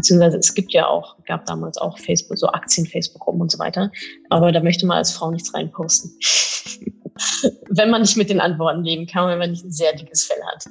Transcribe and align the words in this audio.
beziehungsweise 0.00 0.38
es 0.38 0.54
gibt 0.54 0.72
ja 0.72 0.86
auch, 0.86 1.16
gab 1.26 1.44
damals 1.46 1.76
auch 1.78 1.98
Facebook, 1.98 2.38
so 2.38 2.46
Aktien-Facebook-Gruppen 2.48 3.42
und 3.42 3.50
so 3.50 3.58
weiter. 3.58 3.90
Aber 4.30 4.50
da 4.50 4.60
möchte 4.60 4.86
man 4.86 4.98
als 4.98 5.12
Frau 5.12 5.30
nichts 5.30 5.54
reinposten. 5.54 6.16
wenn 7.70 7.90
man 7.90 8.00
nicht 8.00 8.16
mit 8.16 8.30
den 8.30 8.40
Antworten 8.40 8.82
leben 8.82 9.06
kann, 9.06 9.28
wenn 9.28 9.38
man 9.38 9.50
nicht 9.50 9.64
ein 9.64 9.70
sehr 9.70 9.94
dickes 9.94 10.24
Fell 10.24 10.42
hat. 10.52 10.64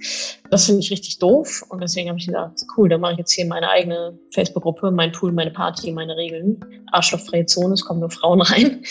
Das 0.50 0.66
finde 0.66 0.82
ich 0.82 0.92
richtig 0.92 1.20
doof 1.20 1.64
und 1.70 1.82
deswegen 1.82 2.10
habe 2.10 2.18
ich 2.18 2.26
gedacht, 2.26 2.54
cool, 2.76 2.90
dann 2.90 3.02
mache 3.02 3.14
ich 3.14 3.20
jetzt 3.20 3.34
hier 3.34 3.46
meine 3.46 3.70
eigene 3.70 4.18
Facebook-Gruppe, 4.34 4.90
mein 4.92 5.12
Pool, 5.12 5.32
meine 5.32 5.52
Party, 5.52 5.92
meine 5.92 6.18
Regeln. 6.18 6.60
Arschlochfreie 6.92 7.46
Zone, 7.46 7.76
es 7.76 7.86
kommen 7.86 8.00
nur 8.00 8.10
Frauen 8.10 8.42
rein. 8.42 8.84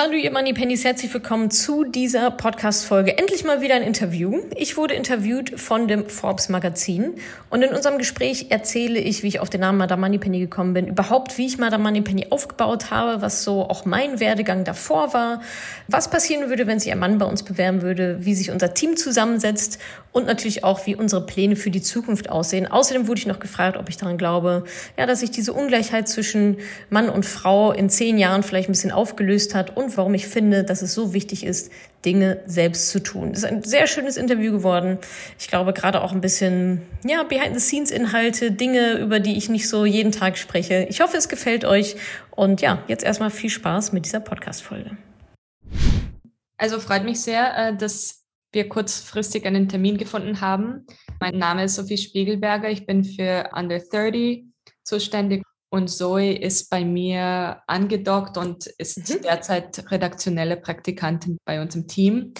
Salut, 0.00 0.22
ihr 0.22 0.30
Money 0.30 0.52
Pennies, 0.52 0.84
herzlich 0.84 1.12
willkommen 1.12 1.50
zu 1.50 1.82
dieser 1.82 2.30
Podcast-Folge. 2.30 3.18
Endlich 3.18 3.42
mal 3.42 3.60
wieder 3.60 3.74
ein 3.74 3.82
Interview. 3.82 4.42
Ich 4.54 4.76
wurde 4.76 4.94
interviewt 4.94 5.58
von 5.58 5.88
dem 5.88 6.08
Forbes 6.08 6.48
Magazin 6.48 7.14
und 7.50 7.62
in 7.62 7.74
unserem 7.74 7.98
Gespräch 7.98 8.46
erzähle 8.50 9.00
ich, 9.00 9.24
wie 9.24 9.26
ich 9.26 9.40
auf 9.40 9.50
den 9.50 9.60
Namen 9.60 9.76
Madame 9.76 10.02
Moneypenny 10.02 10.38
gekommen 10.38 10.72
bin, 10.72 10.86
überhaupt, 10.86 11.36
wie 11.36 11.46
ich 11.46 11.58
Madame 11.58 11.82
Moneypenny 11.82 12.28
aufgebaut 12.30 12.92
habe, 12.92 13.22
was 13.22 13.42
so 13.42 13.62
auch 13.62 13.86
mein 13.86 14.20
Werdegang 14.20 14.62
davor 14.62 15.14
war, 15.14 15.42
was 15.88 16.08
passieren 16.08 16.48
würde, 16.48 16.68
wenn 16.68 16.78
sich 16.78 16.92
ein 16.92 17.00
Mann 17.00 17.18
bei 17.18 17.26
uns 17.26 17.42
bewerben 17.42 17.82
würde, 17.82 18.18
wie 18.20 18.36
sich 18.36 18.52
unser 18.52 18.74
Team 18.74 18.96
zusammensetzt 18.96 19.80
und 20.12 20.26
natürlich 20.26 20.62
auch, 20.62 20.86
wie 20.86 20.94
unsere 20.94 21.26
Pläne 21.26 21.56
für 21.56 21.70
die 21.70 21.82
Zukunft 21.82 22.30
aussehen. 22.30 22.66
Außerdem 22.68 23.08
wurde 23.08 23.18
ich 23.18 23.26
noch 23.26 23.40
gefragt, 23.40 23.76
ob 23.76 23.88
ich 23.88 23.96
daran 23.96 24.16
glaube, 24.16 24.62
ja, 24.96 25.06
dass 25.06 25.20
sich 25.20 25.32
diese 25.32 25.52
Ungleichheit 25.52 26.08
zwischen 26.08 26.58
Mann 26.88 27.08
und 27.08 27.26
Frau 27.26 27.72
in 27.72 27.90
zehn 27.90 28.16
Jahren 28.16 28.44
vielleicht 28.44 28.68
ein 28.68 28.72
bisschen 28.72 28.92
aufgelöst 28.92 29.56
hat 29.56 29.76
und 29.76 29.87
warum 29.96 30.14
ich 30.14 30.26
finde, 30.26 30.64
dass 30.64 30.82
es 30.82 30.94
so 30.94 31.12
wichtig 31.14 31.44
ist, 31.44 31.72
Dinge 32.04 32.42
selbst 32.46 32.90
zu 32.90 33.02
tun. 33.02 33.30
Das 33.30 33.40
ist 33.40 33.44
ein 33.44 33.62
sehr 33.62 33.86
schönes 33.86 34.16
Interview 34.16 34.52
geworden. 34.52 34.98
Ich 35.38 35.48
glaube 35.48 35.72
gerade 35.72 36.02
auch 36.02 36.12
ein 36.12 36.20
bisschen, 36.20 36.82
ja, 37.04 37.22
Behind-the-Scenes-Inhalte, 37.22 38.52
Dinge, 38.52 38.98
über 38.98 39.20
die 39.20 39.36
ich 39.36 39.48
nicht 39.48 39.68
so 39.68 39.84
jeden 39.84 40.12
Tag 40.12 40.38
spreche. 40.38 40.86
Ich 40.88 41.00
hoffe, 41.00 41.16
es 41.16 41.28
gefällt 41.28 41.64
euch. 41.64 41.96
Und 42.30 42.60
ja, 42.60 42.82
jetzt 42.88 43.04
erstmal 43.04 43.30
viel 43.30 43.50
Spaß 43.50 43.92
mit 43.92 44.04
dieser 44.04 44.20
Podcast-Folge. 44.20 44.96
Also 46.56 46.80
freut 46.80 47.04
mich 47.04 47.20
sehr, 47.20 47.56
äh, 47.56 47.76
dass 47.76 48.24
wir 48.52 48.68
kurzfristig 48.68 49.46
einen 49.46 49.68
Termin 49.68 49.98
gefunden 49.98 50.40
haben. 50.40 50.86
Mein 51.20 51.36
Name 51.38 51.64
ist 51.64 51.74
Sophie 51.74 51.98
Spiegelberger. 51.98 52.70
Ich 52.70 52.86
bin 52.86 53.04
für 53.04 53.50
Under 53.54 53.78
30 53.78 54.44
zuständig 54.84 55.42
und 55.70 55.88
Zoe 55.88 56.32
ist 56.32 56.70
bei 56.70 56.84
mir 56.84 57.62
angedockt 57.66 58.36
und 58.38 58.66
ist 58.78 59.08
mhm. 59.08 59.22
derzeit 59.22 59.90
redaktionelle 59.90 60.56
Praktikantin 60.56 61.38
bei 61.44 61.60
uns 61.60 61.74
im 61.74 61.86
Team. 61.86 62.32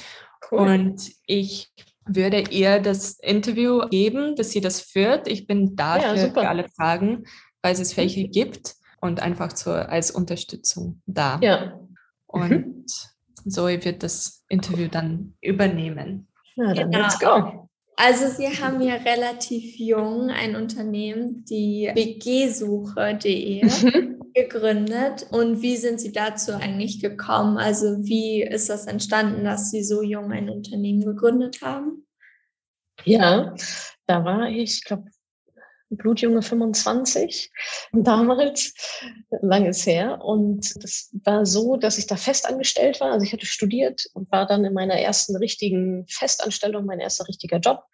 Cool. 0.51 0.61
Und 0.61 1.13
ich 1.27 1.73
würde 2.07 2.41
ihr 2.51 2.81
das 2.81 3.19
Interview 3.21 3.87
geben, 3.89 4.35
dass 4.35 4.51
sie 4.51 4.61
das 4.61 4.81
führt. 4.81 5.29
Ich 5.29 5.47
bin 5.47 5.77
da 5.77 5.99
ja, 5.99 6.17
für, 6.17 6.33
für, 6.33 6.49
alle 6.49 6.67
Fragen, 6.69 7.25
falls 7.63 7.81
es 7.81 7.97
welche 7.97 8.27
mhm. 8.27 8.31
gibt 8.31 8.77
und 9.01 9.21
einfach 9.21 9.55
so 9.55 9.73
als 9.73 10.11
Unterstützung 10.11 11.03
da. 11.07 11.39
Ja. 11.43 11.79
Und 12.27 12.51
mhm. 12.51 12.87
Zoe 13.51 13.85
wird 13.85 14.03
das 14.03 14.45
Interview 14.49 14.89
dann 14.89 15.35
übernehmen. 15.43 16.29
Ja, 16.57 16.73
dann 16.73 16.91
genau. 16.91 17.05
let's 17.05 17.19
go. 17.19 17.68
Also 18.01 18.29
Sie 18.29 18.47
haben 18.47 18.81
ja 18.81 18.95
relativ 18.95 19.77
jung 19.77 20.31
ein 20.31 20.55
Unternehmen, 20.55 21.45
die 21.45 21.91
wgsuche.de, 21.93 23.65
mhm. 23.65 24.21
gegründet. 24.35 25.27
Und 25.33 25.63
wie 25.63 25.77
sind 25.77 26.01
Sie 26.01 26.13
dazu 26.13 26.53
eigentlich 26.53 27.01
gekommen? 27.01 27.59
Also 27.59 28.05
wie 28.05 28.45
ist 28.45 28.69
das 28.69 28.87
entstanden, 28.87 29.43
dass 29.43 29.73
Sie 29.73 29.83
so 29.83 30.01
jung 30.03 30.31
ein 30.31 30.49
Unternehmen 30.49 31.05
gegründet 31.05 31.61
haben? 31.61 32.07
Ja, 33.03 33.57
da 34.07 34.25
war 34.25 34.49
ich, 34.49 34.85
glaube 34.85 35.11
blutjunge 35.91 36.43
25 36.43 37.51
damals, 37.93 38.75
langes 39.43 39.87
her. 39.87 40.23
Und 40.23 40.73
das 40.83 41.11
war 41.25 41.47
so, 41.47 41.77
dass 41.77 41.99
ich 41.99 42.07
da 42.07 42.17
festangestellt 42.17 43.01
war. 43.01 43.13
Also 43.13 43.25
ich 43.25 43.33
hatte 43.33 43.47
studiert 43.47 44.07
und 44.15 44.31
war 44.31 44.47
dann 44.47 44.65
in 44.65 44.75
meiner 44.75 44.95
ersten 44.95 45.37
richtigen 45.37 46.07
Festanstellung, 46.09 46.85
mein 46.85 47.01
erster 47.01 47.27
richtiger 47.29 47.59
Job 47.59 47.85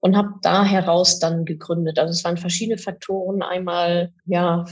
und 0.00 0.16
habe 0.16 0.34
da 0.42 0.64
heraus 0.64 1.18
dann 1.18 1.44
gegründet. 1.44 1.98
Also 1.98 2.12
es 2.12 2.24
waren 2.24 2.38
verschiedene 2.38 2.78
Faktoren. 2.78 3.42
Einmal, 3.42 4.12
ja, 4.24 4.64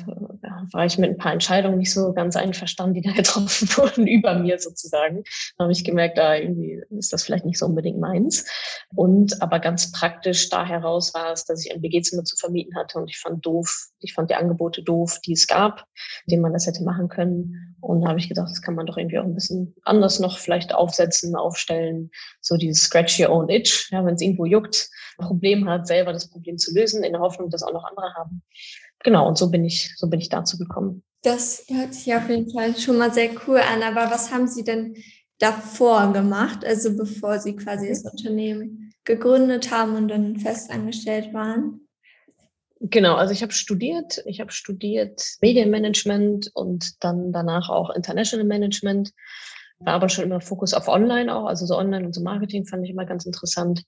war 0.72 0.86
ich 0.86 0.96
mit 0.96 1.10
ein 1.10 1.18
paar 1.18 1.32
Entscheidungen 1.32 1.78
nicht 1.78 1.92
so 1.92 2.14
ganz 2.14 2.34
einverstanden, 2.34 2.94
die 2.94 3.02
da 3.02 3.12
getroffen 3.16 3.68
wurden 3.76 4.06
über 4.06 4.34
mir 4.34 4.58
sozusagen. 4.58 5.24
Da 5.58 5.64
habe 5.64 5.72
ich 5.72 5.84
gemerkt, 5.84 6.16
da 6.16 6.34
irgendwie 6.34 6.82
ist 6.90 7.12
das 7.12 7.24
vielleicht 7.24 7.44
nicht 7.44 7.58
so 7.58 7.66
unbedingt 7.66 8.00
meins. 8.00 8.46
Und 8.94 9.42
aber 9.42 9.60
ganz 9.60 9.92
praktisch 9.92 10.48
da 10.48 10.64
heraus 10.64 11.12
war 11.12 11.32
es, 11.32 11.44
dass 11.44 11.64
ich 11.64 11.74
ein 11.74 11.82
WG-Zimmer 11.82 12.24
zu 12.24 12.36
vermieten 12.36 12.74
hatte 12.76 12.98
und 12.98 13.10
ich 13.10 13.18
fand 13.18 13.44
doof, 13.44 13.88
ich 14.00 14.14
fand 14.14 14.30
die 14.30 14.34
Angebote 14.34 14.82
doof, 14.82 15.18
die 15.26 15.32
es 15.32 15.46
gab, 15.46 15.84
denen 16.26 16.42
man 16.42 16.54
das 16.54 16.66
hätte 16.66 16.82
machen 16.84 17.08
können. 17.08 17.76
Und 17.80 18.02
da 18.02 18.08
habe 18.08 18.18
ich 18.18 18.28
gedacht, 18.28 18.50
das 18.50 18.62
kann 18.62 18.74
man 18.74 18.86
doch 18.86 18.96
irgendwie 18.96 19.18
auch 19.18 19.24
ein 19.24 19.34
bisschen 19.34 19.74
anders 19.84 20.18
noch 20.18 20.38
vielleicht 20.38 20.74
aufsetzen, 20.74 21.36
aufstellen. 21.36 22.10
So 22.40 22.56
dieses 22.56 22.82
Scratch 22.82 23.20
Your 23.20 23.30
Own 23.30 23.48
Itch, 23.48 23.90
ja, 23.92 24.04
wenn 24.04 24.14
es 24.14 24.20
irgendwo 24.20 24.46
juckt 24.46 24.90
Problem 25.18 25.68
hat, 25.68 25.86
selber 25.86 26.12
das 26.12 26.28
Problem 26.28 26.58
zu 26.58 26.74
lösen, 26.74 27.02
in 27.02 27.12
der 27.12 27.20
Hoffnung, 27.20 27.50
dass 27.50 27.62
auch 27.62 27.72
noch 27.72 27.84
andere 27.84 28.14
haben. 28.14 28.42
Genau, 29.04 29.28
und 29.28 29.38
so 29.38 29.50
bin 29.50 29.64
ich, 29.64 29.92
so 29.96 30.08
bin 30.08 30.20
ich 30.20 30.28
dazu 30.28 30.58
gekommen. 30.58 31.02
Das 31.22 31.64
hört 31.68 31.94
sich 31.94 32.14
auf 32.14 32.28
jeden 32.28 32.50
Fall 32.52 32.76
schon 32.76 32.98
mal 32.98 33.12
sehr 33.12 33.30
cool 33.46 33.58
an. 33.58 33.82
Aber 33.82 34.10
was 34.10 34.32
haben 34.32 34.46
Sie 34.46 34.64
denn 34.64 34.94
davor 35.38 36.12
gemacht, 36.12 36.64
also 36.64 36.96
bevor 36.96 37.38
Sie 37.38 37.56
quasi 37.56 37.88
das 37.88 38.04
Unternehmen 38.04 38.92
gegründet 39.04 39.70
haben 39.70 39.96
und 39.96 40.08
dann 40.08 40.36
festangestellt 40.36 41.32
waren? 41.32 41.87
Genau, 42.80 43.16
also 43.16 43.32
ich 43.32 43.42
habe 43.42 43.52
studiert, 43.52 44.22
ich 44.26 44.40
habe 44.40 44.52
studiert 44.52 45.20
Medienmanagement 45.40 46.50
und 46.54 47.02
dann 47.02 47.32
danach 47.32 47.68
auch 47.68 47.90
International 47.90 48.46
Management 48.46 49.12
war 49.80 49.94
aber 49.94 50.08
schon 50.08 50.24
immer 50.24 50.40
Fokus 50.40 50.74
auf 50.74 50.88
Online 50.88 51.34
auch, 51.34 51.46
also 51.46 51.64
so 51.64 51.76
Online 51.76 52.04
und 52.04 52.12
so 52.12 52.20
Marketing 52.20 52.66
fand 52.66 52.84
ich 52.84 52.90
immer 52.90 53.04
ganz 53.04 53.26
interessant. 53.26 53.84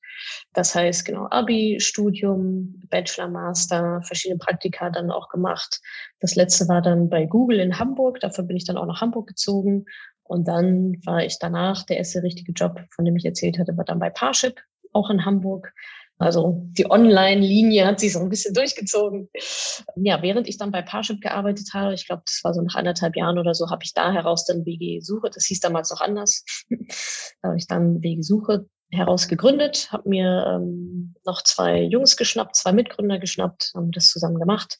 Das 0.52 0.74
heißt, 0.74 1.04
genau, 1.04 1.26
Abi, 1.30 1.78
Studium, 1.80 2.80
Bachelor, 2.90 3.28
Master, 3.28 4.00
verschiedene 4.02 4.38
Praktika 4.38 4.90
dann 4.90 5.10
auch 5.10 5.28
gemacht. 5.28 5.80
Das 6.20 6.36
letzte 6.36 6.68
war 6.68 6.80
dann 6.80 7.08
bei 7.08 7.26
Google 7.26 7.58
in 7.58 7.78
Hamburg, 7.78 8.20
dafür 8.20 8.44
bin 8.44 8.56
ich 8.56 8.64
dann 8.64 8.76
auch 8.76 8.86
nach 8.86 9.00
Hamburg 9.00 9.26
gezogen. 9.26 9.86
Und 10.22 10.46
dann 10.46 10.94
war 11.04 11.24
ich 11.24 11.38
danach, 11.40 11.84
der 11.84 11.96
erste 11.96 12.22
richtige 12.22 12.52
Job, 12.52 12.80
von 12.90 13.04
dem 13.04 13.16
ich 13.16 13.24
erzählt 13.24 13.58
hatte, 13.58 13.76
war 13.76 13.84
dann 13.84 13.98
bei 13.98 14.10
Parship, 14.10 14.60
auch 14.92 15.10
in 15.10 15.24
Hamburg. 15.24 15.72
Also 16.20 16.68
die 16.76 16.88
Online-Linie 16.88 17.86
hat 17.86 17.98
sich 17.98 18.12
so 18.12 18.20
ein 18.20 18.28
bisschen 18.28 18.52
durchgezogen. 18.52 19.30
Ja, 19.96 20.20
während 20.20 20.48
ich 20.48 20.58
dann 20.58 20.70
bei 20.70 20.82
Parship 20.82 21.22
gearbeitet 21.22 21.70
habe, 21.72 21.94
ich 21.94 22.06
glaube, 22.06 22.22
das 22.26 22.40
war 22.44 22.52
so 22.52 22.60
nach 22.60 22.74
anderthalb 22.74 23.16
Jahren 23.16 23.38
oder 23.38 23.54
so, 23.54 23.70
habe 23.70 23.82
ich 23.84 23.94
da 23.94 24.12
heraus 24.12 24.44
dann 24.44 24.66
WG 24.66 25.00
Suche, 25.00 25.30
das 25.30 25.46
hieß 25.46 25.60
damals 25.60 25.90
noch 25.90 26.02
anders, 26.02 26.44
da 27.42 27.48
habe 27.48 27.56
ich 27.56 27.66
dann 27.66 28.02
WG 28.02 28.20
Suche 28.20 28.66
heraus 28.90 29.28
gegründet, 29.28 29.90
habe 29.92 30.10
mir 30.10 30.44
ähm, 30.46 31.14
noch 31.24 31.42
zwei 31.42 31.80
Jungs 31.82 32.18
geschnappt, 32.18 32.54
zwei 32.54 32.72
Mitgründer 32.72 33.18
geschnappt, 33.18 33.72
haben 33.74 33.90
das 33.90 34.10
zusammen 34.10 34.38
gemacht 34.38 34.78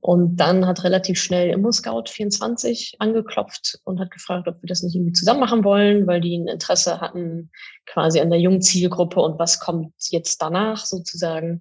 und 0.00 0.36
dann 0.36 0.66
hat 0.66 0.84
relativ 0.84 1.20
schnell 1.20 1.54
ImmoScout24 1.54 2.96
angeklopft 2.98 3.80
und 3.84 3.98
hat 3.98 4.10
gefragt, 4.10 4.46
ob 4.48 4.62
wir 4.62 4.68
das 4.68 4.82
nicht 4.82 4.94
irgendwie 4.94 5.12
zusammen 5.12 5.40
machen 5.40 5.64
wollen, 5.64 6.06
weil 6.06 6.20
die 6.20 6.36
ein 6.36 6.48
Interesse 6.48 7.00
hatten 7.00 7.50
quasi 7.86 8.20
an 8.20 8.30
der 8.30 8.40
jungen 8.40 8.62
Zielgruppe 8.62 9.20
und 9.20 9.38
was 9.38 9.58
kommt 9.58 9.92
jetzt 10.10 10.40
danach 10.42 10.84
sozusagen. 10.84 11.60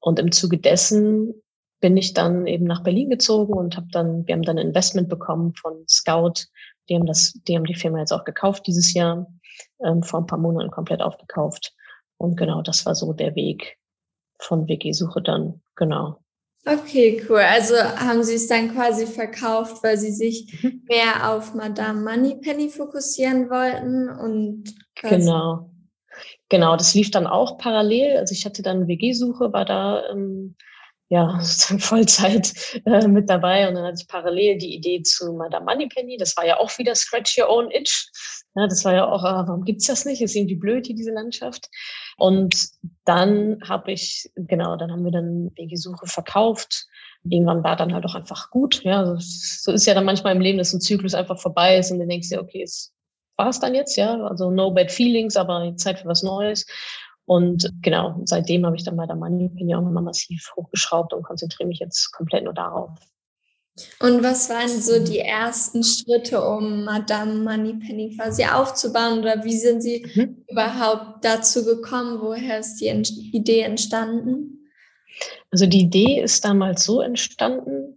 Und 0.00 0.18
im 0.18 0.32
Zuge 0.32 0.58
dessen 0.58 1.34
bin 1.80 1.96
ich 1.96 2.14
dann 2.14 2.46
eben 2.46 2.64
nach 2.64 2.82
Berlin 2.82 3.10
gezogen 3.10 3.52
und 3.52 3.76
habe 3.76 3.88
dann, 3.92 4.26
wir 4.26 4.34
haben 4.34 4.42
dann 4.42 4.58
ein 4.58 4.68
Investment 4.68 5.08
bekommen 5.08 5.54
von 5.54 5.84
Scout. 5.88 6.46
Die 6.88 6.94
haben 6.94 7.06
das, 7.06 7.32
die 7.46 7.56
haben 7.56 7.64
die 7.64 7.74
Firma 7.74 7.98
jetzt 7.98 8.12
auch 8.12 8.24
gekauft 8.24 8.66
dieses 8.66 8.94
Jahr, 8.94 9.26
ähm, 9.84 10.02
vor 10.02 10.20
ein 10.20 10.26
paar 10.26 10.38
Monaten 10.38 10.70
komplett 10.70 11.02
aufgekauft. 11.02 11.74
Und 12.16 12.36
genau, 12.36 12.62
das 12.62 12.86
war 12.86 12.94
so 12.94 13.12
der 13.12 13.34
Weg 13.34 13.78
von 14.38 14.68
WG-Suche 14.68 15.20
dann, 15.20 15.60
genau. 15.74 16.21
Okay, 16.64 17.20
cool. 17.28 17.38
Also 17.40 17.74
haben 17.76 18.22
Sie 18.22 18.34
es 18.34 18.46
dann 18.46 18.72
quasi 18.72 19.06
verkauft, 19.06 19.82
weil 19.82 19.98
Sie 19.98 20.12
sich 20.12 20.62
mhm. 20.62 20.82
mehr 20.88 21.32
auf 21.32 21.54
Madame 21.54 22.00
Moneypenny 22.02 22.68
fokussieren 22.68 23.50
wollten 23.50 24.08
und 24.08 24.74
genau. 24.94 25.70
Genau, 26.48 26.76
das 26.76 26.94
lief 26.94 27.10
dann 27.10 27.26
auch 27.26 27.58
parallel. 27.58 28.18
Also 28.18 28.32
ich 28.32 28.44
hatte 28.44 28.62
dann 28.62 28.86
WG-Suche, 28.86 29.52
war 29.52 29.64
da 29.64 30.08
ähm, 30.10 30.54
ja 31.12 31.38
sozusagen 31.42 31.80
Vollzeit 31.80 32.52
äh, 32.86 33.06
mit 33.06 33.28
dabei 33.28 33.68
und 33.68 33.74
dann 33.74 33.84
hatte 33.84 33.98
ich 34.00 34.08
parallel 34.08 34.58
die 34.58 34.74
Idee 34.74 35.02
zu 35.02 35.32
Madame 35.34 35.66
Moneypenny. 35.66 36.16
Das 36.16 36.36
war 36.36 36.46
ja 36.46 36.58
auch 36.58 36.76
wieder 36.78 36.94
Scratch 36.94 37.38
Your 37.38 37.50
Own 37.50 37.70
Itch. 37.70 38.08
Ja, 38.54 38.66
das 38.66 38.84
war 38.84 38.94
ja 38.94 39.06
auch, 39.06 39.22
äh, 39.22 39.46
warum 39.46 39.64
gibt's 39.64 39.86
das 39.86 40.04
nicht? 40.04 40.22
Ist 40.22 40.34
irgendwie 40.34 40.56
blöd 40.56 40.86
hier, 40.86 40.96
diese 40.96 41.12
Landschaft. 41.12 41.68
Und 42.16 42.68
dann 43.04 43.58
habe 43.66 43.92
ich, 43.92 44.30
genau, 44.34 44.76
dann 44.76 44.90
haben 44.90 45.04
wir 45.04 45.12
dann 45.12 45.50
die 45.56 45.76
Suche 45.76 46.06
verkauft 46.06 46.86
irgendwann 47.24 47.62
war 47.62 47.76
dann 47.76 47.94
halt 47.94 48.04
auch 48.04 48.16
einfach 48.16 48.50
gut. 48.50 48.82
Ja, 48.82 48.98
also 48.98 49.16
so 49.18 49.70
ist 49.70 49.86
ja 49.86 49.94
dann 49.94 50.04
manchmal 50.04 50.34
im 50.34 50.40
Leben, 50.40 50.58
dass 50.58 50.72
ein 50.72 50.80
Zyklus 50.80 51.14
einfach 51.14 51.38
vorbei 51.38 51.78
ist 51.78 51.90
und 51.92 52.00
du 52.00 52.06
denkst 52.06 52.30
dir, 52.30 52.40
okay, 52.40 52.62
es 52.62 52.92
war 53.36 53.48
es 53.48 53.60
dann 53.60 53.74
jetzt, 53.74 53.96
ja, 53.96 54.20
also 54.24 54.50
no 54.50 54.72
bad 54.72 54.90
feelings, 54.90 55.36
aber 55.36 55.74
Zeit 55.76 56.00
für 56.00 56.08
was 56.08 56.22
Neues. 56.22 56.66
Und 57.32 57.72
genau, 57.80 58.20
seitdem 58.26 58.66
habe 58.66 58.76
ich 58.76 58.84
dann 58.84 58.98
bei 58.98 59.06
der 59.06 59.16
Moneypenny 59.16 59.74
auch 59.74 59.80
nochmal 59.80 60.02
massiv 60.02 60.52
hochgeschraubt 60.54 61.14
und 61.14 61.22
konzentriere 61.22 61.66
mich 61.66 61.78
jetzt 61.78 62.12
komplett 62.12 62.44
nur 62.44 62.52
darauf. 62.52 62.90
Und 64.00 64.22
was 64.22 64.50
waren 64.50 64.68
so 64.68 65.02
die 65.02 65.20
ersten 65.20 65.82
Schritte, 65.82 66.46
um 66.46 66.84
Madame 66.84 67.36
Moneypenny 67.36 68.14
quasi 68.14 68.44
aufzubauen? 68.44 69.20
Oder 69.20 69.42
wie 69.44 69.56
sind 69.56 69.80
Sie 69.80 70.04
mhm. 70.14 70.44
überhaupt 70.46 71.24
dazu 71.24 71.64
gekommen? 71.64 72.20
Woher 72.20 72.58
ist 72.58 72.82
die 72.82 72.90
Idee 73.32 73.62
entstanden? 73.62 74.68
Also 75.50 75.64
die 75.64 75.80
Idee 75.80 76.20
ist 76.20 76.44
damals 76.44 76.84
so 76.84 77.00
entstanden, 77.00 77.96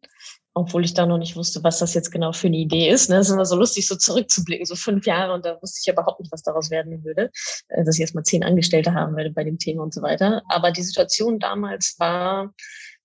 obwohl 0.58 0.86
ich 0.86 0.94
da 0.94 1.06
noch 1.06 1.18
nicht 1.18 1.36
wusste, 1.36 1.64
was 1.64 1.80
das 1.80 1.94
jetzt 1.94 2.12
genau 2.12 2.32
für 2.32 2.48
eine 2.48 2.56
Idee 2.56 2.90
ist. 2.90 3.10
Ne? 3.10 3.18
Es 3.18 3.28
ist 3.28 3.34
immer 3.34 3.46
so 3.46 3.58
lustig, 3.58 3.88
so 3.88 3.96
zurückzublicken, 3.98 4.66
so 4.66 4.76
fünf 4.76 5.06
Jahre 5.06 5.34
und 5.34 5.46
da 5.46 5.62
wusste 5.62 5.82
ich 5.84 5.92
überhaupt 5.92 6.22
nicht, 6.22 6.32
was 6.32 6.44
daraus 6.44 6.72
werden 6.72 7.04
würde, 7.04 7.30
äh, 7.68 7.84
dass 7.84 7.96
ich 7.96 8.02
erst 8.02 8.16
mal 8.16 8.24
zehn 8.24 8.44
Angestellte 8.44 8.94
haben 8.94 9.18
werde 9.18 9.32
bei 9.32 9.44
dem 9.44 9.58
Thema 9.60 9.84
und 9.84 9.94
so 9.94 10.02
weiter. 10.02 10.42
Aber 10.48 10.72
die 10.72 10.82
Situation 10.82 11.40
damals 11.40 11.96
war, 12.00 12.54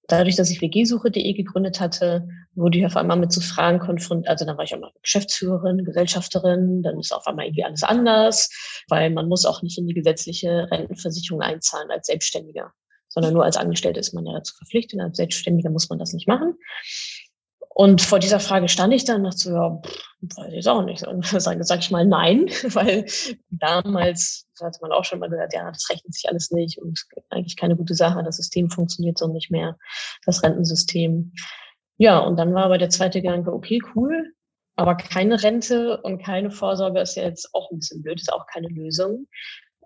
dadurch, 0.07 0.37
dass 0.37 0.51
ich 0.51 0.61
wgsuche.de 0.63 1.33
gegründet 1.33 1.81
hatte, 1.81 2.29
wurde 2.55 2.79
ich 2.79 2.87
auf 2.87 2.97
einmal 2.97 3.19
mit 3.19 3.33
so 3.33 3.41
Fragen 3.41 3.81
konfrontiert. 3.81 4.31
Also 4.31 4.45
dann 4.45 4.57
war 4.57 4.65
ich 4.65 4.75
auch 4.75 4.79
mal 4.79 4.93
Geschäftsführerin, 5.03 5.85
Gesellschafterin, 5.85 6.83
dann 6.83 7.01
ist 7.01 7.13
auf 7.13 7.27
einmal 7.27 7.47
irgendwie 7.47 7.65
alles 7.65 7.83
anders, 7.83 8.49
weil 8.89 9.11
man 9.11 9.29
muss 9.29 9.45
auch 9.45 9.61
nicht 9.63 9.77
in 9.77 9.89
die 9.89 9.95
gesetzliche 9.95 10.69
Rentenversicherung 10.71 11.43
einzahlen 11.43 11.91
als 11.91 12.07
Selbstständiger, 12.07 12.73
sondern 13.09 13.35
nur 13.35 13.45
als 13.45 13.57
Angestellte 13.57 13.99
ist 13.99 14.15
man 14.15 14.25
ja 14.25 14.35
dazu 14.35 14.55
verpflichtet. 14.57 15.01
Als 15.01 15.17
Selbstständiger 15.17 15.71
muss 15.71 15.89
man 15.91 15.99
das 15.99 16.13
nicht 16.13 16.29
machen. 16.29 16.55
Und 17.73 18.03
vor 18.03 18.19
dieser 18.19 18.41
Frage 18.41 18.69
stand 18.69 18.93
ich 18.93 19.05
dann 19.05 19.25
dachte 19.25 19.39
so, 19.39 19.51
ja, 19.53 19.81
pff, 19.85 20.11
weiß 20.37 20.53
ich 20.53 20.69
auch 20.69 20.85
nicht. 20.85 21.07
Und 21.07 21.25
sage 21.41 21.65
sag 21.65 21.79
ich 21.79 21.91
mal 21.91 22.05
nein, 22.05 22.47
weil 22.75 23.07
damals 23.49 24.47
hatte 24.61 24.81
man 24.83 24.93
auch 24.93 25.05
schon 25.05 25.21
mal 25.21 25.31
gehört, 25.31 25.55
ja, 25.55 25.71
das 25.71 25.89
rechnet 25.89 26.13
sich 26.13 26.29
alles 26.29 26.51
nicht 26.51 26.79
und 26.79 27.01
eigentlich 27.31 27.57
keine 27.57 27.77
gute 27.77 27.95
Sache. 27.95 28.23
Das 28.23 28.37
System 28.37 28.71
funktioniert 28.71 29.19
so 29.19 29.29
nicht 29.29 29.51
mehr, 29.51 29.79
das 30.27 30.43
Rentensystem. 30.43 31.33
Ja, 31.97 32.19
und 32.19 32.39
dann 32.39 32.55
war 32.55 32.65
aber 32.65 32.79
der 32.79 32.91
zweite 32.91 33.23
Gedanke, 33.23 33.53
okay, 33.53 33.81
cool, 33.95 34.33
aber 34.77 34.97
keine 34.97 35.43
Rente 35.43 36.01
und 36.03 36.23
keine 36.23 36.51
Vorsorge 36.51 37.01
ist 37.01 37.17
ja 37.17 37.25
jetzt 37.25 37.55
auch 37.55 37.71
ein 37.71 37.79
bisschen 37.79 38.03
blöd, 38.03 38.21
ist 38.21 38.33
auch 38.33 38.47
keine 38.47 38.69
Lösung. 38.69 39.27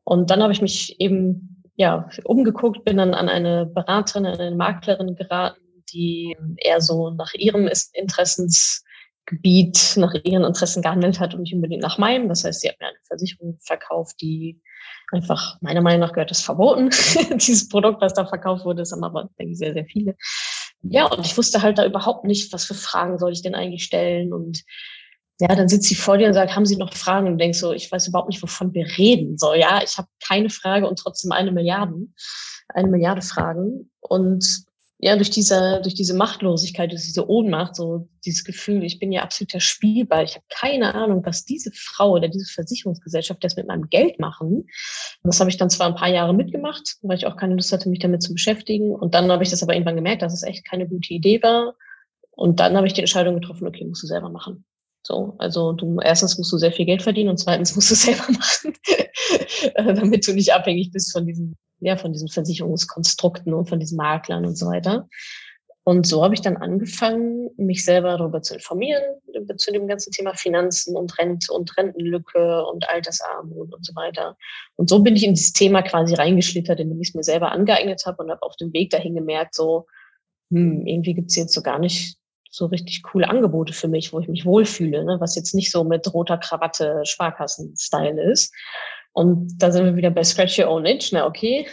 Und 0.04 0.30
dann 0.30 0.42
habe 0.42 0.52
ich 0.52 0.62
mich 0.62 1.00
eben 1.00 1.62
ja 1.76 2.08
umgeguckt, 2.24 2.84
bin 2.84 2.98
dann 2.98 3.14
an 3.14 3.28
eine 3.28 3.66
Beraterin, 3.66 4.26
an 4.26 4.38
eine 4.38 4.54
Maklerin 4.54 5.16
geraten, 5.16 5.63
die 5.94 6.36
eher 6.56 6.80
so 6.80 7.10
nach 7.10 7.32
ihrem 7.34 7.70
Interessensgebiet, 7.92 9.94
nach 9.96 10.14
ihren 10.24 10.44
Interessen 10.44 10.82
gehandelt 10.82 11.20
hat 11.20 11.34
und 11.34 11.42
nicht 11.42 11.54
unbedingt 11.54 11.82
nach 11.82 11.98
meinem. 11.98 12.28
Das 12.28 12.44
heißt, 12.44 12.60
sie 12.60 12.68
hat 12.68 12.80
mir 12.80 12.88
eine 12.88 12.96
Versicherung 13.06 13.58
verkauft, 13.62 14.20
die 14.20 14.60
einfach, 15.12 15.58
meiner 15.60 15.80
Meinung 15.80 16.00
nach 16.00 16.12
gehört 16.12 16.30
das 16.30 16.42
verboten. 16.42 16.90
Dieses 17.34 17.68
Produkt, 17.68 18.02
was 18.02 18.14
da 18.14 18.26
verkauft 18.26 18.64
wurde, 18.64 18.82
ist 18.82 18.92
aber, 18.92 19.30
denke 19.38 19.52
ich, 19.52 19.58
sehr, 19.58 19.72
sehr 19.72 19.86
viele. 19.86 20.16
Ja, 20.82 21.06
und 21.06 21.24
ich 21.24 21.36
wusste 21.38 21.62
halt 21.62 21.78
da 21.78 21.86
überhaupt 21.86 22.24
nicht, 22.24 22.52
was 22.52 22.64
für 22.64 22.74
Fragen 22.74 23.18
soll 23.18 23.32
ich 23.32 23.42
denn 23.42 23.54
eigentlich 23.54 23.84
stellen 23.84 24.34
und 24.34 24.64
ja, 25.40 25.48
dann 25.48 25.68
sitzt 25.68 25.88
sie 25.88 25.96
vor 25.96 26.16
dir 26.16 26.28
und 26.28 26.34
sagt, 26.34 26.54
haben 26.54 26.66
Sie 26.66 26.76
noch 26.76 26.94
Fragen? 26.94 27.26
Und 27.26 27.38
denkst 27.38 27.58
so, 27.58 27.72
ich 27.72 27.90
weiß 27.90 28.06
überhaupt 28.06 28.28
nicht, 28.28 28.42
wovon 28.42 28.72
wir 28.72 28.86
reden. 28.96 29.36
So, 29.36 29.54
ja, 29.54 29.82
ich 29.82 29.98
habe 29.98 30.08
keine 30.24 30.48
Frage 30.48 30.88
und 30.88 30.98
trotzdem 30.98 31.32
eine 31.32 31.50
Milliarde, 31.50 32.06
eine 32.68 32.88
Milliarde 32.88 33.22
Fragen. 33.22 33.90
Und 34.00 34.64
ja, 35.04 35.16
durch 35.16 35.28
diese, 35.28 35.80
durch 35.82 35.94
diese 35.94 36.14
Machtlosigkeit, 36.14 36.90
durch 36.90 37.02
diese 37.02 37.28
Ohnmacht, 37.28 37.76
so 37.76 38.08
dieses 38.24 38.42
Gefühl, 38.42 38.82
ich 38.84 38.98
bin 38.98 39.12
ja 39.12 39.20
absoluter 39.20 39.60
Spielball. 39.60 40.24
Ich 40.24 40.34
habe 40.34 40.46
keine 40.48 40.94
Ahnung, 40.94 41.20
was 41.26 41.44
diese 41.44 41.70
Frau 41.74 42.12
oder 42.12 42.28
diese 42.28 42.50
Versicherungsgesellschaft 42.50 43.44
das 43.44 43.54
mit 43.56 43.66
meinem 43.66 43.90
Geld 43.90 44.18
machen. 44.18 44.66
Das 45.22 45.40
habe 45.40 45.50
ich 45.50 45.58
dann 45.58 45.68
zwar 45.68 45.88
ein 45.88 45.94
paar 45.94 46.08
Jahre 46.08 46.32
mitgemacht, 46.32 46.96
weil 47.02 47.18
ich 47.18 47.26
auch 47.26 47.36
keine 47.36 47.54
Lust 47.54 47.70
hatte, 47.70 47.90
mich 47.90 47.98
damit 47.98 48.22
zu 48.22 48.32
beschäftigen. 48.32 48.94
Und 48.94 49.12
dann 49.12 49.30
habe 49.30 49.42
ich 49.42 49.50
das 49.50 49.62
aber 49.62 49.74
irgendwann 49.74 49.96
gemerkt, 49.96 50.22
dass 50.22 50.32
es 50.32 50.42
echt 50.42 50.64
keine 50.64 50.88
gute 50.88 51.12
Idee 51.12 51.42
war. 51.42 51.74
Und 52.30 52.60
dann 52.60 52.74
habe 52.74 52.86
ich 52.86 52.94
die 52.94 53.02
Entscheidung 53.02 53.34
getroffen, 53.34 53.68
okay, 53.68 53.84
musst 53.84 54.04
du 54.04 54.06
selber 54.06 54.30
machen. 54.30 54.64
So, 55.06 55.34
also 55.38 55.72
du 55.72 56.00
erstens 56.00 56.38
musst 56.38 56.52
du 56.52 56.58
sehr 56.58 56.72
viel 56.72 56.86
Geld 56.86 57.02
verdienen 57.02 57.30
und 57.30 57.38
zweitens 57.38 57.74
musst 57.76 57.90
du 57.90 57.94
selber 57.94 58.24
machen, 58.32 58.74
damit 59.96 60.26
du 60.26 60.32
nicht 60.32 60.52
abhängig 60.52 60.92
bist 60.92 61.12
von 61.12 61.26
diesen 61.26 61.56
ja, 61.80 61.96
von 61.96 62.12
diesen 62.12 62.28
Versicherungskonstrukten 62.28 63.52
und 63.52 63.68
von 63.68 63.78
diesen 63.78 63.96
Maklern 63.96 64.46
und 64.46 64.56
so 64.56 64.66
weiter. 64.66 65.08
Und 65.86 66.06
so 66.06 66.24
habe 66.24 66.32
ich 66.32 66.40
dann 66.40 66.56
angefangen, 66.56 67.50
mich 67.58 67.84
selber 67.84 68.16
darüber 68.16 68.40
zu 68.40 68.54
informieren, 68.54 69.02
zu 69.58 69.70
dem 69.70 69.86
ganzen 69.86 70.12
Thema 70.12 70.32
Finanzen 70.32 70.96
und 70.96 71.18
Rente 71.18 71.52
und 71.52 71.76
Rentenlücke 71.76 72.64
und 72.64 72.88
Altersarmut 72.88 73.74
und 73.74 73.84
so 73.84 73.94
weiter. 73.94 74.38
Und 74.76 74.88
so 74.88 75.00
bin 75.00 75.14
ich 75.14 75.24
in 75.24 75.34
dieses 75.34 75.52
Thema 75.52 75.82
quasi 75.82 76.14
reingeschlittert, 76.14 76.80
indem 76.80 77.02
ich 77.02 77.08
es 77.08 77.14
mir 77.14 77.22
selber 77.22 77.52
angeeignet 77.52 78.02
habe 78.06 78.22
und 78.22 78.30
habe 78.30 78.42
auf 78.42 78.56
dem 78.56 78.72
Weg 78.72 78.90
dahin 78.90 79.14
gemerkt, 79.14 79.54
so, 79.54 79.86
hm, 80.50 80.86
irgendwie 80.86 81.12
gibt's 81.12 81.36
jetzt 81.36 81.52
so 81.52 81.60
gar 81.60 81.78
nicht 81.78 82.16
so 82.54 82.66
richtig 82.66 83.02
coole 83.02 83.28
Angebote 83.28 83.72
für 83.72 83.88
mich, 83.88 84.12
wo 84.12 84.20
ich 84.20 84.28
mich 84.28 84.46
wohlfühle, 84.46 85.04
ne? 85.04 85.16
was 85.18 85.34
jetzt 85.34 85.54
nicht 85.54 85.72
so 85.72 85.82
mit 85.82 86.12
roter 86.14 86.38
Krawatte 86.38 87.00
Sparkassen-Style 87.04 88.22
ist. 88.30 88.54
Und 89.12 89.58
da 89.58 89.72
sind 89.72 89.84
wir 89.84 89.96
wieder 89.96 90.10
bei 90.10 90.22
Scratch 90.22 90.58
Your 90.58 90.68
Own 90.68 90.86
Itch. 90.86 91.10
Na, 91.12 91.26
okay, 91.26 91.66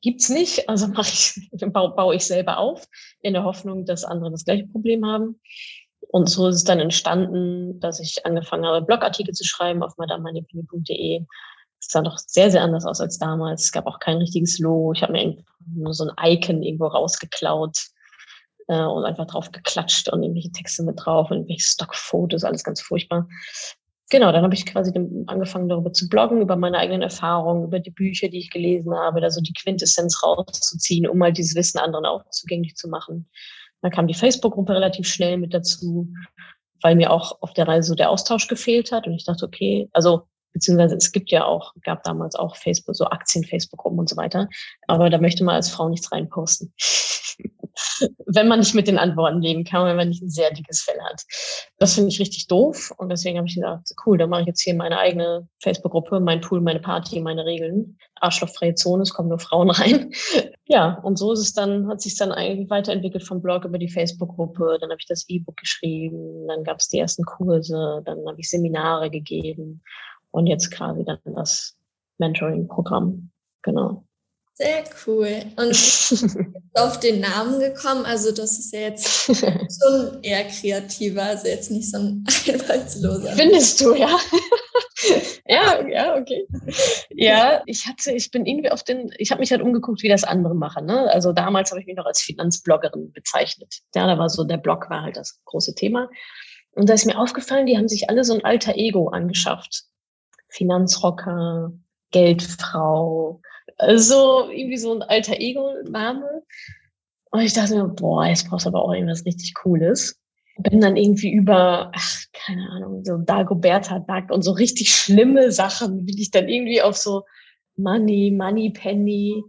gibt's 0.00 0.28
nicht, 0.28 0.68
also 0.68 0.88
mache 0.94 1.10
ich, 1.10 1.40
baue, 1.72 2.16
ich 2.16 2.24
selber 2.24 2.58
auf, 2.58 2.84
in 3.20 3.34
der 3.34 3.44
Hoffnung, 3.44 3.84
dass 3.84 4.04
andere 4.04 4.32
das 4.32 4.44
gleiche 4.44 4.66
Problem 4.66 5.06
haben. 5.06 5.40
Und 6.08 6.28
so 6.28 6.48
ist 6.48 6.56
es 6.56 6.64
dann 6.64 6.80
entstanden, 6.80 7.78
dass 7.78 8.00
ich 8.00 8.26
angefangen 8.26 8.66
habe, 8.66 8.84
Blogartikel 8.84 9.34
zu 9.34 9.44
schreiben 9.44 9.84
auf 9.84 9.96
madamemanipini.de. 9.98 11.20
Das 11.20 11.88
sah 11.90 12.02
doch 12.02 12.18
sehr, 12.18 12.50
sehr 12.50 12.62
anders 12.62 12.84
aus 12.84 13.00
als 13.00 13.18
damals. 13.18 13.64
Es 13.64 13.72
gab 13.72 13.86
auch 13.86 14.00
kein 14.00 14.18
richtiges 14.18 14.58
Logo. 14.58 14.92
Ich 14.92 15.02
habe 15.02 15.12
mir 15.12 15.36
nur 15.74 15.94
so 15.94 16.08
ein 16.08 16.32
Icon 16.32 16.62
irgendwo 16.62 16.86
rausgeklaut 16.86 17.94
äh, 18.68 18.82
und 18.82 19.04
einfach 19.04 19.26
drauf 19.26 19.52
geklatscht 19.52 20.08
und 20.08 20.22
irgendwelche 20.22 20.52
Texte 20.52 20.82
mit 20.82 20.96
drauf 20.98 21.30
und 21.30 21.38
irgendwelche 21.38 21.66
Stockfotos, 21.66 22.44
alles 22.44 22.64
ganz 22.64 22.80
furchtbar 22.80 23.28
genau, 24.10 24.32
dann 24.32 24.44
habe 24.44 24.54
ich 24.54 24.66
quasi 24.66 24.92
angefangen, 25.26 25.68
darüber 25.68 25.92
zu 25.92 26.08
bloggen, 26.08 26.40
über 26.40 26.56
meine 26.56 26.78
eigenen 26.78 27.02
Erfahrungen, 27.02 27.64
über 27.64 27.80
die 27.80 27.90
Bücher, 27.90 28.28
die 28.28 28.38
ich 28.38 28.50
gelesen 28.50 28.94
habe, 28.94 29.20
da 29.20 29.30
so 29.30 29.40
die 29.40 29.52
Quintessenz 29.52 30.22
rauszuziehen, 30.22 31.08
um 31.08 31.18
mal 31.18 31.32
dieses 31.32 31.54
Wissen 31.54 31.78
anderen 31.78 32.06
auch 32.06 32.22
zugänglich 32.30 32.76
zu 32.76 32.88
machen. 32.88 33.28
Dann 33.82 33.90
kam 33.90 34.06
die 34.06 34.14
Facebook-Gruppe 34.14 34.74
relativ 34.74 35.06
schnell 35.06 35.36
mit 35.36 35.52
dazu, 35.52 36.08
weil 36.80 36.94
mir 36.96 37.10
auch 37.10 37.42
auf 37.42 37.52
der 37.54 37.68
Reise 37.68 37.88
so 37.88 37.94
der 37.94 38.10
Austausch 38.10 38.46
gefehlt 38.46 38.92
hat. 38.92 39.06
Und 39.06 39.14
ich 39.14 39.24
dachte, 39.24 39.46
okay, 39.46 39.88
also 39.92 40.22
beziehungsweise 40.52 40.96
es 40.96 41.10
gibt 41.10 41.30
ja 41.32 41.44
auch, 41.44 41.74
gab 41.82 42.04
damals 42.04 42.36
auch 42.36 42.56
Facebook, 42.56 42.94
so 42.94 43.06
Aktien-Facebook-Gruppen 43.06 43.98
und 43.98 44.08
so 44.08 44.16
weiter. 44.16 44.48
Aber 44.86 45.10
da 45.10 45.18
möchte 45.18 45.44
man 45.44 45.56
als 45.56 45.70
Frau 45.70 45.88
nichts 45.88 46.12
reinposten. 46.12 46.72
wenn 48.26 48.48
man 48.48 48.60
nicht 48.60 48.74
mit 48.74 48.86
den 48.86 48.98
Antworten 48.98 49.40
leben 49.40 49.64
kann, 49.64 49.86
wenn 49.86 49.96
man 49.96 50.08
nicht 50.08 50.22
ein 50.22 50.30
sehr 50.30 50.52
dickes 50.52 50.82
Fell 50.82 51.00
hat. 51.00 51.22
Das 51.78 51.94
finde 51.94 52.10
ich 52.10 52.20
richtig 52.20 52.46
doof 52.46 52.92
und 52.96 53.08
deswegen 53.08 53.38
habe 53.38 53.48
ich 53.48 53.54
gesagt, 53.54 53.90
cool, 54.06 54.18
dann 54.18 54.30
mache 54.30 54.42
ich 54.42 54.46
jetzt 54.46 54.62
hier 54.62 54.74
meine 54.74 54.98
eigene 54.98 55.48
Facebook-Gruppe, 55.62 56.20
mein 56.20 56.40
Pool, 56.40 56.60
meine 56.60 56.80
Party, 56.80 57.20
meine 57.20 57.44
Regeln. 57.44 57.98
Arschlochfreie 58.20 58.74
Zone, 58.74 59.02
es 59.02 59.12
kommen 59.12 59.28
nur 59.28 59.38
Frauen 59.38 59.70
rein. 59.70 60.12
ja, 60.66 60.98
und 61.02 61.18
so 61.18 61.32
ist 61.32 61.40
es 61.40 61.52
dann, 61.52 61.88
hat 61.88 62.00
sich 62.00 62.16
dann 62.16 62.32
eigentlich 62.32 62.70
weiterentwickelt 62.70 63.24
vom 63.24 63.42
Blog 63.42 63.64
über 63.64 63.78
die 63.78 63.90
Facebook-Gruppe. 63.90 64.78
Dann 64.80 64.90
habe 64.90 65.00
ich 65.00 65.06
das 65.06 65.28
E-Book 65.28 65.56
geschrieben, 65.56 66.46
dann 66.48 66.64
gab 66.64 66.78
es 66.78 66.88
die 66.88 66.98
ersten 66.98 67.24
Kurse, 67.24 68.02
dann 68.04 68.18
habe 68.26 68.40
ich 68.40 68.48
Seminare 68.48 69.10
gegeben 69.10 69.82
und 70.30 70.46
jetzt 70.46 70.70
quasi 70.70 71.04
dann 71.04 71.18
das 71.24 71.76
Mentoring-Programm. 72.18 73.30
Genau. 73.62 74.04
Sehr 74.56 74.84
cool. 75.04 75.42
Und 75.56 75.74
auf 76.74 77.00
den 77.00 77.20
Namen 77.20 77.58
gekommen, 77.58 78.04
also 78.04 78.30
das 78.30 78.56
ist 78.60 78.72
ja 78.72 78.80
jetzt 78.80 79.26
schon 79.26 80.22
eher 80.22 80.44
kreativer, 80.44 81.24
also 81.24 81.48
jetzt 81.48 81.72
nicht 81.72 81.90
so 81.90 81.98
ein 81.98 82.24
einfallsloser. 82.48 83.32
Findest 83.32 83.80
du, 83.80 83.94
ja? 83.94 84.16
ja, 85.46 85.84
ja, 85.88 86.16
okay. 86.16 86.46
Ja, 87.10 87.62
ich 87.66 87.84
hatte, 87.86 88.12
ich 88.12 88.30
bin 88.30 88.46
irgendwie 88.46 88.70
auf 88.70 88.84
den, 88.84 89.12
ich 89.18 89.32
habe 89.32 89.40
mich 89.40 89.50
halt 89.50 89.60
umgeguckt, 89.60 90.04
wie 90.04 90.08
das 90.08 90.22
andere 90.22 90.54
machen. 90.54 90.86
Ne? 90.86 91.10
Also 91.10 91.32
damals 91.32 91.72
habe 91.72 91.80
ich 91.80 91.86
mich 91.86 91.96
noch 91.96 92.06
als 92.06 92.22
Finanzbloggerin 92.22 93.10
bezeichnet. 93.10 93.80
Ja, 93.96 94.06
da 94.06 94.18
war 94.18 94.28
so, 94.28 94.44
der 94.44 94.58
Blog 94.58 94.88
war 94.88 95.02
halt 95.02 95.16
das 95.16 95.40
große 95.46 95.74
Thema. 95.74 96.08
Und 96.76 96.88
da 96.88 96.94
ist 96.94 97.06
mir 97.06 97.18
aufgefallen, 97.18 97.66
die 97.66 97.76
haben 97.76 97.88
sich 97.88 98.08
alle 98.08 98.22
so 98.22 98.34
ein 98.34 98.44
alter 98.44 98.76
Ego 98.76 99.08
angeschafft. 99.08 99.84
Finanzrocker, 100.48 101.72
Geldfrau, 102.12 103.40
so 103.96 104.48
irgendwie 104.50 104.76
so 104.76 104.94
ein 104.94 105.02
alter 105.02 105.38
Ego-Name. 105.38 106.42
Und 107.30 107.40
ich 107.40 107.52
dachte 107.52 107.74
mir, 107.74 107.88
boah, 107.88 108.26
jetzt 108.26 108.48
brauchst 108.48 108.66
du 108.66 108.70
aber 108.70 108.82
auch 108.82 108.92
irgendwas 108.92 109.24
richtig 109.24 109.54
Cooles. 109.54 110.20
Bin 110.58 110.80
dann 110.80 110.96
irgendwie 110.96 111.32
über, 111.32 111.90
ach, 111.92 112.16
keine 112.32 112.70
Ahnung, 112.70 113.04
so 113.04 113.16
Dagoberta 113.18 113.98
Duck 113.98 114.30
und 114.30 114.42
so 114.42 114.52
richtig 114.52 114.94
schlimme 114.94 115.50
Sachen 115.50 116.06
bin 116.06 116.16
ich 116.16 116.30
dann 116.30 116.48
irgendwie 116.48 116.80
auf 116.80 116.96
so 116.96 117.24
Money, 117.76 118.30
Money 118.30 118.70
Penny 118.70 119.42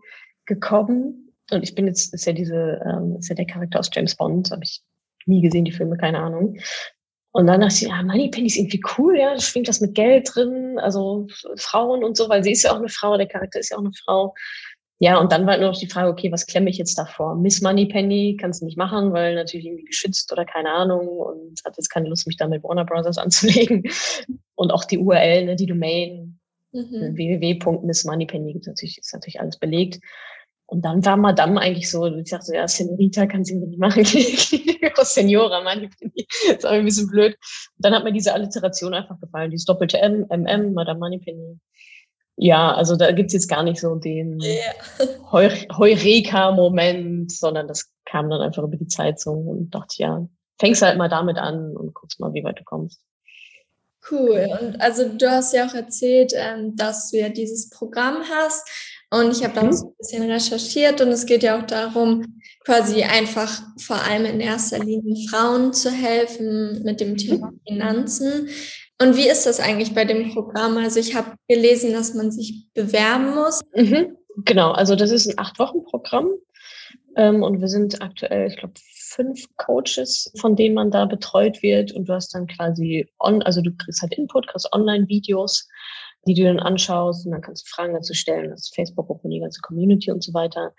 gekommen. 0.46 1.32
Und 1.52 1.64
ich 1.64 1.76
bin 1.76 1.86
jetzt, 1.86 2.12
ist 2.14 2.26
ja 2.26 2.34
diese, 2.34 2.82
ähm, 2.86 3.18
ist 3.20 3.30
ja 3.30 3.36
der 3.36 3.46
Charakter 3.46 3.80
aus 3.80 3.92
James 3.94 4.16
Bond, 4.16 4.50
habe 4.50 4.64
ich 4.64 4.82
nie 5.28 5.42
gesehen, 5.42 5.66
die 5.66 5.72
Filme, 5.72 5.98
keine 5.98 6.20
Ahnung. 6.20 6.58
Und 7.36 7.48
dann 7.48 7.60
dachte 7.60 7.76
ich, 7.76 7.82
ja, 7.82 8.02
Moneypenny 8.02 8.48
ist 8.48 8.56
irgendwie 8.56 8.82
cool, 8.98 9.18
ja, 9.18 9.38
schwingt 9.38 9.68
das 9.68 9.82
mit 9.82 9.94
Geld 9.94 10.34
drin, 10.34 10.80
also 10.80 11.28
Frauen 11.58 12.02
und 12.02 12.16
so, 12.16 12.30
weil 12.30 12.46
sie 12.46 12.54
ist 12.54 12.64
ja 12.64 12.72
auch 12.72 12.78
eine 12.78 12.88
Frau, 12.88 13.18
der 13.18 13.28
Charakter 13.28 13.60
ist 13.60 13.72
ja 13.72 13.76
auch 13.76 13.82
eine 13.82 13.92
Frau. 14.06 14.34
Ja, 15.00 15.20
und 15.20 15.34
dann 15.34 15.46
war 15.46 15.58
nur 15.58 15.72
noch 15.72 15.78
die 15.78 15.90
Frage, 15.90 16.08
okay, 16.08 16.32
was 16.32 16.46
klemme 16.46 16.70
ich 16.70 16.78
jetzt 16.78 16.98
davor? 16.98 17.36
Miss 17.36 17.62
Moneypenny 17.62 18.38
kannst 18.40 18.62
du 18.62 18.66
nicht 18.66 18.78
machen, 18.78 19.12
weil 19.12 19.36
natürlich 19.36 19.66
irgendwie 19.66 19.84
geschützt 19.84 20.32
oder 20.32 20.46
keine 20.46 20.70
Ahnung 20.70 21.10
und 21.10 21.60
hat 21.66 21.76
jetzt 21.76 21.90
keine 21.90 22.08
Lust, 22.08 22.26
mich 22.26 22.38
da 22.38 22.48
mit 22.48 22.64
Warner 22.64 22.86
Brothers 22.86 23.18
anzulegen. 23.26 23.84
Und 24.56 24.72
auch 24.72 24.86
die 24.86 24.98
URL, 24.98 25.44
ne, 25.44 25.56
die 25.58 25.66
Domain, 25.66 26.40
mhm. 26.72 27.18
www.missmoneypenny 27.18 28.54
ist 28.54 28.68
natürlich, 28.68 29.00
ist 29.00 29.14
natürlich 29.14 29.42
alles 29.42 29.60
belegt. 29.60 30.00
Und 30.68 30.84
dann 30.84 31.06
war 31.06 31.16
Madame 31.16 31.62
eigentlich 31.62 31.90
so, 31.92 32.06
ich 32.08 32.30
dachte 32.30 32.46
so, 32.46 32.54
ja, 32.54 32.68
Senorita 32.68 33.28
kann 33.28 33.46
sie 33.46 33.56
mir 33.56 33.68
nicht 33.68 33.80
machen. 33.80 34.04
Senora, 34.04 35.62
meine 35.64 35.90
ich, 36.14 36.28
ist 36.50 36.66
auch 36.66 36.72
ein 36.72 36.86
bisschen 36.86 37.08
blöd. 37.08 37.36
Und 37.78 37.86
dann 37.86 37.94
hat 37.94 38.04
mir 38.04 38.12
diese 38.12 38.34
Alliteration 38.34 38.94
einfach 38.94 39.20
gefallen, 39.20 39.52
dieses 39.52 39.66
doppelte 39.66 40.00
M, 40.00 40.26
MM, 40.30 40.74
Madame 40.74 41.00
Moneypenny. 41.00 41.60
Ja, 42.38 42.74
also 42.74 42.96
da 42.96 43.12
gibt's 43.12 43.34
jetzt 43.34 43.48
gar 43.48 43.64
nicht 43.64 43.80
so 43.80 43.96
den 43.96 44.42
yeah. 44.42 44.74
Heureka-Moment, 45.78 47.32
sondern 47.32 47.68
das 47.68 47.92
kam 48.06 48.30
dann 48.30 48.42
einfach 48.42 48.64
über 48.64 48.76
die 48.76 48.88
Zeitung 48.88 49.48
und 49.48 49.70
dachte, 49.70 49.96
ja, 50.00 50.28
fängst 50.60 50.82
halt 50.82 50.98
mal 50.98 51.10
damit 51.10 51.38
an 51.38 51.78
und 51.78 51.94
guckst 51.94 52.20
mal, 52.20 52.34
wie 52.34 52.44
weit 52.44 52.60
du 52.60 52.64
kommst. 52.64 53.00
Cool. 54.10 54.48
Und 54.62 54.82
also 54.82 55.10
du 55.10 55.30
hast 55.30 55.54
ja 55.54 55.66
auch 55.66 55.74
erzählt, 55.74 56.34
ähm, 56.36 56.76
dass 56.76 57.10
du 57.10 57.18
ja 57.18 57.30
dieses 57.30 57.70
Programm 57.70 58.24
hast. 58.30 58.68
Und 59.12 59.32
ich 59.32 59.44
habe 59.44 59.54
da 59.54 59.64
mhm. 59.64 59.74
so 59.74 59.88
ein 59.88 59.96
bisschen 59.98 60.32
recherchiert 60.32 61.00
und 61.02 61.10
es 61.10 61.26
geht 61.26 61.44
ja 61.44 61.60
auch 61.60 61.66
darum, 61.66 62.42
quasi 62.66 63.04
einfach 63.04 63.62
vor 63.80 64.02
allem 64.02 64.26
in 64.26 64.40
erster 64.40 64.80
Linie 64.80 65.28
Frauen 65.30 65.74
zu 65.74 65.92
helfen 65.92 66.84
mit 66.84 67.00
dem 67.00 67.16
Thema 67.16 67.52
mhm. 67.52 67.60
Finanzen. 67.68 68.50
Und 69.02 69.18
wie 69.18 69.28
ist 69.28 69.46
das 69.46 69.60
eigentlich 69.60 69.94
bei 69.94 70.06
dem 70.06 70.32
Programm? 70.34 70.78
Also 70.78 71.00
ich 71.00 71.16
habe 71.16 71.34
gelesen, 71.48 71.94
dass 71.94 72.14
man 72.14 72.32
sich 72.32 72.68
bewerben 72.74 73.36
muss. 73.36 73.62
Mhm. 73.76 74.18
Genau, 74.44 74.72
also 74.72 74.96
das 74.96 75.12
ist 75.12 75.28
ein 75.28 75.38
Acht-Wochen-Programm. 75.38 76.32
Ähm, 77.18 77.44
und 77.44 77.62
wir 77.62 77.68
sind 77.68 78.02
aktuell, 78.02 78.48
ich 78.48 78.58
glaube, 78.58 78.74
fünf 78.94 79.46
Coaches, 79.58 80.32
von 80.40 80.56
denen 80.56 80.76
man 80.76 80.92
da 80.92 81.06
betreut 81.06 81.62
wird. 81.62 81.94
Und 81.94 82.10
du 82.10 82.14
hast 82.14 82.34
dann 82.36 82.48
quasi 82.48 83.08
on, 83.20 83.42
also 83.44 83.62
du 83.62 83.72
kriegst 83.72 84.02
halt 84.02 84.14
Input, 84.18 84.48
kriegst 84.48 84.72
Online-Videos, 84.74 85.68
die 86.28 86.34
du 86.34 86.44
dann 86.44 86.60
anschaust 86.60 87.26
und 87.26 87.32
dann 87.32 87.42
kannst 87.42 87.66
du 87.66 87.70
Fragen 87.70 87.94
dazu 87.94 88.14
stellen, 88.14 88.50
das 88.50 88.72
Facebook-Gruppe, 88.74 89.30
die 89.30 89.40
ganze 89.40 89.62
Community 89.62 90.12
und 90.12 90.24
so 90.24 90.34
weiter. 90.34 90.74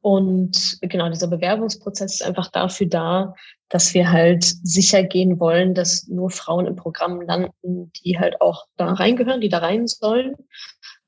Und 0.00 0.78
genau, 0.82 1.08
dieser 1.08 1.26
Bewerbungsprozess 1.26 2.14
ist 2.14 2.24
einfach 2.24 2.50
dafür 2.50 2.86
da, 2.86 3.34
dass 3.68 3.92
wir 3.94 4.10
halt 4.10 4.44
sicher 4.44 5.02
gehen 5.02 5.40
wollen, 5.40 5.74
dass 5.74 6.06
nur 6.06 6.30
Frauen 6.30 6.66
im 6.66 6.76
Programm 6.76 7.20
landen, 7.20 7.92
die 8.04 8.18
halt 8.18 8.40
auch 8.40 8.66
da 8.76 8.92
reingehören, 8.92 9.40
die 9.40 9.48
da 9.48 9.58
rein 9.58 9.86
sollen. 9.86 10.34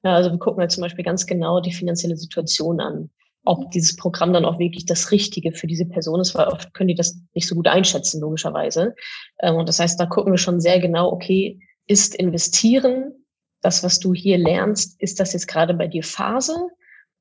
Ja, 0.03 0.17
also 0.17 0.31
wir 0.31 0.39
gucken 0.39 0.61
halt 0.61 0.73
zum 0.73 0.83
Beispiel 0.83 1.05
ganz 1.05 1.27
genau 1.27 1.61
die 1.61 1.73
finanzielle 1.73 2.17
Situation 2.17 2.81
an, 2.81 3.11
ob 3.45 3.71
dieses 3.71 3.97
Programm 3.97 4.33
dann 4.33 4.45
auch 4.45 4.59
wirklich 4.59 4.87
das 4.87 5.13
Richtige 5.13 5.53
für 5.53 5.67
diese 5.67 5.87
Person 5.87 6.21
ist, 6.21 6.35
weil 6.35 6.49
oft 6.49 6.75
können 6.75 6.89
die 6.89 6.95
das 6.95 7.17
nicht 7.35 7.47
so 7.47 7.55
gut 7.55 7.69
einschätzen, 7.69 8.21
logischerweise. 8.21 8.95
Ähm, 9.41 9.57
und 9.57 9.69
das 9.69 9.79
heißt, 9.79 10.01
da 10.01 10.07
gucken 10.07 10.33
wir 10.33 10.39
schon 10.39 10.61
sehr 10.61 10.81
genau, 10.81 11.13
okay, 11.13 11.61
ist 11.87 12.15
investieren 12.15 13.15
das, 13.61 13.83
was 13.83 13.99
du 13.99 14.15
hier 14.15 14.39
lernst, 14.39 15.01
ist 15.01 15.21
das 15.21 15.33
jetzt 15.33 15.49
gerade 15.49 15.75
bei 15.75 15.87
dir 15.87 16.03
Phase? 16.03 16.69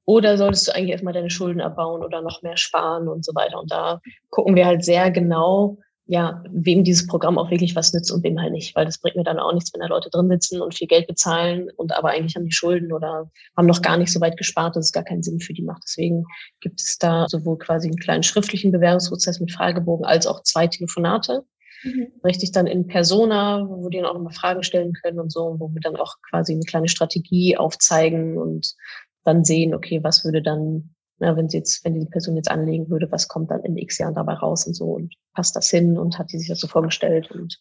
Oder 0.05 0.37
solltest 0.37 0.67
du 0.67 0.75
eigentlich 0.75 0.91
erstmal 0.91 1.13
deine 1.13 1.29
Schulden 1.29 1.61
abbauen 1.61 2.03
oder 2.03 2.21
noch 2.21 2.41
mehr 2.41 2.57
sparen 2.57 3.07
und 3.07 3.23
so 3.23 3.35
weiter? 3.35 3.59
Und 3.59 3.71
da 3.71 4.01
gucken 4.29 4.55
wir 4.55 4.65
halt 4.65 4.83
sehr 4.83 5.11
genau, 5.11 5.77
ja, 6.05 6.43
wem 6.49 6.83
dieses 6.83 7.05
Programm 7.05 7.37
auch 7.37 7.51
wirklich 7.51 7.75
was 7.75 7.93
nützt 7.93 8.11
und 8.11 8.23
wem 8.23 8.41
halt 8.41 8.51
nicht. 8.51 8.75
Weil 8.75 8.85
das 8.85 8.97
bringt 8.97 9.17
mir 9.17 9.23
dann 9.23 9.37
auch 9.37 9.53
nichts, 9.53 9.71
wenn 9.71 9.81
da 9.81 9.87
Leute 9.87 10.09
drin 10.09 10.27
sitzen 10.27 10.59
und 10.61 10.73
viel 10.73 10.87
Geld 10.87 11.05
bezahlen 11.05 11.69
und 11.75 11.95
aber 11.95 12.09
eigentlich 12.09 12.35
haben 12.35 12.45
die 12.45 12.51
Schulden 12.51 12.91
oder 12.91 13.29
haben 13.55 13.67
noch 13.67 13.83
gar 13.83 13.97
nicht 13.97 14.11
so 14.11 14.19
weit 14.19 14.35
gespart, 14.35 14.75
dass 14.75 14.87
es 14.87 14.91
gar 14.91 15.03
keinen 15.03 15.21
Sinn 15.21 15.39
für 15.39 15.53
die 15.53 15.61
macht. 15.61 15.83
Deswegen 15.85 16.25
gibt 16.61 16.81
es 16.81 16.97
da 16.97 17.27
sowohl 17.27 17.59
quasi 17.59 17.87
einen 17.87 17.99
kleinen 17.99 18.23
schriftlichen 18.23 18.71
Bewerbungsprozess 18.71 19.39
mit 19.39 19.51
Fragebogen 19.51 20.07
als 20.07 20.25
auch 20.25 20.41
zwei 20.41 20.65
Telefonate. 20.65 21.43
Mhm. 21.83 22.11
Richtig 22.23 22.51
dann 22.51 22.67
in 22.67 22.87
Persona, 22.87 23.65
wo 23.67 23.89
die 23.89 23.97
dann 23.97 24.05
auch 24.05 24.15
nochmal 24.15 24.33
Fragen 24.33 24.63
stellen 24.63 24.93
können 24.93 25.19
und 25.19 25.31
so, 25.31 25.55
wo 25.59 25.69
wir 25.73 25.81
dann 25.81 25.95
auch 25.95 26.15
quasi 26.29 26.53
eine 26.53 26.65
kleine 26.65 26.87
Strategie 26.87 27.57
aufzeigen 27.57 28.37
und 28.37 28.75
dann 29.23 29.43
sehen, 29.43 29.73
okay, 29.73 30.03
was 30.03 30.23
würde 30.23 30.41
dann, 30.41 30.95
na, 31.19 31.35
wenn 31.35 31.49
sie 31.49 31.57
jetzt, 31.57 31.83
wenn 31.85 31.99
die 31.99 32.05
Person 32.05 32.35
jetzt 32.35 32.51
anlegen 32.51 32.89
würde, 32.89 33.11
was 33.11 33.27
kommt 33.27 33.51
dann 33.51 33.63
in 33.63 33.77
x 33.77 33.97
Jahren 33.97 34.15
dabei 34.15 34.33
raus 34.33 34.65
und 34.65 34.73
so 34.73 34.85
und 34.85 35.15
passt 35.33 35.55
das 35.55 35.69
hin 35.69 35.97
und 35.97 36.17
hat 36.17 36.31
die 36.31 36.39
sich 36.39 36.47
das 36.47 36.59
so 36.59 36.67
vorgestellt 36.67 37.29
und 37.31 37.59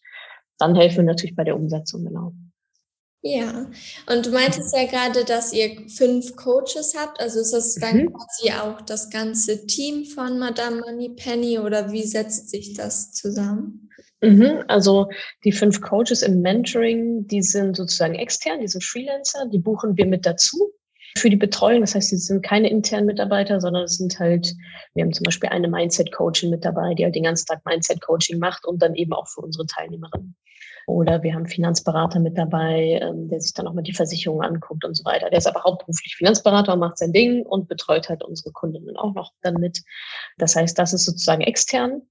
dann 0.57 0.75
helfen 0.75 0.97
wir 0.97 1.03
natürlich 1.05 1.35
bei 1.35 1.45
der 1.45 1.55
Umsetzung, 1.55 2.03
genau. 2.03 2.33
Ja, 3.21 3.69
und 4.07 4.25
du 4.25 4.31
meintest 4.31 4.73
ja 4.73 4.85
gerade, 4.85 5.25
dass 5.25 5.51
ihr 5.51 5.89
fünf 5.89 6.37
Coaches 6.37 6.95
habt. 6.97 7.19
Also 7.19 7.41
ist 7.41 7.51
das 7.51 7.75
dann 7.75 8.03
mhm. 8.03 8.13
quasi 8.13 8.51
auch 8.53 8.79
das 8.81 9.09
ganze 9.09 9.67
Team 9.67 10.05
von 10.05 10.39
Madame 10.39 10.79
Money 10.79 11.09
Penny 11.09 11.59
oder 11.59 11.91
wie 11.91 12.03
setzt 12.03 12.49
sich 12.49 12.75
das 12.75 13.11
zusammen? 13.11 13.88
Mhm, 14.21 14.63
also 14.67 15.09
die 15.45 15.51
fünf 15.51 15.81
Coaches 15.81 16.21
im 16.21 16.41
Mentoring, 16.41 17.25
die 17.27 17.41
sind 17.41 17.77
sozusagen 17.77 18.15
extern, 18.15 18.59
die 18.59 18.67
sind 18.67 18.83
Freelancer, 18.83 19.45
die 19.51 19.59
buchen 19.59 19.95
wir 19.95 20.05
mit 20.05 20.25
dazu 20.25 20.73
für 21.17 21.29
die 21.29 21.37
Betreuung. 21.37 21.81
Das 21.81 21.95
heißt, 21.95 22.09
sie 22.09 22.17
sind 22.17 22.43
keine 22.43 22.69
internen 22.69 23.05
Mitarbeiter, 23.05 23.61
sondern 23.61 23.83
es 23.83 23.97
sind 23.97 24.19
halt, 24.19 24.53
wir 24.93 25.03
haben 25.03 25.13
zum 25.13 25.23
Beispiel 25.23 25.49
eine 25.49 25.69
Mindset-Coachin 25.69 26.49
mit 26.49 26.65
dabei, 26.65 26.93
die 26.93 27.05
halt 27.05 27.15
den 27.15 27.23
ganzen 27.23 27.45
Tag 27.45 27.65
Mindset-Coaching 27.65 28.39
macht 28.39 28.65
und 28.65 28.81
dann 28.81 28.95
eben 28.95 29.13
auch 29.13 29.27
für 29.27 29.41
unsere 29.41 29.65
Teilnehmerinnen. 29.65 30.35
Oder 30.87 31.21
wir 31.21 31.35
haben 31.35 31.45
Finanzberater 31.45 32.19
mit 32.19 32.37
dabei, 32.37 32.99
ähm, 33.01 33.29
der 33.29 33.39
sich 33.39 33.53
dann 33.53 33.67
auch 33.67 33.73
mal 33.73 33.83
die 33.83 33.93
Versicherungen 33.93 34.43
anguckt 34.43 34.83
und 34.83 34.95
so 34.95 35.05
weiter. 35.05 35.29
Der 35.29 35.37
ist 35.37 35.47
aber 35.47 35.63
hauptberuflich 35.63 36.15
Finanzberater, 36.15 36.75
macht 36.75 36.97
sein 36.97 37.13
Ding 37.13 37.45
und 37.45 37.67
betreut 37.67 38.09
halt 38.09 38.23
unsere 38.23 38.51
Kundinnen 38.51 38.97
auch 38.97 39.13
noch 39.13 39.31
dann 39.41 39.55
mit. 39.55 39.83
Das 40.37 40.55
heißt, 40.55 40.77
das 40.77 40.93
ist 40.93 41.05
sozusagen 41.05 41.41
extern. 41.41 42.01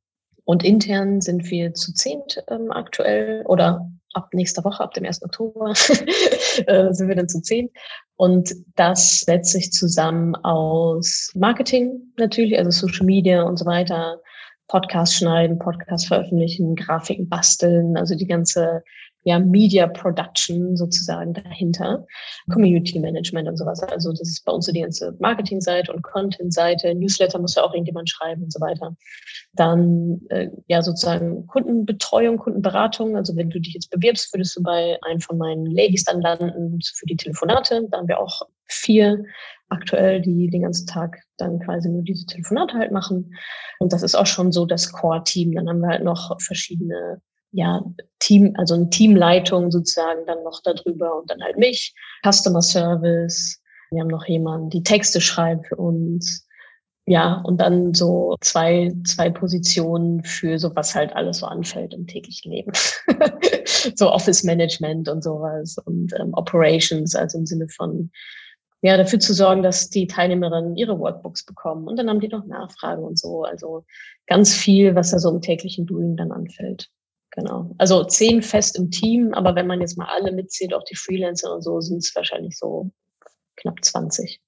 Und 0.48 0.64
intern 0.64 1.20
sind 1.20 1.50
wir 1.50 1.74
zu 1.74 1.92
zehnt 1.92 2.42
ähm, 2.48 2.72
aktuell 2.72 3.42
oder 3.44 3.92
ab 4.14 4.30
nächster 4.32 4.64
Woche, 4.64 4.82
ab 4.82 4.94
dem 4.94 5.04
1. 5.04 5.22
Oktober, 5.22 5.72
äh, 6.66 6.94
sind 6.94 7.06
wir 7.06 7.16
dann 7.16 7.28
zu 7.28 7.42
zehn. 7.42 7.68
Und 8.16 8.54
das 8.74 9.20
setzt 9.20 9.52
sich 9.52 9.72
zusammen 9.72 10.34
aus 10.36 11.32
Marketing 11.34 12.14
natürlich, 12.16 12.56
also 12.56 12.70
Social 12.70 13.04
Media 13.04 13.42
und 13.42 13.58
so 13.58 13.66
weiter, 13.66 14.22
Podcast 14.68 15.16
schneiden, 15.16 15.58
Podcast 15.58 16.06
veröffentlichen, 16.06 16.76
Grafiken 16.76 17.28
basteln, 17.28 17.98
also 17.98 18.14
die 18.14 18.26
ganze 18.26 18.82
ja, 19.28 19.38
Media 19.38 19.86
Production 19.86 20.74
sozusagen 20.74 21.34
dahinter, 21.34 22.06
Community 22.50 22.98
Management 22.98 23.46
und 23.46 23.58
sowas. 23.58 23.82
Also 23.82 24.10
das 24.10 24.22
ist 24.22 24.44
bei 24.46 24.52
uns 24.52 24.64
so 24.64 24.72
die 24.72 24.80
ganze 24.80 25.14
Marketing-Seite 25.18 25.92
und 25.92 26.00
Content-Seite, 26.00 26.94
Newsletter 26.94 27.38
muss 27.38 27.54
ja 27.54 27.62
auch 27.62 27.74
irgendjemand 27.74 28.08
schreiben 28.08 28.44
und 28.44 28.52
so 28.52 28.58
weiter. 28.60 28.96
Dann 29.52 30.22
äh, 30.30 30.48
ja 30.66 30.80
sozusagen 30.80 31.46
Kundenbetreuung, 31.46 32.38
Kundenberatung. 32.38 33.16
Also 33.16 33.36
wenn 33.36 33.50
du 33.50 33.60
dich 33.60 33.74
jetzt 33.74 33.90
bewirbst, 33.90 34.32
würdest 34.32 34.56
du 34.56 34.62
bei 34.62 34.96
einem 35.02 35.20
von 35.20 35.36
meinen 35.36 35.66
Ladies 35.66 36.04
dann 36.04 36.22
landen 36.22 36.78
für 36.82 37.04
die 37.04 37.16
Telefonate. 37.16 37.86
Da 37.90 37.98
haben 37.98 38.08
wir 38.08 38.20
auch 38.20 38.40
vier 38.64 39.24
aktuell, 39.68 40.22
die 40.22 40.48
den 40.48 40.62
ganzen 40.62 40.86
Tag 40.86 41.18
dann 41.36 41.58
quasi 41.58 41.90
nur 41.90 42.02
diese 42.02 42.24
Telefonate 42.24 42.78
halt 42.78 42.92
machen. 42.92 43.34
Und 43.78 43.92
das 43.92 44.02
ist 44.02 44.14
auch 44.14 44.26
schon 44.26 44.52
so 44.52 44.64
das 44.64 44.90
Core-Team. 44.90 45.52
Dann 45.52 45.68
haben 45.68 45.80
wir 45.80 45.88
halt 45.88 46.04
noch 46.04 46.40
verschiedene 46.40 47.20
ja, 47.52 47.82
Team, 48.18 48.54
also 48.56 48.74
eine 48.74 48.90
Teamleitung 48.90 49.70
sozusagen 49.70 50.26
dann 50.26 50.42
noch 50.42 50.60
darüber 50.62 51.18
und 51.18 51.30
dann 51.30 51.42
halt 51.42 51.56
mich, 51.56 51.94
Customer 52.24 52.62
Service. 52.62 53.60
Wir 53.90 54.00
haben 54.00 54.08
noch 54.08 54.26
jemanden, 54.26 54.70
die 54.70 54.82
Texte 54.82 55.20
schreibt 55.20 55.66
für 55.66 55.76
uns. 55.76 56.46
Ja, 57.06 57.40
und 57.46 57.58
dann 57.62 57.94
so 57.94 58.36
zwei, 58.42 58.92
zwei 59.06 59.30
Positionen 59.30 60.22
für 60.24 60.58
so, 60.58 60.76
was 60.76 60.94
halt 60.94 61.16
alles 61.16 61.38
so 61.38 61.46
anfällt 61.46 61.94
im 61.94 62.06
täglichen 62.06 62.52
Leben. 62.52 62.70
so 63.94 64.12
Office 64.12 64.44
Management 64.44 65.08
und 65.08 65.24
sowas 65.24 65.78
und 65.86 66.12
ähm, 66.20 66.34
Operations, 66.34 67.14
also 67.14 67.38
im 67.38 67.46
Sinne 67.46 67.66
von, 67.70 68.10
ja, 68.82 68.98
dafür 68.98 69.20
zu 69.20 69.32
sorgen, 69.32 69.62
dass 69.62 69.88
die 69.88 70.06
Teilnehmerinnen 70.06 70.76
ihre 70.76 70.98
Workbooks 70.98 71.46
bekommen. 71.46 71.88
Und 71.88 71.96
dann 71.96 72.10
haben 72.10 72.20
die 72.20 72.28
noch 72.28 72.44
Nachfragen 72.44 73.02
und 73.02 73.18
so. 73.18 73.44
Also 73.44 73.86
ganz 74.26 74.52
viel, 74.52 74.94
was 74.94 75.10
da 75.10 75.18
so 75.18 75.30
im 75.30 75.40
täglichen 75.40 75.86
Doing 75.86 76.14
dann 76.14 76.30
anfällt. 76.30 76.90
Genau. 77.38 77.70
Also 77.78 78.02
zehn 78.02 78.42
fest 78.42 78.76
im 78.76 78.90
Team, 78.90 79.32
aber 79.32 79.54
wenn 79.54 79.68
man 79.68 79.80
jetzt 79.80 79.96
mal 79.96 80.08
alle 80.08 80.32
mitzählt, 80.32 80.74
auch 80.74 80.82
die 80.82 80.96
Freelancer 80.96 81.54
und 81.54 81.62
so, 81.62 81.80
sind 81.80 81.98
es 81.98 82.12
wahrscheinlich 82.16 82.58
so 82.58 82.90
knapp 83.54 83.84
20. 83.84 84.40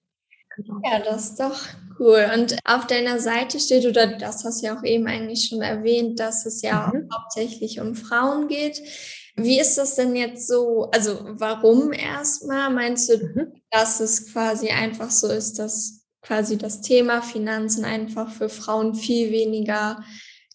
Genau. 0.57 0.81
Ja, 0.85 0.99
das 0.99 1.31
ist 1.31 1.41
doch 1.41 1.57
cool. 2.01 2.29
Und 2.35 2.59
auf 2.65 2.89
deiner 2.89 3.21
Seite 3.21 3.61
steht, 3.61 3.87
oder 3.87 4.09
das 4.09 4.45
hast 4.45 4.61
du 4.61 4.67
ja 4.67 4.77
auch 4.77 4.83
eben 4.83 5.07
eigentlich 5.07 5.47
schon 5.49 5.63
erwähnt, 5.63 6.19
dass 6.19 6.47
es 6.47 6.63
ja 6.63 6.91
mhm. 6.93 7.09
hauptsächlich 7.15 7.79
um 7.79 7.95
Frauen 7.95 8.49
geht. 8.49 8.83
Wie 9.37 9.61
ist 9.61 9.79
das 9.79 9.95
denn 9.95 10.17
jetzt 10.17 10.49
so? 10.49 10.91
Also, 10.91 11.21
warum 11.25 11.93
erstmal? 11.93 12.71
Meinst 12.71 13.09
du, 13.09 13.19
mhm. 13.19 13.53
dass 13.71 14.01
es 14.01 14.33
quasi 14.33 14.71
einfach 14.71 15.13
so 15.13 15.29
ist, 15.29 15.61
dass 15.61 16.09
quasi 16.23 16.59
das 16.59 16.81
Thema 16.81 17.23
Finanzen 17.23 17.85
einfach 17.85 18.33
für 18.33 18.49
Frauen 18.49 18.97
viel 18.97 19.31
weniger 19.31 20.03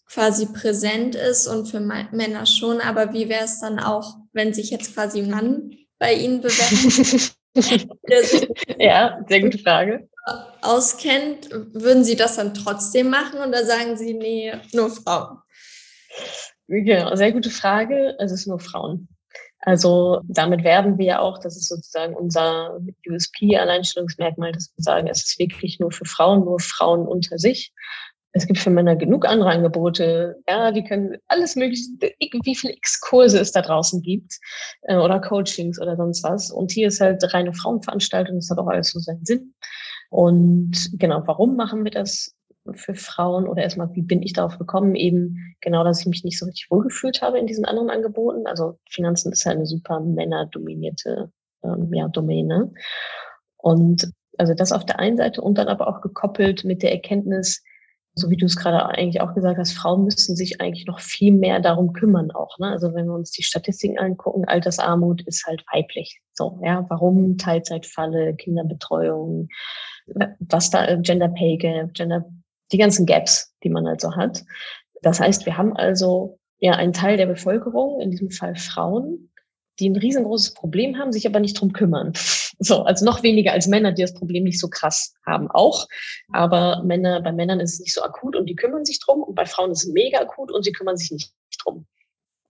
quasi 0.07 0.47
präsent 0.47 1.15
ist 1.15 1.47
und 1.47 1.67
für 1.67 1.79
Männer 1.79 2.45
schon. 2.45 2.81
Aber 2.81 3.13
wie 3.13 3.29
wäre 3.29 3.45
es 3.45 3.59
dann 3.59 3.79
auch, 3.79 4.17
wenn 4.33 4.53
sich 4.53 4.69
jetzt 4.69 4.93
quasi 4.93 5.19
ein 5.19 5.29
Mann 5.29 5.71
bei 5.99 6.13
Ihnen 6.13 6.41
bewerben? 6.41 7.31
ja, 8.79 9.19
sehr 9.27 9.41
gute 9.41 9.57
Frage. 9.59 10.07
Auskennt, 10.61 11.49
würden 11.51 12.03
Sie 12.03 12.15
das 12.15 12.35
dann 12.35 12.53
trotzdem 12.53 13.09
machen 13.09 13.39
oder 13.39 13.65
sagen 13.65 13.95
Sie, 13.97 14.13
nee, 14.13 14.53
nur 14.73 14.89
Frauen? 14.89 15.39
Genau, 16.67 17.15
sehr 17.15 17.31
gute 17.31 17.51
Frage. 17.51 18.15
Es 18.19 18.31
ist 18.31 18.47
nur 18.47 18.59
Frauen. 18.59 19.07
Also 19.59 20.21
damit 20.27 20.63
werben 20.63 20.97
wir 20.97 21.05
ja 21.05 21.19
auch, 21.19 21.39
das 21.39 21.57
ist 21.57 21.69
sozusagen 21.69 22.13
unser 22.15 22.79
USP-Alleinstellungsmerkmal, 23.09 24.51
dass 24.51 24.71
wir 24.75 24.83
sagen, 24.83 25.07
es 25.07 25.25
ist 25.25 25.39
wirklich 25.39 25.79
nur 25.79 25.91
für 25.91 26.05
Frauen, 26.05 26.45
nur 26.45 26.59
Frauen 26.59 27.07
unter 27.07 27.39
sich. 27.39 27.73
Es 28.35 28.45
gibt 28.45 28.59
für 28.59 28.69
Männer 28.69 28.97
genug 28.97 29.25
andere 29.25 29.49
Angebote. 29.49 30.35
Ja, 30.49 30.73
die 30.73 30.83
können 30.83 31.15
alles 31.27 31.55
mögliche, 31.55 31.89
wie 32.43 32.55
viele 32.55 32.73
X-Kurse 32.73 33.39
es 33.39 33.53
da 33.53 33.61
draußen 33.61 34.01
gibt 34.01 34.37
äh, 34.81 34.97
oder 34.97 35.21
Coachings 35.21 35.81
oder 35.81 35.95
sonst 35.95 36.21
was. 36.21 36.51
Und 36.51 36.69
hier 36.69 36.89
ist 36.89 36.99
halt 36.99 37.23
reine 37.33 37.53
Frauenveranstaltung, 37.53 38.35
das 38.35 38.49
hat 38.49 38.57
auch 38.57 38.67
alles 38.67 38.89
so 38.89 38.99
seinen 38.99 39.23
Sinn. 39.23 39.53
Und 40.09 40.91
genau, 40.99 41.23
warum 41.25 41.55
machen 41.55 41.85
wir 41.85 41.91
das 41.91 42.35
für 42.73 42.93
Frauen 42.93 43.47
oder 43.47 43.63
erstmal, 43.63 43.95
wie 43.95 44.01
bin 44.01 44.21
ich 44.21 44.33
darauf 44.33 44.57
gekommen? 44.57 44.95
Eben 44.95 45.55
genau, 45.61 45.85
dass 45.85 46.01
ich 46.01 46.07
mich 46.07 46.25
nicht 46.25 46.37
so 46.37 46.45
richtig 46.45 46.67
wohlgefühlt 46.69 47.21
habe 47.21 47.39
in 47.39 47.47
diesen 47.47 47.63
anderen 47.63 47.89
Angeboten. 47.89 48.47
Also 48.47 48.77
Finanzen 48.89 49.31
ist 49.31 49.45
ja 49.45 49.53
eine 49.53 49.65
super 49.65 50.01
männerdominierte 50.01 51.31
ähm, 51.63 51.93
ja, 51.93 52.09
Domäne. 52.09 52.73
Und 53.55 54.11
also 54.37 54.53
das 54.53 54.73
auf 54.73 54.85
der 54.85 54.99
einen 54.99 55.15
Seite 55.15 55.41
und 55.41 55.57
dann 55.57 55.69
aber 55.69 55.87
auch 55.87 56.01
gekoppelt 56.01 56.65
mit 56.65 56.83
der 56.83 56.91
Erkenntnis, 56.91 57.63
so 58.17 58.29
wie 58.29 58.37
du 58.37 58.45
es 58.45 58.55
gerade 58.55 58.85
eigentlich 58.85 59.21
auch 59.21 59.33
gesagt 59.33 59.57
hast, 59.57 59.73
Frauen 59.73 60.05
müssen 60.05 60.35
sich 60.35 60.61
eigentlich 60.61 60.85
noch 60.85 61.01
viel 61.01 61.33
mehr 61.33 61.59
darum 61.59 61.91
kümmern 61.91 62.31
auch. 62.31 62.57
Ne? 62.59 62.69
Also 62.69 62.93
wenn 62.93 63.07
wir 63.07 63.13
uns 63.13 63.31
die 63.31 63.43
Statistiken 63.43 63.99
angucken, 63.99 64.45
Altersarmut 64.45 65.21
ist 65.23 65.45
halt 65.45 65.63
weiblich. 65.73 66.21
So, 66.31 66.59
ja, 66.63 66.85
warum 66.89 67.37
Teilzeitfalle, 67.37 68.35
Kinderbetreuung, 68.35 69.49
was 70.39 70.69
da 70.69 70.95
Gender 70.95 71.27
Pay 71.27 71.57
Gap, 71.57 71.93
Gender, 71.93 72.25
die 72.71 72.77
ganzen 72.77 73.05
Gaps, 73.05 73.53
die 73.63 73.69
man 73.69 73.85
also 73.85 74.15
hat. 74.15 74.43
Das 75.01 75.19
heißt, 75.19 75.45
wir 75.45 75.57
haben 75.57 75.75
also 75.75 76.39
ja 76.59 76.73
einen 76.73 76.93
Teil 76.93 77.17
der 77.17 77.27
Bevölkerung, 77.27 77.99
in 77.99 78.11
diesem 78.11 78.31
Fall 78.31 78.55
Frauen, 78.55 79.29
die 79.79 79.89
ein 79.89 79.95
riesengroßes 79.95 80.53
Problem 80.53 80.97
haben, 80.97 81.11
sich 81.11 81.27
aber 81.27 81.39
nicht 81.39 81.59
drum 81.59 81.73
kümmern. 81.73 82.13
So, 82.59 82.83
also 82.83 83.03
noch 83.05 83.23
weniger 83.23 83.51
als 83.51 83.67
Männer, 83.67 83.91
die 83.91 84.01
das 84.01 84.13
Problem 84.13 84.43
nicht 84.43 84.59
so 84.59 84.69
krass 84.69 85.13
haben, 85.25 85.49
auch. 85.51 85.87
Aber 86.31 86.83
Männer, 86.83 87.21
bei 87.21 87.31
Männern 87.31 87.59
ist 87.59 87.73
es 87.73 87.79
nicht 87.81 87.93
so 87.93 88.01
akut 88.01 88.35
und 88.35 88.47
die 88.47 88.55
kümmern 88.55 88.85
sich 88.85 88.99
drum. 88.99 89.23
Und 89.23 89.35
bei 89.35 89.45
Frauen 89.45 89.71
ist 89.71 89.83
es 89.83 89.91
mega 89.91 90.19
akut 90.19 90.51
und 90.51 90.63
sie 90.63 90.71
kümmern 90.71 90.97
sich 90.97 91.11
nicht 91.11 91.33
drum. 91.63 91.85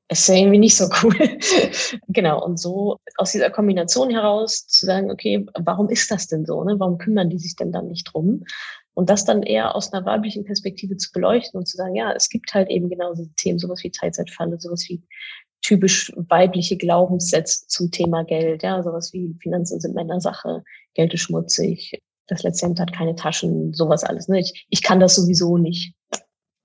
ist 0.09 0.27
ja 0.27 0.35
irgendwie 0.35 0.59
nicht 0.59 0.77
so 0.77 0.87
cool. 1.01 1.15
genau. 2.09 2.43
Und 2.43 2.59
so 2.59 2.97
aus 3.17 3.31
dieser 3.31 3.49
Kombination 3.49 4.11
heraus 4.11 4.67
zu 4.67 4.85
sagen, 4.85 5.09
okay, 5.09 5.45
warum 5.57 5.89
ist 5.89 6.11
das 6.11 6.27
denn 6.27 6.45
so? 6.45 6.63
Ne? 6.63 6.75
Warum 6.77 6.99
kümmern 6.99 7.29
die 7.29 7.39
sich 7.39 7.55
denn 7.55 7.71
dann 7.71 7.87
nicht 7.87 8.03
drum? 8.13 8.43
Und 8.93 9.09
das 9.09 9.25
dann 9.25 9.43
eher 9.43 9.75
aus 9.75 9.91
einer 9.91 10.05
weiblichen 10.05 10.45
Perspektive 10.45 10.95
zu 10.95 11.11
beleuchten 11.11 11.57
und 11.57 11.65
zu 11.65 11.75
sagen, 11.75 11.95
ja, 11.95 12.13
es 12.13 12.29
gibt 12.29 12.53
halt 12.53 12.69
eben 12.69 12.89
genau 12.89 13.13
diese 13.13 13.29
Themen, 13.35 13.59
sowas 13.59 13.83
wie 13.83 13.91
Teilzeitfalle, 13.91 14.57
sowas 14.57 14.85
wie 14.87 15.03
typisch 15.65 16.11
weibliche 16.15 16.77
Glaubenssätze 16.77 17.65
zum 17.67 17.89
Thema 17.89 18.23
Geld. 18.23 18.61
Ja, 18.61 18.83
sowas 18.83 19.11
wie 19.13 19.35
Finanzen 19.41 19.79
sind 19.79 19.95
Männersache, 19.95 20.63
Geld 20.93 21.13
ist 21.13 21.21
schmutzig, 21.21 21.99
das 22.27 22.43
letzte 22.43 22.67
hat 22.67 22.93
keine 22.93 23.15
Taschen, 23.15 23.73
sowas 23.73 24.03
alles. 24.03 24.27
Ne? 24.27 24.39
Ich, 24.39 24.67
ich 24.69 24.83
kann 24.83 24.99
das 24.99 25.15
sowieso 25.15 25.57
nicht. 25.57 25.95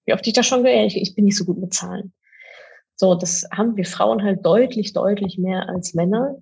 Wie 0.04 0.12
oft 0.12 0.26
ich 0.26 0.34
das 0.34 0.46
schon 0.46 0.64
gehört, 0.64 0.88
ich, 0.88 0.96
ich 0.96 1.14
bin 1.14 1.24
nicht 1.24 1.36
so 1.36 1.44
gut 1.44 1.58
mit 1.58 1.72
Zahlen. 1.72 2.12
So, 2.96 3.14
das 3.14 3.46
haben 3.50 3.76
wir 3.76 3.86
Frauen 3.86 4.22
halt 4.22 4.44
deutlich, 4.44 4.92
deutlich 4.92 5.38
mehr 5.38 5.68
als 5.70 5.94
Männer. 5.94 6.36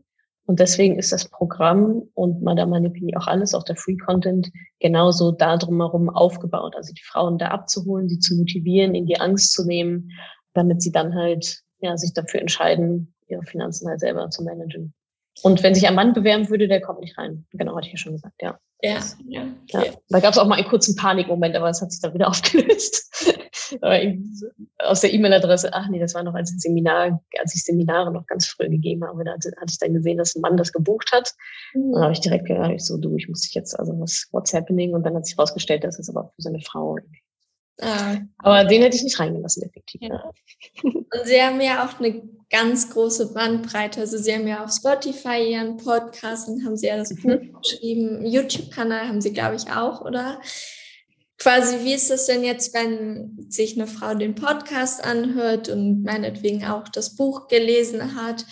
Und 0.45 0.59
deswegen 0.59 0.99
ist 0.99 1.12
das 1.12 1.29
Programm 1.29 2.03
und 2.14 2.42
Madame 2.42 2.71
Manipini 2.71 3.16
auch 3.16 3.29
alles, 3.29 3.55
auch 3.55 3.64
der 3.64 3.77
Free 3.77 3.99
Content, 3.99 4.51
genauso 4.81 5.31
da 5.31 5.57
drumherum 5.57 6.09
aufgebaut. 6.09 6.75
Also 6.75 6.92
die 6.92 7.05
Frauen 7.05 7.38
da 7.38 7.49
abzuholen, 7.49 8.09
sie 8.09 8.18
zu 8.18 8.35
motivieren, 8.35 8.94
in 8.97 9.07
die 9.07 9.21
Angst 9.21 9.53
zu 9.53 9.64
nehmen, 9.64 10.11
damit 10.55 10.83
sie 10.83 10.90
dann 10.90 11.14
halt 11.14 11.62
ja, 11.81 11.97
sich 11.97 12.12
dafür 12.12 12.41
entscheiden, 12.41 13.14
ihre 13.29 13.43
Finanzen 13.43 13.88
halt 13.88 14.01
selber 14.01 14.31
zu 14.31 14.43
managen. 14.43 14.95
Und 15.43 15.62
wenn 15.62 15.75
sich 15.75 15.87
ein 15.87 15.95
Mann 15.95 16.14
bewerben 16.14 16.49
würde, 16.49 16.69
der 16.69 16.81
kommt 16.81 17.01
nicht 17.01 17.17
rein. 17.17 17.47
Genau, 17.53 17.77
hatte 17.77 17.87
ich 17.87 17.93
ja 17.93 17.99
schon 17.99 18.12
gesagt, 18.12 18.43
ja. 18.43 18.59
Ja, 18.81 19.01
ja. 19.27 19.47
ja. 19.69 19.83
Da 20.09 20.21
gab 20.21 20.33
es 20.33 20.38
auch 20.38 20.47
mal 20.47 20.57
einen 20.57 20.69
kurzen 20.69 20.95
Panikmoment, 20.95 21.57
aber 21.57 21.69
es 21.69 21.83
hat 21.83 21.91
sich 21.91 22.01
dann 22.01 22.14
wieder 22.14 22.29
aufgelöst. 22.29 23.37
aus 24.79 25.01
der 25.01 25.12
E-Mail-Adresse, 25.12 25.71
ach 25.73 25.88
nee, 25.88 25.99
das 25.99 26.14
war 26.14 26.23
noch 26.23 26.35
als 26.35 26.51
Seminar, 26.59 27.21
als 27.41 27.55
ich 27.55 27.64
Seminare 27.64 28.12
noch 28.12 28.27
ganz 28.27 28.47
früh 28.47 28.69
gegeben 28.69 29.05
habe, 29.05 29.25
da 29.25 29.33
hatte, 29.33 29.51
hatte 29.57 29.71
ich 29.71 29.79
dann 29.79 29.95
gesehen, 29.95 30.19
dass 30.19 30.35
ein 30.35 30.41
Mann 30.41 30.57
das 30.57 30.73
gebucht 30.73 31.11
hat. 31.12 31.35
Mhm. 31.75 31.93
Dann 31.93 32.03
habe 32.03 32.12
ich 32.12 32.21
direkt 32.21 32.47
gedacht, 32.47 32.71
ich 32.75 32.85
so, 32.85 32.97
du, 32.97 33.17
ich 33.17 33.29
muss 33.29 33.43
dich 33.43 33.55
jetzt, 33.55 33.79
also 33.79 33.99
was, 34.01 34.29
what's 34.33 34.55
happening? 34.55 34.95
Und 34.95 35.05
dann 35.05 35.14
hat 35.14 35.27
sich 35.27 35.37
herausgestellt, 35.37 35.85
dass 35.85 35.99
es 35.99 36.09
aber 36.09 36.33
für 36.37 36.43
seine 36.43 36.61
Frau 36.61 36.99
Ah. 37.81 38.17
Aber 38.38 38.64
den 38.64 38.83
hätte 38.83 38.97
ich 38.97 39.05
nicht 39.05 39.19
reingelassen, 39.19 39.62
effektiv. 39.62 40.01
Ja. 40.03 40.33
Und 40.83 41.07
Sie 41.25 41.41
haben 41.41 41.61
ja 41.61 41.87
auch 41.87 42.01
eine 42.01 42.23
ganz 42.51 42.91
große 42.91 43.33
Bandbreite. 43.33 44.01
Also 44.01 44.19
Sie 44.19 44.33
haben 44.33 44.49
ja 44.49 44.64
auf 44.64 44.73
Spotify 44.73 45.53
Ihren 45.53 45.77
Podcast 45.77 46.49
und 46.49 46.64
haben 46.64 46.77
Sie 46.77 46.87
ja 46.87 46.97
das 46.97 47.11
mhm. 47.12 47.23
Buch 47.23 47.61
geschrieben. 47.62 48.27
YouTube-Kanal 48.27 49.09
haben 49.09 49.21
Sie, 49.21 49.33
glaube 49.33 49.57
ich, 49.57 49.71
auch, 49.71 50.01
oder? 50.01 50.41
Quasi, 51.38 51.85
wie 51.85 51.95
ist 51.95 52.11
das 52.11 52.27
denn 52.27 52.43
jetzt, 52.43 52.75
wenn 52.75 53.47
sich 53.49 53.77
eine 53.77 53.87
Frau 53.87 54.14
den 54.14 54.35
Podcast 54.35 55.05
anhört 55.05 55.69
und 55.69 56.03
meinetwegen 56.03 56.64
auch 56.64 56.88
das 56.88 57.14
Buch 57.14 57.47
gelesen 57.47 58.17
hat? 58.17 58.45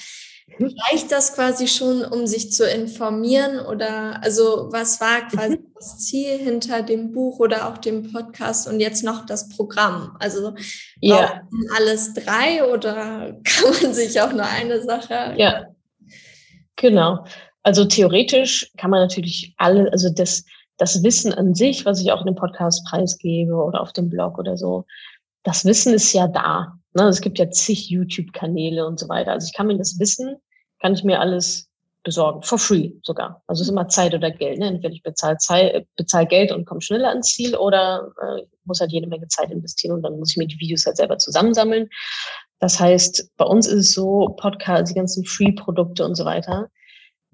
Reicht 0.59 1.13
das 1.13 1.35
quasi 1.35 1.67
schon, 1.67 2.05
um 2.05 2.27
sich 2.27 2.53
zu 2.53 2.69
informieren? 2.69 3.61
Oder 3.67 4.23
also 4.23 4.69
was 4.71 5.01
war 5.01 5.29
quasi 5.29 5.57
mhm. 5.57 5.73
das 5.75 5.99
Ziel 5.99 6.39
hinter 6.39 6.83
dem 6.83 7.13
Buch 7.13 7.41
oder 7.41 7.69
auch 7.69 7.79
dem 7.79 8.13
Podcast 8.13 8.69
und 8.69 8.81
jetzt 8.81 9.05
noch 9.05 9.27
das 9.27 9.49
Programm? 9.49 10.17
Also 10.19 10.55
ja. 11.01 11.43
alles 11.77 12.15
drei 12.15 12.65
oder 12.65 13.39
kann 13.45 13.83
man 13.83 13.93
sich 13.93 14.21
auch 14.21 14.33
nur 14.33 14.47
eine 14.47 14.83
Sache? 14.83 15.35
Ja, 15.37 15.67
genau. 16.77 17.25
Also 17.63 17.85
theoretisch 17.85 18.71
kann 18.79 18.91
man 18.91 19.01
natürlich 19.01 19.53
alle, 19.59 19.91
also 19.93 20.09
das, 20.09 20.45
das 20.79 21.03
Wissen 21.03 21.35
an 21.35 21.55
sich, 21.55 21.85
was 21.85 22.01
ich 22.01 22.13
auch 22.13 22.21
in 22.21 22.27
dem 22.27 22.37
Podcast 22.37 22.87
preisgebe 22.89 23.53
oder 23.53 23.81
auf 23.81 23.93
dem 23.93 24.09
Blog 24.09 24.39
oder 24.39 24.57
so, 24.57 24.87
das 25.43 25.65
Wissen 25.65 25.93
ist 25.93 26.13
ja 26.13 26.29
da. 26.29 26.79
Ne? 26.97 27.05
Es 27.05 27.21
gibt 27.21 27.39
ja 27.39 27.51
zig 27.51 27.89
YouTube-Kanäle 27.89 28.87
und 28.87 28.99
so 28.99 29.09
weiter. 29.09 29.33
Also 29.33 29.47
ich 29.47 29.55
kann 29.55 29.69
mir 29.69 29.79
das 29.79 29.99
Wissen 30.01 30.37
kann 30.81 30.95
ich 30.95 31.05
mir 31.05 31.21
alles 31.21 31.69
besorgen, 32.03 32.43
for 32.43 32.59
free 32.59 32.93
sogar. 33.03 33.43
Also 33.47 33.63
es 33.63 33.67
ist 33.67 33.73
immer 33.73 33.89
Zeit 33.89 34.15
oder 34.15 34.31
Geld. 34.31 34.59
Ne? 34.59 34.69
Entweder 34.69 34.95
ich 34.95 35.03
bezahle 35.03 35.39
Zeit, 35.39 35.87
bezahl 35.97 36.27
Geld 36.27 36.53
und 36.53 36.65
komme 36.65 36.81
schneller 36.81 37.09
ans 37.09 37.35
Ziel 37.35 37.57
oder 37.57 38.13
äh, 38.23 38.43
muss 38.65 38.81
halt 38.81 38.93
jede 38.93 39.09
Menge 39.09 39.27
Zeit 39.29 39.51
investieren 39.51 39.95
und 39.95 40.03
dann 40.03 40.19
muss 40.19 40.31
ich 40.31 40.37
mir 40.37 40.47
die 40.47 40.61
Videos 40.61 40.87
halt 40.87 40.97
selber 40.97 41.19
zusammensammeln. 41.19 41.89
Das 42.61 42.79
heißt, 42.79 43.33
bei 43.37 43.45
uns 43.45 43.67
ist 43.67 43.75
es 43.75 43.93
so, 43.95 44.35
Podcast, 44.37 44.91
die 44.91 44.95
ganzen 44.95 45.25
Free-Produkte 45.25 46.05
und 46.05 46.15
so 46.15 46.25
weiter, 46.25 46.69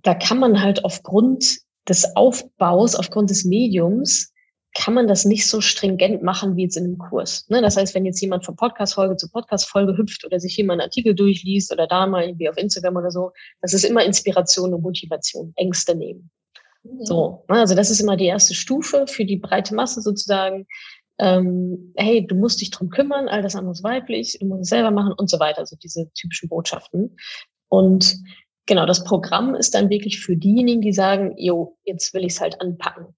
da 0.03 0.15
kann 0.15 0.39
man 0.39 0.63
halt 0.63 0.85
aufgrund 0.85 1.59
des 1.89 2.17
Aufbaus, 2.17 2.95
aufgrund 2.95 3.31
des 3.31 3.45
Mediums 3.45 4.32
kann 4.75 4.95
man 4.95 5.07
das 5.07 5.25
nicht 5.25 5.47
so 5.47 5.61
stringent 5.61 6.23
machen 6.23 6.57
wie 6.57 6.63
jetzt 6.63 6.77
in 6.77 6.85
einem 6.85 6.99
Kurs. 6.99 7.47
Ne? 7.49 7.61
Das 7.61 7.77
heißt, 7.77 7.95
wenn 7.95 8.07
jetzt 8.07 8.21
jemand 8.21 8.45
von 8.45 8.57
Podcast-Folge 8.57 9.17
zu 9.17 9.29
Podcast-Folge 9.31 9.97
hüpft 9.99 10.25
oder 10.25 10.41
sich 10.41 10.57
jemand 10.57 10.81
einen 10.81 10.89
Artikel 10.89 11.15
durchliest 11.15 11.73
oder 11.73 11.87
da 11.87 12.07
mal 12.07 12.25
irgendwie 12.25 12.49
auf 12.49 12.57
Instagram 12.57 12.97
oder 12.97 13.11
so, 13.11 13.33
das 13.61 13.75
ist 13.75 13.85
immer 13.85 14.05
Inspiration 14.05 14.73
und 14.73 14.83
Motivation, 14.83 15.53
Ängste 15.57 15.95
nehmen. 15.95 16.31
Mhm. 16.85 17.05
So, 17.05 17.45
ne? 17.51 17.61
also 17.61 17.75
das 17.75 17.91
ist 17.91 18.01
immer 18.01 18.17
die 18.17 18.27
erste 18.27 18.55
Stufe 18.55 19.07
für 19.07 19.27
die 19.27 19.37
breite 19.37 19.75
Masse 19.75 20.01
sozusagen. 20.01 20.67
Ähm, 21.19 21.93
hey, 21.97 22.27
du 22.27 22.35
musst 22.35 22.63
dich 22.63 22.71
drum 22.71 22.89
kümmern, 22.89 23.29
all 23.29 23.43
das 23.43 23.55
andere 23.55 23.73
ist 23.73 23.85
weiblich, 23.85 24.39
du 24.41 24.47
musst 24.47 24.63
es 24.63 24.69
selber 24.71 24.91
machen 24.91 25.13
und 25.13 25.29
so 25.29 25.39
weiter, 25.39 25.59
also 25.59 25.77
diese 25.77 26.11
typischen 26.15 26.49
Botschaften. 26.49 27.17
Und 27.69 28.17
genau, 28.65 28.87
das 28.87 29.05
Programm 29.05 29.55
ist 29.55 29.75
dann 29.75 29.91
wirklich 29.91 30.21
für 30.21 30.37
diejenigen, 30.37 30.81
die 30.81 30.95
sagen, 30.95 31.35
jo, 31.37 31.77
jetzt 31.85 32.15
will 32.15 32.25
ich 32.25 32.33
es 32.33 32.41
halt 32.41 32.61
anpacken. 32.63 33.15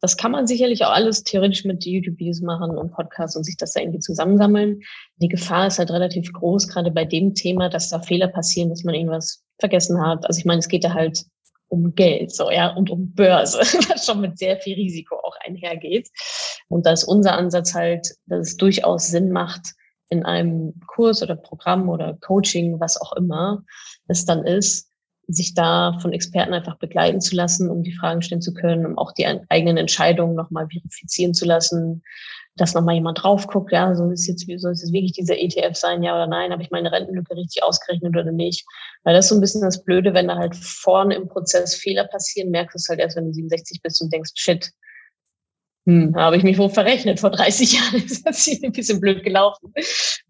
Das 0.00 0.16
kann 0.16 0.32
man 0.32 0.46
sicherlich 0.46 0.84
auch 0.84 0.92
alles 0.92 1.24
theoretisch 1.24 1.64
mit 1.64 1.84
YouTube-Videos 1.84 2.40
machen 2.40 2.76
und 2.76 2.92
Podcasts 2.92 3.36
und 3.36 3.44
sich 3.44 3.56
das 3.56 3.72
da 3.72 3.80
irgendwie 3.80 3.98
zusammensammeln. 3.98 4.80
Die 5.16 5.28
Gefahr 5.28 5.66
ist 5.66 5.78
halt 5.78 5.90
relativ 5.90 6.32
groß, 6.32 6.68
gerade 6.68 6.90
bei 6.90 7.04
dem 7.04 7.34
Thema, 7.34 7.68
dass 7.68 7.88
da 7.88 8.00
Fehler 8.00 8.28
passieren, 8.28 8.70
dass 8.70 8.84
man 8.84 8.94
irgendwas 8.94 9.42
vergessen 9.58 10.00
hat. 10.00 10.24
Also 10.26 10.38
ich 10.38 10.44
meine, 10.44 10.60
es 10.60 10.68
geht 10.68 10.84
da 10.84 10.94
halt 10.94 11.24
um 11.68 11.94
Geld, 11.94 12.34
so, 12.34 12.50
ja, 12.50 12.74
und 12.74 12.90
um 12.90 13.12
Börse, 13.14 13.58
was 13.90 14.06
schon 14.06 14.20
mit 14.20 14.38
sehr 14.38 14.58
viel 14.58 14.74
Risiko 14.74 15.16
auch 15.16 15.36
einhergeht. 15.44 16.08
Und 16.68 16.86
da 16.86 16.92
ist 16.92 17.04
unser 17.04 17.36
Ansatz 17.36 17.74
halt, 17.74 18.08
dass 18.26 18.48
es 18.48 18.56
durchaus 18.56 19.08
Sinn 19.08 19.30
macht, 19.30 19.74
in 20.10 20.24
einem 20.24 20.80
Kurs 20.86 21.22
oder 21.22 21.36
Programm 21.36 21.88
oder 21.88 22.16
Coaching, 22.20 22.80
was 22.80 23.00
auch 23.00 23.12
immer 23.12 23.62
es 24.06 24.24
dann 24.24 24.46
ist, 24.46 24.90
sich 25.28 25.54
da 25.54 25.98
von 26.00 26.12
Experten 26.12 26.54
einfach 26.54 26.78
begleiten 26.78 27.20
zu 27.20 27.36
lassen, 27.36 27.70
um 27.70 27.82
die 27.82 27.94
Fragen 27.94 28.22
stellen 28.22 28.40
zu 28.40 28.54
können, 28.54 28.86
um 28.86 28.98
auch 28.98 29.12
die 29.12 29.26
eigenen 29.48 29.76
Entscheidungen 29.76 30.34
nochmal 30.34 30.66
verifizieren 30.68 31.34
zu 31.34 31.44
lassen, 31.44 32.02
dass 32.56 32.74
nochmal 32.74 32.94
jemand 32.94 33.22
drauf 33.22 33.46
guckt, 33.46 33.70
ja, 33.70 33.94
so 33.94 34.10
ist 34.10 34.26
jetzt, 34.26 34.46
soll 34.46 34.72
es 34.72 34.82
jetzt 34.82 34.92
wirklich 34.92 35.12
dieser 35.12 35.38
ETF 35.38 35.76
sein, 35.76 36.02
ja 36.02 36.14
oder 36.14 36.26
nein, 36.26 36.50
habe 36.50 36.62
ich 36.62 36.70
meine 36.70 36.90
Rentenlücke 36.90 37.36
richtig 37.36 37.62
ausgerechnet 37.62 38.16
oder 38.16 38.32
nicht? 38.32 38.66
Weil 39.04 39.14
das 39.14 39.26
ist 39.26 39.28
so 39.28 39.34
ein 39.36 39.40
bisschen 39.40 39.60
das 39.60 39.84
Blöde, 39.84 40.14
wenn 40.14 40.28
da 40.28 40.36
halt 40.36 40.56
vorne 40.56 41.14
im 41.14 41.28
Prozess 41.28 41.74
Fehler 41.74 42.04
passieren, 42.04 42.50
merkst 42.50 42.74
du 42.74 42.78
es 42.78 42.88
halt 42.88 42.98
erst, 42.98 43.16
wenn 43.16 43.26
du 43.26 43.32
67 43.32 43.80
bist 43.82 44.00
und 44.02 44.12
denkst, 44.12 44.32
shit, 44.34 44.72
hm, 45.86 46.14
habe 46.16 46.36
ich 46.36 46.42
mich 46.42 46.58
wohl 46.58 46.68
verrechnet. 46.68 47.20
Vor 47.20 47.30
30 47.30 47.72
Jahren 47.80 48.02
ist 48.04 48.26
das 48.26 48.44
hier 48.44 48.58
ein 48.62 48.72
bisschen 48.72 49.00
blöd 49.00 49.22
gelaufen. 49.22 49.72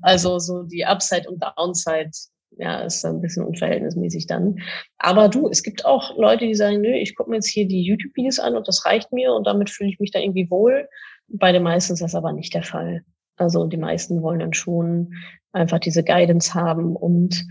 Also 0.02 0.38
so 0.38 0.64
die 0.64 0.84
Upside 0.84 1.28
und 1.28 1.42
Downside, 1.42 2.10
ja, 2.56 2.80
ist 2.80 3.04
ein 3.04 3.20
bisschen 3.20 3.44
unverhältnismäßig 3.44 4.26
dann. 4.26 4.58
Aber 4.98 5.28
du, 5.28 5.48
es 5.48 5.62
gibt 5.62 5.84
auch 5.84 6.16
Leute, 6.16 6.46
die 6.46 6.54
sagen, 6.54 6.80
nö, 6.80 6.90
ich 6.90 7.14
gucke 7.14 7.30
mir 7.30 7.36
jetzt 7.36 7.48
hier 7.48 7.68
die 7.68 7.82
YouTube-Videos 7.82 8.40
an 8.40 8.56
und 8.56 8.66
das 8.66 8.84
reicht 8.84 9.12
mir 9.12 9.32
und 9.32 9.46
damit 9.46 9.70
fühle 9.70 9.90
ich 9.90 10.00
mich 10.00 10.10
da 10.10 10.18
irgendwie 10.18 10.50
wohl. 10.50 10.88
Bei 11.28 11.52
den 11.52 11.62
meisten 11.62 11.92
ist 11.92 12.02
das 12.02 12.14
aber 12.14 12.32
nicht 12.32 12.54
der 12.54 12.62
Fall. 12.62 13.02
Also 13.36 13.66
die 13.66 13.76
meisten 13.76 14.22
wollen 14.22 14.40
dann 14.40 14.54
schon 14.54 15.14
einfach 15.52 15.78
diese 15.78 16.02
Guidance 16.02 16.54
haben 16.54 16.96
und 16.96 17.44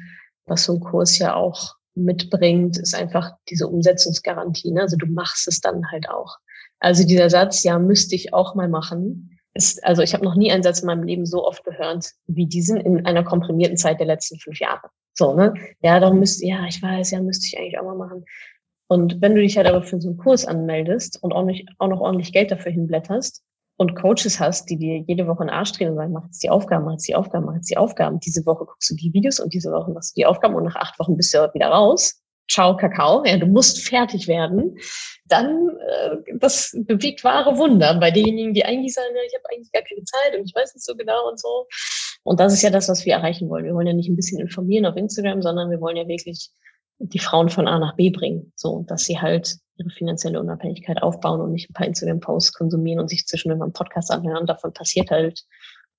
was 0.45 0.65
so 0.65 0.73
ein 0.73 0.79
Kurs 0.79 1.17
ja 1.17 1.35
auch 1.35 1.75
mitbringt, 1.95 2.77
ist 2.77 2.95
einfach 2.95 3.31
diese 3.49 3.67
Umsetzungsgarantie. 3.67 4.71
Ne? 4.71 4.81
Also 4.81 4.97
du 4.97 5.07
machst 5.07 5.47
es 5.47 5.61
dann 5.61 5.89
halt 5.91 6.09
auch. 6.09 6.37
Also 6.79 7.05
dieser 7.05 7.29
Satz, 7.29 7.63
ja, 7.63 7.79
müsste 7.79 8.15
ich 8.15 8.33
auch 8.33 8.55
mal 8.55 8.69
machen, 8.69 9.36
ist, 9.57 9.83
also 9.83 10.01
ich 10.01 10.13
habe 10.13 10.23
noch 10.23 10.35
nie 10.35 10.51
einen 10.51 10.63
Satz 10.63 10.79
in 10.79 10.87
meinem 10.87 11.03
Leben 11.03 11.25
so 11.25 11.45
oft 11.45 11.63
gehört 11.63 12.11
wie 12.27 12.45
diesen 12.45 12.77
in 12.77 13.05
einer 13.05 13.23
komprimierten 13.23 13.77
Zeit 13.77 13.99
der 13.99 14.07
letzten 14.07 14.39
fünf 14.39 14.59
Jahre. 14.59 14.89
So, 15.13 15.33
ne? 15.33 15.53
Ja, 15.81 15.99
darum 15.99 16.19
müsste, 16.19 16.45
ja, 16.45 16.65
ich 16.67 16.81
weiß, 16.81 17.11
ja, 17.11 17.21
müsste 17.21 17.47
ich 17.47 17.59
eigentlich 17.59 17.79
auch 17.79 17.83
mal 17.83 17.95
machen. 17.95 18.23
Und 18.87 19.21
wenn 19.21 19.35
du 19.35 19.41
dich 19.41 19.57
halt 19.57 19.67
aber 19.67 19.83
für 19.83 19.99
so 19.99 20.09
einen 20.09 20.17
Kurs 20.17 20.45
anmeldest 20.45 21.21
und 21.21 21.33
auch, 21.33 21.43
nicht, 21.43 21.67
auch 21.79 21.87
noch 21.87 21.99
ordentlich 21.99 22.31
Geld 22.31 22.51
dafür 22.51 22.71
hinblätterst 22.71 23.43
und 23.77 23.95
Coaches 23.95 24.39
hast, 24.39 24.69
die 24.69 24.77
dir 24.77 24.99
jede 24.99 25.27
Woche 25.27 25.41
einen 25.41 25.49
Arsch 25.49 25.73
drehen 25.73 25.89
und 25.89 25.95
sagen, 25.95 26.13
mach 26.13 26.25
jetzt 26.25 26.41
die 26.43 26.49
Aufgaben, 26.49 26.85
mach 26.85 26.93
jetzt 26.93 27.07
die 27.07 27.15
Aufgaben, 27.15 27.45
mach 27.45 27.55
jetzt 27.55 27.69
die 27.69 27.77
Aufgaben. 27.77 28.19
Diese 28.19 28.45
Woche 28.45 28.65
guckst 28.65 28.89
du 28.89 28.95
die 28.95 29.11
Videos 29.13 29.39
und 29.39 29.53
diese 29.53 29.71
Woche 29.71 29.91
machst 29.91 30.15
du 30.15 30.21
die 30.21 30.25
Aufgaben 30.25 30.55
und 30.55 30.63
nach 30.63 30.75
acht 30.75 30.97
Wochen 30.99 31.17
bist 31.17 31.33
du 31.33 31.53
wieder 31.53 31.67
raus. 31.67 32.21
Ciao, 32.49 32.77
Kakao. 32.77 33.23
Ja, 33.25 33.37
du 33.37 33.45
musst 33.45 33.85
fertig 33.85 34.27
werden. 34.27 34.77
Dann, 35.25 35.69
äh, 35.79 36.37
das 36.39 36.75
bewegt 36.85 37.23
wahre 37.23 37.57
Wunder 37.57 37.99
bei 37.99 38.11
denjenigen, 38.11 38.53
die 38.53 38.65
eigentlich 38.65 38.93
sagen, 38.93 39.13
ja, 39.15 39.21
ich 39.25 39.33
habe 39.35 39.53
eigentlich 39.53 39.71
gar 39.71 39.83
keine 39.83 40.03
Zeit 40.03 40.39
und 40.39 40.45
ich 40.45 40.55
weiß 40.55 40.73
nicht 40.73 40.85
so 40.85 40.95
genau 40.95 41.29
und 41.29 41.39
so. 41.39 41.67
Und 42.23 42.39
das 42.39 42.53
ist 42.53 42.61
ja 42.61 42.69
das, 42.69 42.89
was 42.89 43.05
wir 43.05 43.13
erreichen 43.13 43.49
wollen. 43.49 43.65
Wir 43.65 43.73
wollen 43.73 43.87
ja 43.87 43.93
nicht 43.93 44.09
ein 44.09 44.15
bisschen 44.15 44.39
informieren 44.39 44.85
auf 44.85 44.95
Instagram, 44.95 45.41
sondern 45.41 45.69
wir 45.69 45.81
wollen 45.81 45.97
ja 45.97 46.07
wirklich 46.07 46.49
die 46.99 47.19
Frauen 47.19 47.49
von 47.49 47.67
A 47.67 47.79
nach 47.79 47.95
B 47.95 48.09
bringen, 48.09 48.51
so 48.55 48.83
dass 48.87 49.05
sie 49.05 49.19
halt 49.19 49.57
ihre 49.77 49.89
finanzielle 49.91 50.39
Unabhängigkeit 50.39 51.01
aufbauen 51.03 51.41
und 51.41 51.51
nicht 51.51 51.69
ein 51.69 51.73
paar 51.73 51.87
Instagram-Posts 51.87 52.53
konsumieren 52.53 52.99
und 52.99 53.09
sich 53.09 53.27
zwischendurch 53.27 53.59
mal 53.59 53.65
einen 53.65 53.73
Podcast 53.73 54.11
anhören. 54.11 54.47
Davon 54.47 54.73
passiert 54.73 55.11
halt 55.11 55.43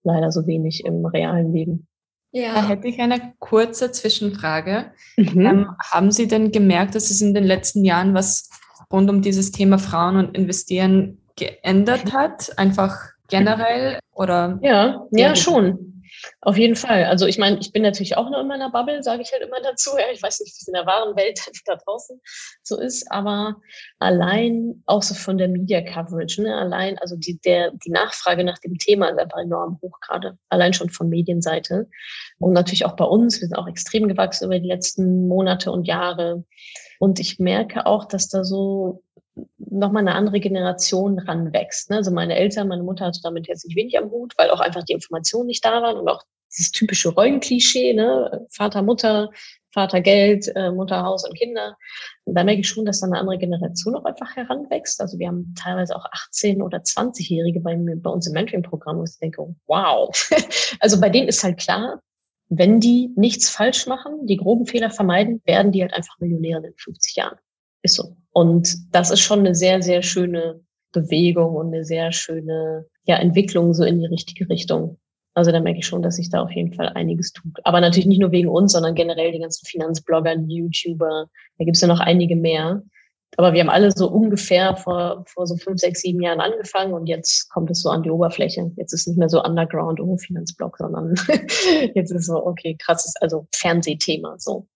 leider 0.02 0.32
so 0.32 0.46
wenig 0.46 0.84
im 0.84 1.04
realen 1.06 1.52
Leben. 1.52 1.88
Ja. 2.30 2.54
Da 2.54 2.68
hätte 2.68 2.88
ich 2.88 3.00
eine 3.00 3.34
kurze 3.38 3.90
Zwischenfrage. 3.90 4.92
Mhm. 5.16 5.46
Ähm, 5.46 5.66
haben 5.92 6.10
Sie 6.10 6.28
denn 6.28 6.52
gemerkt, 6.52 6.94
dass 6.94 7.10
es 7.10 7.20
in 7.20 7.34
den 7.34 7.44
letzten 7.44 7.84
Jahren 7.84 8.14
was 8.14 8.50
rund 8.92 9.08
um 9.10 9.22
dieses 9.22 9.50
Thema 9.50 9.78
Frauen 9.78 10.16
und 10.16 10.36
Investieren 10.36 11.18
geändert 11.36 12.12
hat? 12.12 12.58
Einfach 12.58 12.96
generell 13.28 13.98
oder? 14.12 14.58
Ja, 14.62 15.06
ja, 15.12 15.36
schon. 15.36 15.88
Auf 16.40 16.57
jeden 16.57 16.76
Fall. 16.76 17.04
Also 17.04 17.26
ich 17.26 17.38
meine, 17.38 17.59
ich 17.59 17.72
bin 17.72 17.83
natürlich 17.83 18.16
auch 18.16 18.31
noch 18.31 18.40
in 18.40 18.48
meiner 18.48 18.70
Bubble, 18.70 19.02
sage 19.02 19.22
ich 19.22 19.33
halt 19.33 19.42
immer 19.42 19.61
dazu. 19.61 19.90
Ja, 19.98 20.07
ich 20.12 20.22
weiß 20.22 20.40
nicht, 20.40 20.50
wie 20.50 20.61
es 20.61 20.68
in 20.68 20.74
der 20.74 20.87
wahren 20.87 21.16
Welt 21.16 21.40
da 21.66 21.76
draußen 21.76 22.20
so 22.62 22.78
ist, 22.78 23.11
aber 23.11 23.57
allein 23.98 24.83
auch 24.87 25.02
so 25.02 25.14
von 25.14 25.38
der 25.38 25.48
Media 25.48 25.81
Coverage, 25.81 26.42
ne, 26.42 26.54
allein, 26.54 26.98
also 26.98 27.16
die, 27.16 27.38
der, 27.40 27.72
die 27.85 27.90
Nachfrage 27.90 28.44
nach 28.44 28.59
dem 28.59 28.76
Thema 28.78 29.09
ist 29.09 29.18
einfach 29.18 29.38
enorm 29.38 29.78
hoch 29.83 29.98
gerade, 30.00 30.38
allein 30.48 30.72
schon 30.72 30.90
von 30.90 31.09
Medienseite. 31.09 31.88
Und 32.38 32.52
natürlich 32.52 32.85
auch 32.85 32.96
bei 32.96 33.04
uns, 33.04 33.40
wir 33.40 33.48
sind 33.48 33.57
auch 33.57 33.68
extrem 33.68 34.09
gewachsen 34.09 34.46
über 34.46 34.59
die 34.59 34.68
letzten 34.68 35.28
Monate 35.28 35.72
und 35.72 35.87
Jahre. 35.87 36.44
Und 36.98 37.20
ich 37.20 37.38
merke 37.38 37.87
auch, 37.87 38.04
dass 38.04 38.28
da 38.28 38.44
so 38.44 39.02
nochmal 39.70 40.02
eine 40.02 40.14
andere 40.14 40.40
Generation 40.40 41.18
ranwächst. 41.18 41.90
Ne? 41.90 41.96
Also 41.96 42.11
meine 42.11 42.37
Eltern, 42.37 42.68
meine 42.68 42.83
Mutter 42.83 43.07
hatte 43.07 43.20
damit 43.22 43.48
jetzt 43.48 43.66
nicht 43.66 43.76
wenig 43.76 43.98
am 43.98 44.11
Hut, 44.11 44.35
weil 44.37 44.50
auch 44.50 44.61
einfach 44.61 44.85
die 44.85 44.92
Informationen 44.92 45.46
nicht 45.46 45.64
da 45.64 45.83
waren 45.83 45.98
und 45.98 46.09
auch 46.09 46.22
dieses 46.57 46.72
typische 46.72 47.11
Rollenklischee, 47.11 47.92
ne? 47.92 48.46
Vater, 48.50 48.83
Mutter, 48.83 49.31
Vater 49.72 50.00
Geld, 50.00 50.50
äh, 50.57 50.70
Mutter 50.70 51.02
Haus 51.02 51.28
und 51.28 51.37
Kinder. 51.37 51.76
Und 52.24 52.35
da 52.35 52.42
merke 52.42 52.61
ich 52.61 52.68
schon, 52.68 52.87
dass 52.87 53.00
da 53.00 53.07
eine 53.07 53.18
andere 53.18 53.38
Generation 53.38 53.94
auch 53.94 54.04
einfach 54.04 54.35
heranwächst. 54.35 55.00
Also 55.00 55.18
wir 55.18 55.28
haben 55.28 55.54
teilweise 55.57 55.94
auch 55.94 56.07
18- 56.33 56.62
oder 56.62 56.78
20-Jährige 56.78 57.61
bei, 57.61 57.76
bei 57.76 58.11
uns 58.11 58.26
im 58.26 58.33
Mentoring-Programm, 58.33 58.98
wo 58.98 59.04
ich 59.04 59.18
denke, 59.18 59.42
wow. 59.66 60.11
also 60.81 61.00
bei 61.00 61.11
denen 61.11 61.28
ist 61.28 61.44
halt 61.44 61.59
klar, 61.59 62.00
wenn 62.48 62.81
die 62.81 63.11
nichts 63.14 63.50
falsch 63.50 63.87
machen, 63.87 64.26
die 64.26 64.38
groben 64.38 64.66
Fehler 64.66 64.90
vermeiden, 64.90 65.42
werden 65.44 65.70
die 65.70 65.83
halt 65.83 65.92
einfach 65.92 66.18
Millionäre 66.18 66.66
in 66.66 66.74
50 66.76 67.16
Jahren. 67.16 67.38
Ist 67.83 67.96
so. 67.96 68.16
Und 68.38 68.94
das 68.94 69.11
ist 69.11 69.18
schon 69.18 69.40
eine 69.40 69.57
sehr, 69.57 69.83
sehr 69.83 70.01
schöne 70.01 70.61
Bewegung 70.92 71.57
und 71.57 71.74
eine 71.74 71.85
sehr 71.85 72.12
schöne 72.12 72.87
ja, 73.03 73.16
Entwicklung 73.16 73.74
so 73.74 73.83
in 73.83 73.98
die 73.98 74.07
richtige 74.07 74.48
Richtung. 74.48 74.96
Also 75.35 75.51
da 75.51 75.59
merke 75.59 75.81
ich 75.81 75.87
schon, 75.87 76.03
dass 76.03 76.16
sich 76.16 76.31
da 76.31 76.42
auf 76.42 76.53
jeden 76.53 76.72
Fall 76.72 76.88
einiges 76.90 77.33
tut. 77.33 77.59
Aber 77.64 77.81
natürlich 77.81 78.07
nicht 78.07 78.20
nur 78.20 78.31
wegen 78.31 78.48
uns, 78.48 78.70
sondern 78.70 78.94
generell 78.94 79.33
die 79.33 79.40
ganzen 79.40 79.66
Finanzblogger, 79.66 80.37
YouTuber. 80.37 81.27
Da 81.59 81.64
gibt 81.64 81.77
es 81.77 81.81
ja 81.81 81.88
noch 81.88 81.98
einige 81.98 82.37
mehr. 82.37 82.81
Aber 83.37 83.55
wir 83.55 83.61
haben 83.61 83.70
alle 83.70 83.90
so 83.90 84.09
ungefähr 84.09 84.77
vor, 84.77 85.24
vor 85.27 85.48
so 85.48 85.57
fünf, 85.57 85.81
sechs, 85.81 86.03
sieben 86.03 86.22
Jahren 86.22 86.40
angefangen 86.40 86.94
und 86.94 87.09
jetzt 87.09 87.51
kommt 87.51 87.72
es 87.72 87.83
so 87.83 87.90
an 87.90 88.05
die 88.05 88.11
Oberfläche. 88.11 88.70
Jetzt 88.77 88.92
ist 88.92 89.09
nicht 89.09 89.18
mehr 89.18 89.29
so 89.29 89.42
Underground, 89.42 89.98
oh, 89.98 90.16
Finanzblog, 90.16 90.79
sondern 90.79 91.16
jetzt 91.94 92.12
ist 92.12 92.27
so, 92.27 92.46
okay, 92.46 92.77
krasses, 92.79 93.16
also 93.20 93.48
Fernsehthema, 93.53 94.37
so. 94.38 94.68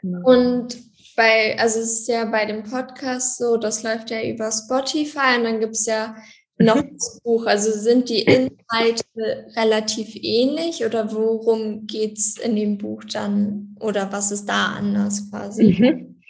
Genau. 0.00 0.26
Und 0.26 0.78
bei, 1.16 1.58
also 1.58 1.80
es 1.80 2.00
ist 2.00 2.08
ja 2.08 2.24
bei 2.24 2.46
dem 2.46 2.62
Podcast 2.62 3.38
so, 3.38 3.56
das 3.56 3.82
läuft 3.82 4.10
ja 4.10 4.22
über 4.22 4.50
Spotify 4.50 5.38
und 5.38 5.44
dann 5.44 5.60
gibt 5.60 5.74
es 5.74 5.86
ja 5.86 6.16
noch 6.58 6.76
mhm. 6.76 6.96
das 6.96 7.20
Buch. 7.22 7.46
Also 7.46 7.70
sind 7.72 8.08
die 8.08 8.22
Inhalte 8.22 9.04
relativ 9.56 10.14
ähnlich 10.14 10.84
oder 10.84 11.12
worum 11.12 11.86
geht 11.86 12.18
es 12.18 12.38
in 12.38 12.56
dem 12.56 12.78
Buch 12.78 13.04
dann 13.04 13.76
oder 13.80 14.12
was 14.12 14.30
ist 14.30 14.48
da 14.48 14.74
anders 14.76 15.30
quasi? 15.30 15.76
Mhm. 15.78 16.22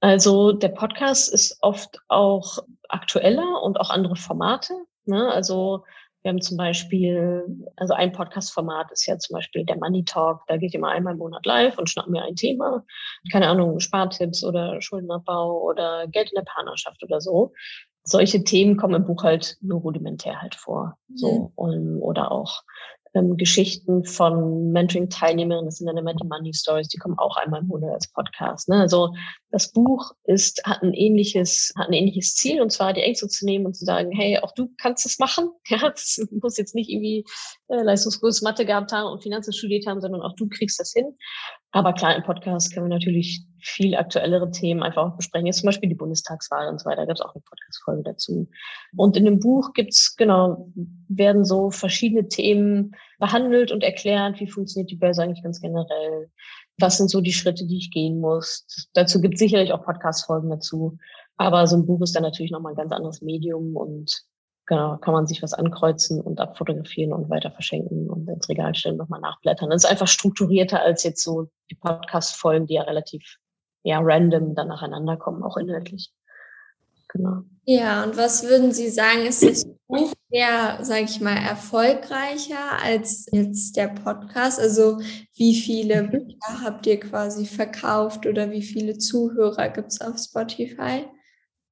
Also 0.00 0.52
der 0.52 0.68
Podcast 0.68 1.32
ist 1.32 1.58
oft 1.60 1.98
auch 2.08 2.58
aktueller 2.88 3.62
und 3.62 3.80
auch 3.80 3.90
andere 3.90 4.16
Formate. 4.16 4.74
Ne? 5.06 5.30
Also 5.32 5.84
wir 6.24 6.30
haben 6.30 6.40
zum 6.40 6.56
Beispiel, 6.56 7.44
also 7.76 7.92
ein 7.92 8.12
Podcast-Format 8.12 8.90
ist 8.92 9.04
ja 9.04 9.18
zum 9.18 9.34
Beispiel 9.34 9.66
der 9.66 9.76
Money 9.76 10.06
Talk. 10.06 10.40
Da 10.46 10.56
geht 10.56 10.74
immer 10.74 10.88
einmal 10.88 11.12
im 11.12 11.18
Monat 11.18 11.44
live 11.44 11.76
und 11.76 11.90
schnappen 11.90 12.12
mir 12.12 12.22
ein 12.22 12.34
Thema. 12.34 12.82
Keine 13.30 13.46
Ahnung, 13.46 13.78
Spartipps 13.78 14.42
oder 14.42 14.80
Schuldenabbau 14.80 15.60
oder 15.60 16.08
Geld 16.08 16.30
in 16.32 16.36
der 16.36 16.50
Partnerschaft 16.50 17.02
oder 17.02 17.20
so. 17.20 17.52
Solche 18.04 18.42
Themen 18.42 18.78
kommen 18.78 18.94
im 18.94 19.04
Buch 19.04 19.22
halt 19.22 19.58
nur 19.60 19.82
rudimentär 19.82 20.40
halt 20.40 20.54
vor. 20.54 20.96
So, 21.14 21.52
mhm. 21.58 22.00
oder 22.00 22.32
auch 22.32 22.62
ähm, 23.14 23.36
Geschichten 23.36 24.04
von 24.04 24.72
Mentoring-Teilnehmerinnen, 24.72 25.66
das 25.66 25.78
sind 25.78 25.86
dann 25.86 25.96
immer 25.96 26.14
die 26.14 26.26
Money 26.26 26.52
Stories, 26.52 26.88
die 26.88 26.98
kommen 26.98 27.18
auch 27.18 27.36
einmal 27.36 27.60
im 27.60 27.68
Monat 27.68 27.92
als 27.92 28.08
Podcast. 28.08 28.68
Ne? 28.68 28.80
Also 28.80 29.14
das 29.50 29.70
Buch 29.70 30.12
ist, 30.24 30.62
hat 30.64 30.82
ein 30.82 30.92
ähnliches, 30.92 31.72
hat 31.78 31.88
ein 31.88 31.92
ähnliches 31.92 32.34
Ziel, 32.34 32.60
und 32.60 32.70
zwar 32.70 32.92
die 32.92 33.02
Ängste 33.02 33.28
zu 33.28 33.44
nehmen 33.44 33.66
und 33.66 33.74
zu 33.74 33.84
sagen, 33.84 34.10
hey, 34.12 34.38
auch 34.38 34.52
du 34.52 34.68
kannst 34.78 35.06
es 35.06 35.18
machen. 35.18 35.50
Ja, 35.68 35.88
das 35.90 36.20
muss 36.30 36.58
jetzt 36.58 36.74
nicht 36.74 36.90
irgendwie 36.90 37.24
äh, 37.68 37.82
Leistungskurs 37.82 38.42
Mathe 38.42 38.66
gehabt 38.66 38.92
haben 38.92 39.10
und 39.10 39.22
Finanzen 39.22 39.52
studiert 39.52 39.86
haben, 39.86 40.00
sondern 40.00 40.20
auch 40.20 40.34
du 40.36 40.48
kriegst 40.48 40.78
das 40.78 40.92
hin. 40.92 41.16
Aber 41.74 41.92
klar, 41.92 42.14
im 42.14 42.22
Podcast 42.22 42.72
können 42.72 42.86
wir 42.86 42.94
natürlich 42.94 43.44
viel 43.58 43.96
aktuellere 43.96 44.48
Themen 44.52 44.84
einfach 44.84 45.02
auch 45.02 45.16
besprechen. 45.16 45.46
Jetzt 45.46 45.58
zum 45.58 45.66
Beispiel 45.66 45.88
die 45.88 45.96
Bundestagswahl 45.96 46.68
und 46.68 46.80
so 46.80 46.84
weiter. 46.84 47.00
Da 47.00 47.06
gibt 47.06 47.18
es 47.18 47.20
auch 47.20 47.34
eine 47.34 47.42
Podcast-Folge 47.42 48.02
dazu. 48.04 48.48
Und 48.96 49.16
in 49.16 49.24
dem 49.24 49.40
Buch 49.40 49.72
gibt's 49.72 50.14
genau, 50.14 50.70
werden 51.08 51.44
so 51.44 51.72
verschiedene 51.72 52.28
Themen 52.28 52.92
behandelt 53.18 53.72
und 53.72 53.82
erklärt, 53.82 54.38
wie 54.38 54.46
funktioniert 54.46 54.92
die 54.92 54.96
Börse 54.96 55.24
eigentlich 55.24 55.42
ganz 55.42 55.60
generell. 55.60 56.30
Was 56.78 56.98
sind 56.98 57.10
so 57.10 57.20
die 57.20 57.32
Schritte, 57.32 57.66
die 57.66 57.78
ich 57.78 57.90
gehen 57.90 58.20
muss? 58.20 58.88
Dazu 58.92 59.20
gibt 59.20 59.34
es 59.34 59.40
sicherlich 59.40 59.72
auch 59.72 59.84
Podcast-Folgen 59.84 60.50
dazu. 60.50 60.96
Aber 61.38 61.66
so 61.66 61.76
ein 61.76 61.86
Buch 61.86 62.02
ist 62.02 62.14
dann 62.14 62.22
natürlich 62.22 62.52
nochmal 62.52 62.74
ein 62.74 62.76
ganz 62.76 62.92
anderes 62.92 63.20
Medium 63.20 63.74
und 63.74 64.22
genau, 64.66 64.96
kann 64.98 65.14
man 65.14 65.26
sich 65.26 65.42
was 65.42 65.52
ankreuzen 65.52 66.20
und 66.20 66.40
abfotografieren 66.40 67.12
und 67.12 67.30
weiter 67.30 67.50
verschenken 67.50 68.10
und 68.10 68.28
ins 68.28 68.48
Regal 68.48 68.74
stellen, 68.74 68.96
nochmal 68.96 69.20
nachblättern. 69.20 69.70
Das 69.70 69.84
ist 69.84 69.90
einfach 69.90 70.08
strukturierter 70.08 70.80
als 70.80 71.02
jetzt 71.02 71.22
so 71.22 71.48
die 71.70 71.74
Podcast-Folgen, 71.74 72.66
die 72.66 72.74
ja 72.74 72.82
relativ 72.82 73.38
ja, 73.82 74.00
random 74.00 74.54
dann 74.54 74.68
nacheinander 74.68 75.16
kommen, 75.16 75.42
auch 75.42 75.56
inhaltlich. 75.56 76.10
genau. 77.08 77.42
Ja, 77.66 78.04
und 78.04 78.16
was 78.16 78.42
würden 78.44 78.72
Sie 78.72 78.88
sagen, 78.88 79.26
ist 79.26 79.42
das 79.42 79.64
Buch 79.86 80.12
eher, 80.30 80.78
sage 80.82 81.04
ich 81.04 81.20
mal, 81.20 81.36
erfolgreicher 81.36 82.82
als 82.82 83.26
jetzt 83.30 83.76
der 83.76 83.88
Podcast? 83.88 84.58
Also 84.58 85.00
wie 85.34 85.54
viele 85.54 86.02
mhm. 86.02 86.10
Bücher 86.10 86.62
habt 86.62 86.86
ihr 86.86 87.00
quasi 87.00 87.46
verkauft 87.46 88.26
oder 88.26 88.50
wie 88.50 88.62
viele 88.62 88.98
Zuhörer 88.98 89.68
gibt 89.68 89.92
es 89.92 90.00
auf 90.00 90.18
Spotify? 90.18 91.06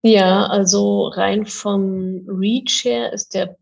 Ja, 0.02 0.46
also 0.46 1.08
rein 1.08 1.46
vom 1.46 2.26
Reach 2.28 2.84
her 2.84 3.12
ist 3.12 3.34
der, 3.34 3.56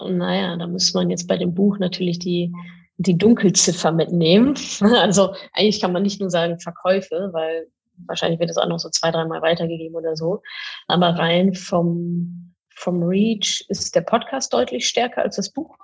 naja, 0.00 0.56
da 0.56 0.66
muss 0.68 0.94
man 0.94 1.10
jetzt 1.10 1.26
bei 1.26 1.36
dem 1.36 1.52
Buch 1.52 1.78
natürlich 1.78 2.20
die, 2.20 2.52
die 2.98 3.18
Dunkelziffer 3.18 3.90
mitnehmen. 3.92 4.54
Also 4.80 5.34
eigentlich 5.52 5.80
kann 5.80 5.92
man 5.92 6.02
nicht 6.02 6.20
nur 6.20 6.30
sagen 6.30 6.60
Verkäufe, 6.60 7.30
weil 7.32 7.66
wahrscheinlich 8.06 8.38
wird 8.38 8.50
es 8.50 8.56
auch 8.56 8.68
noch 8.68 8.78
so 8.78 8.88
zwei, 8.90 9.10
dreimal 9.10 9.42
weitergegeben 9.42 9.96
oder 9.96 10.16
so. 10.16 10.42
Aber 10.86 11.08
rein 11.10 11.54
vom, 11.54 12.54
vom 12.74 13.02
Reach 13.02 13.64
ist 13.68 13.94
der 13.94 14.02
Podcast 14.02 14.52
deutlich 14.52 14.86
stärker 14.86 15.22
als 15.22 15.36
das 15.36 15.50
Buch. 15.50 15.76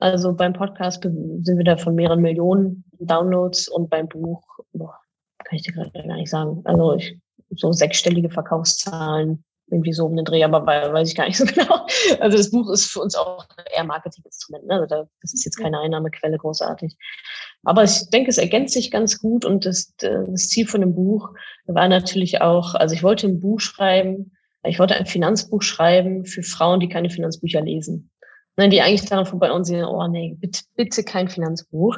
Also 0.00 0.32
beim 0.34 0.52
Podcast 0.52 1.02
sind 1.02 1.58
wir 1.58 1.64
da 1.64 1.76
von 1.76 1.94
mehreren 1.94 2.22
Millionen 2.22 2.84
Downloads 2.98 3.68
und 3.68 3.88
beim 3.88 4.08
Buch, 4.08 4.42
boah, 4.72 4.98
kann 5.44 5.56
ich 5.56 5.62
dir 5.62 5.72
gerade 5.72 5.92
gar 5.92 6.16
nicht 6.16 6.30
sagen. 6.30 6.60
Also 6.64 6.96
ich, 6.96 7.16
so 7.56 7.72
sechsstellige 7.72 8.30
Verkaufszahlen, 8.30 9.44
irgendwie 9.70 9.92
so 9.92 10.06
um 10.06 10.14
den 10.14 10.24
Dreh, 10.24 10.44
aber 10.44 10.66
weiß 10.66 11.08
ich 11.08 11.14
gar 11.14 11.26
nicht 11.26 11.38
so 11.38 11.44
genau. 11.46 11.86
Also 12.20 12.36
das 12.36 12.50
Buch 12.50 12.70
ist 12.70 12.86
für 12.86 13.00
uns 13.00 13.14
auch 13.14 13.46
eher 13.74 13.84
Marketinginstrument. 13.84 14.66
Ne? 14.66 14.74
Also 14.74 15.08
das 15.20 15.32
ist 15.32 15.44
jetzt 15.44 15.56
keine 15.56 15.80
Einnahmequelle 15.80 16.36
großartig. 16.36 16.96
Aber 17.64 17.84
ich 17.84 18.10
denke, 18.10 18.30
es 18.30 18.38
ergänzt 18.38 18.74
sich 18.74 18.90
ganz 18.90 19.18
gut 19.18 19.44
und 19.44 19.64
das, 19.66 19.94
das 19.96 20.48
Ziel 20.48 20.66
von 20.66 20.80
dem 20.80 20.94
Buch 20.94 21.30
war 21.66 21.88
natürlich 21.88 22.40
auch, 22.40 22.74
also 22.74 22.94
ich 22.94 23.02
wollte 23.02 23.26
ein 23.26 23.40
Buch 23.40 23.60
schreiben, 23.60 24.32
ich 24.64 24.78
wollte 24.78 24.94
ein 24.94 25.06
Finanzbuch 25.06 25.62
schreiben 25.62 26.24
für 26.24 26.42
Frauen, 26.42 26.80
die 26.80 26.88
keine 26.88 27.10
Finanzbücher 27.10 27.60
lesen. 27.60 28.10
Nein, 28.56 28.70
die 28.70 28.82
eigentlich 28.82 29.08
daran 29.08 29.26
vorbei 29.26 29.50
und 29.50 29.64
sehen, 29.64 29.84
oh 29.84 30.06
nee, 30.08 30.36
bitte, 30.38 30.60
bitte 30.76 31.04
kein 31.04 31.28
Finanzbuch. 31.28 31.96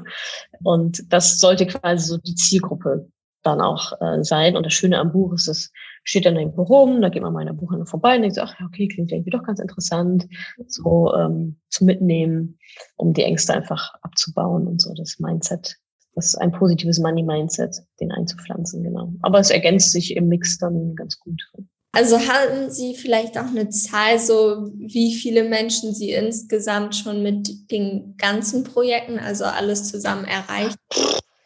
Und 0.62 1.12
das 1.12 1.38
sollte 1.38 1.66
quasi 1.66 2.06
so 2.06 2.18
die 2.18 2.36
Zielgruppe 2.36 3.08
dann 3.44 3.61
auch 3.61 3.92
äh, 4.00 4.22
sein. 4.22 4.57
Und 4.57 4.66
das 4.66 4.72
Schöne 4.72 4.98
am 4.98 5.12
Buch 5.12 5.33
ist, 5.35 5.48
es 5.48 5.70
steht 6.02 6.26
dann 6.26 6.37
irgendwo 6.37 6.62
rum, 6.62 7.00
da 7.00 7.09
geht 7.09 7.22
man 7.22 7.33
mal 7.33 7.42
in 7.42 7.46
der 7.46 7.54
Buchhandlung 7.54 7.87
vorbei 7.87 8.16
und 8.16 8.22
denkt 8.22 8.37
so, 8.37 8.42
ach 8.42 8.54
ja, 8.59 8.66
okay, 8.66 8.88
klingt 8.88 9.12
irgendwie 9.12 9.30
doch 9.30 9.42
ganz 9.42 9.61
interessant, 9.61 10.26
so 10.66 11.14
ähm, 11.14 11.61
zu 11.70 11.85
mitnehmen, 11.85 12.59
um 12.96 13.12
die 13.12 13.22
Ängste 13.22 13.54
einfach 13.54 13.94
abzubauen 14.02 14.66
und 14.66 14.80
so 14.80 14.92
das 14.94 15.18
Mindset. 15.18 15.76
Das 16.14 16.26
ist 16.26 16.37
ein 16.37 16.52
positives 16.52 17.00
Money-Mindset, 17.00 17.76
den 18.00 18.12
einzupflanzen, 18.12 18.85
genau. 18.85 19.12
Aber 19.22 19.40
es 19.40 19.50
ergänzt 19.50 19.90
sich 19.90 20.14
im 20.14 20.28
Mix 20.28 20.59
dann 20.59 20.94
ganz 20.94 21.18
gut. 21.18 21.42
Also 21.90 22.18
haben 22.18 22.70
Sie 22.70 22.94
vielleicht 22.94 23.38
auch 23.38 23.46
eine 23.46 23.68
Zahl, 23.68 24.18
so 24.18 24.70
wie 24.76 25.14
viele 25.14 25.44
Menschen 25.44 25.94
Sie 25.94 26.11
insgesamt 26.11 26.96
schon 26.96 27.22
mit 27.22 27.70
den 27.70 28.16
ganzen 28.16 28.64
Projekten, 28.64 29.18
also 29.18 29.44
alles 29.44 29.88
zusammen 29.90 30.24
erreicht 30.24 30.76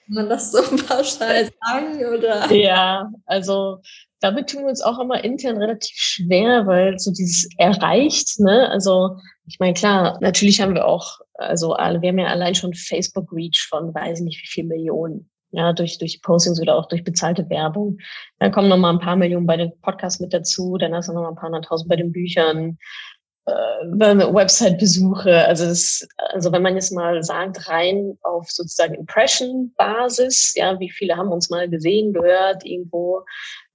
kann 0.08 0.14
man 0.14 0.28
das 0.28 0.52
so 0.52 0.58
pauschal 0.88 1.48
sagen? 1.60 2.04
Oder? 2.04 2.52
Ja, 2.52 3.10
also 3.26 3.80
damit 4.20 4.50
tun 4.50 4.62
wir 4.62 4.68
uns 4.68 4.82
auch 4.82 4.98
immer 4.98 5.22
intern 5.22 5.58
relativ 5.58 5.96
schwer, 5.96 6.66
weil 6.66 6.98
so 6.98 7.12
dieses 7.12 7.48
erreicht, 7.56 8.40
ne? 8.40 8.68
Also 8.70 9.16
ich 9.46 9.58
meine, 9.60 9.74
klar, 9.74 10.18
natürlich 10.20 10.60
haben 10.60 10.74
wir 10.74 10.86
auch, 10.86 11.20
also 11.34 11.68
wir 11.70 12.08
haben 12.08 12.18
ja 12.18 12.26
allein 12.26 12.54
schon 12.54 12.74
Facebook 12.74 13.32
Reach 13.32 13.66
von 13.68 13.94
weiß 13.94 14.18
ich 14.18 14.24
nicht 14.24 14.42
wie 14.42 14.48
viel 14.48 14.64
Millionen. 14.64 15.30
Ja, 15.50 15.72
durch, 15.72 15.96
durch 15.96 16.20
Postings 16.20 16.60
oder 16.60 16.76
auch 16.76 16.88
durch 16.88 17.04
bezahlte 17.04 17.48
Werbung. 17.48 17.96
Dann 18.38 18.52
kommen 18.52 18.68
noch 18.68 18.76
mal 18.76 18.90
ein 18.90 18.98
paar 18.98 19.16
Millionen 19.16 19.46
bei 19.46 19.56
den 19.56 19.72
Podcasts 19.80 20.20
mit 20.20 20.34
dazu, 20.34 20.76
dann 20.76 20.94
hast 20.94 21.08
du 21.08 21.14
noch 21.14 21.22
mal 21.22 21.30
ein 21.30 21.36
paar 21.36 21.48
hunderttausend 21.48 21.88
bei 21.88 21.96
den 21.96 22.12
Büchern 22.12 22.76
Website-Besuche. 24.34 25.44
Also, 25.46 25.66
das, 25.66 26.06
also 26.30 26.52
wenn 26.52 26.62
man 26.62 26.74
jetzt 26.74 26.92
mal 26.92 27.22
sagt, 27.22 27.68
rein 27.68 28.18
auf 28.22 28.50
sozusagen 28.50 28.94
Impression-Basis, 28.94 30.54
ja, 30.56 30.78
wie 30.80 30.90
viele 30.90 31.16
haben 31.16 31.32
uns 31.32 31.50
mal 31.50 31.68
gesehen, 31.68 32.12
gehört 32.12 32.64
irgendwo, 32.64 33.22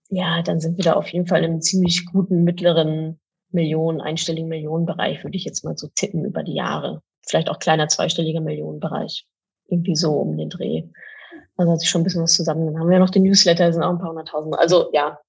ja, 0.10 0.42
dann 0.42 0.60
sind 0.60 0.78
wir 0.78 0.84
da 0.84 0.94
auf 0.94 1.08
jeden 1.08 1.28
Fall 1.28 1.44
in 1.44 1.52
einem 1.52 1.62
ziemlich 1.62 2.06
guten 2.12 2.44
mittleren 2.44 3.20
Millionen, 3.52 4.02
einstelligen 4.02 4.50
Millionenbereich, 4.50 5.24
würde 5.24 5.38
ich 5.38 5.46
jetzt 5.46 5.64
mal 5.64 5.78
so 5.78 5.88
tippen 5.96 6.26
über 6.26 6.44
die 6.44 6.56
Jahre. 6.56 7.02
Vielleicht 7.26 7.50
auch 7.50 7.60
kleiner 7.60 7.88
zweistelliger 7.88 8.42
Millionenbereich. 8.42 9.26
Irgendwie 9.68 9.96
so 9.96 10.14
um 10.14 10.38
den 10.38 10.50
Dreh. 10.50 10.84
Also 11.56 11.72
hat 11.72 11.80
sich 11.80 11.90
schon 11.90 12.02
ein 12.02 12.04
bisschen 12.04 12.24
was 12.24 12.34
zusammen. 12.34 12.66
Dann 12.66 12.80
haben 12.80 12.90
wir 12.90 13.00
noch 13.00 13.10
den 13.10 13.24
Newsletter, 13.24 13.72
sind 13.72 13.84
auch 13.84 13.92
ein 13.92 14.00
paar 14.00 14.10
hunderttausend. 14.10 14.58
Also 14.58 14.90
ja, 14.92 15.20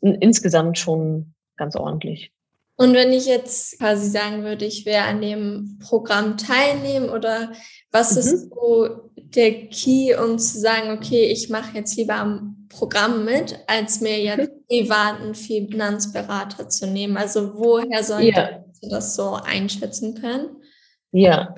insgesamt 0.00 0.78
schon 0.78 1.34
ganz 1.56 1.74
ordentlich. 1.74 2.32
Und 2.80 2.94
wenn 2.94 3.12
ich 3.12 3.26
jetzt 3.26 3.76
quasi 3.80 4.08
sagen 4.08 4.44
würde, 4.44 4.64
ich 4.64 4.86
wäre 4.86 5.04
an 5.04 5.20
dem 5.20 5.80
Programm 5.82 6.36
teilnehmen 6.36 7.10
oder 7.10 7.52
was 7.90 8.12
mhm. 8.12 8.18
ist 8.18 8.50
so 8.50 9.10
der 9.16 9.68
Key, 9.68 10.14
um 10.14 10.38
zu 10.38 10.60
sagen, 10.60 10.96
okay, 10.96 11.24
ich 11.24 11.50
mache 11.50 11.76
jetzt 11.76 11.96
lieber 11.96 12.14
am 12.14 12.68
Programm 12.68 13.24
mit, 13.24 13.58
als 13.66 14.00
mir 14.00 14.20
jetzt 14.20 14.52
mhm. 14.52 14.64
privaten 14.68 15.34
Finanzberater 15.34 16.68
zu 16.68 16.86
nehmen? 16.86 17.16
Also 17.16 17.54
woher 17.54 18.04
soll 18.04 18.22
ja. 18.22 18.62
ich 18.80 18.88
das 18.88 19.16
so 19.16 19.34
einschätzen 19.34 20.14
können? 20.14 20.62
Ja, 21.10 21.56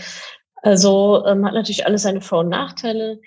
also 0.62 1.24
ähm, 1.26 1.44
hat 1.44 1.52
natürlich 1.52 1.84
alles 1.84 2.02
seine 2.02 2.22
Vor- 2.22 2.40
und 2.40 2.48
Nachteile. 2.48 3.20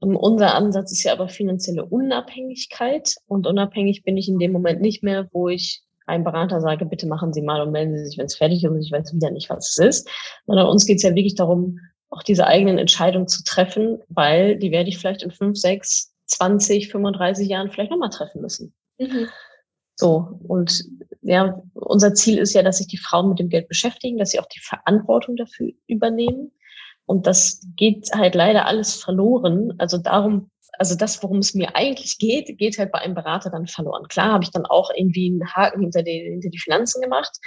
Um, 0.00 0.16
unser 0.16 0.54
Ansatz 0.56 0.90
ist 0.90 1.04
ja 1.04 1.12
aber 1.12 1.28
finanzielle 1.28 1.86
Unabhängigkeit 1.86 3.14
und 3.28 3.46
unabhängig 3.46 4.02
bin 4.02 4.16
ich 4.16 4.28
in 4.28 4.38
dem 4.38 4.50
Moment 4.50 4.80
nicht 4.80 5.04
mehr, 5.04 5.28
wo 5.32 5.48
ich 5.48 5.85
einem 6.06 6.24
Berater 6.24 6.60
sage, 6.60 6.86
bitte 6.86 7.06
machen 7.06 7.32
Sie 7.32 7.42
mal 7.42 7.60
und 7.60 7.72
melden 7.72 7.96
Sie 7.96 8.06
sich, 8.06 8.18
wenn 8.18 8.26
es 8.26 8.36
fertig 8.36 8.64
ist 8.64 8.70
und 8.70 8.80
ich 8.80 8.92
weiß 8.92 9.14
wieder 9.14 9.30
nicht, 9.30 9.50
was 9.50 9.70
es 9.70 9.78
ist. 9.78 10.08
Sondern 10.46 10.68
uns 10.68 10.86
geht 10.86 10.96
es 10.96 11.02
ja 11.02 11.14
wirklich 11.14 11.34
darum, 11.34 11.80
auch 12.10 12.22
diese 12.22 12.46
eigenen 12.46 12.78
Entscheidungen 12.78 13.28
zu 13.28 13.42
treffen, 13.42 14.00
weil 14.08 14.56
die 14.56 14.70
werde 14.70 14.88
ich 14.88 14.98
vielleicht 14.98 15.22
in 15.22 15.30
fünf, 15.30 15.58
sechs, 15.58 16.12
20, 16.26 16.90
35 16.90 17.48
Jahren 17.48 17.70
vielleicht 17.70 17.90
nochmal 17.90 18.10
treffen 18.10 18.40
müssen. 18.40 18.74
Mhm. 18.98 19.28
So, 19.96 20.38
und 20.46 20.84
ja, 21.22 21.62
unser 21.72 22.14
Ziel 22.14 22.38
ist 22.38 22.52
ja, 22.54 22.62
dass 22.62 22.78
sich 22.78 22.86
die 22.86 22.98
Frauen 22.98 23.30
mit 23.30 23.38
dem 23.38 23.48
Geld 23.48 23.68
beschäftigen, 23.68 24.18
dass 24.18 24.30
sie 24.30 24.40
auch 24.40 24.46
die 24.46 24.60
Verantwortung 24.60 25.36
dafür 25.36 25.72
übernehmen. 25.86 26.52
Und 27.06 27.26
das 27.26 27.66
geht 27.76 28.10
halt 28.14 28.34
leider 28.34 28.66
alles 28.66 28.94
verloren. 28.94 29.74
Also 29.78 29.96
darum 29.96 30.50
also 30.78 30.94
das, 30.96 31.22
worum 31.22 31.38
es 31.38 31.54
mir 31.54 31.74
eigentlich 31.74 32.18
geht, 32.18 32.58
geht 32.58 32.78
halt 32.78 32.92
bei 32.92 32.98
einem 32.98 33.14
Berater 33.14 33.50
dann 33.50 33.66
verloren. 33.66 34.08
Klar 34.08 34.32
habe 34.32 34.44
ich 34.44 34.50
dann 34.50 34.66
auch 34.66 34.90
irgendwie 34.94 35.28
einen 35.28 35.54
Haken 35.54 35.80
hinter 35.82 36.02
die, 36.02 36.28
hinter 36.30 36.50
die 36.50 36.58
Finanzen 36.58 37.02
gemacht, 37.02 37.38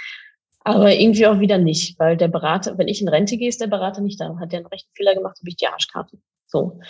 aber 0.62 0.94
irgendwie 0.94 1.26
auch 1.26 1.40
wieder 1.40 1.58
nicht, 1.58 1.98
weil 1.98 2.16
der 2.16 2.28
Berater, 2.28 2.76
wenn 2.76 2.88
ich 2.88 3.00
in 3.00 3.08
Rente 3.08 3.36
gehe, 3.38 3.48
ist 3.48 3.60
der 3.60 3.66
Berater 3.66 4.02
nicht 4.02 4.20
da. 4.20 4.36
Hat 4.38 4.52
der 4.52 4.60
einen 4.60 4.66
rechten 4.66 4.90
Fehler 4.94 5.14
gemacht, 5.14 5.38
habe 5.38 5.48
ich 5.48 5.56
die 5.56 5.66
Arschkarte. 5.66 6.18
So. 6.46 6.80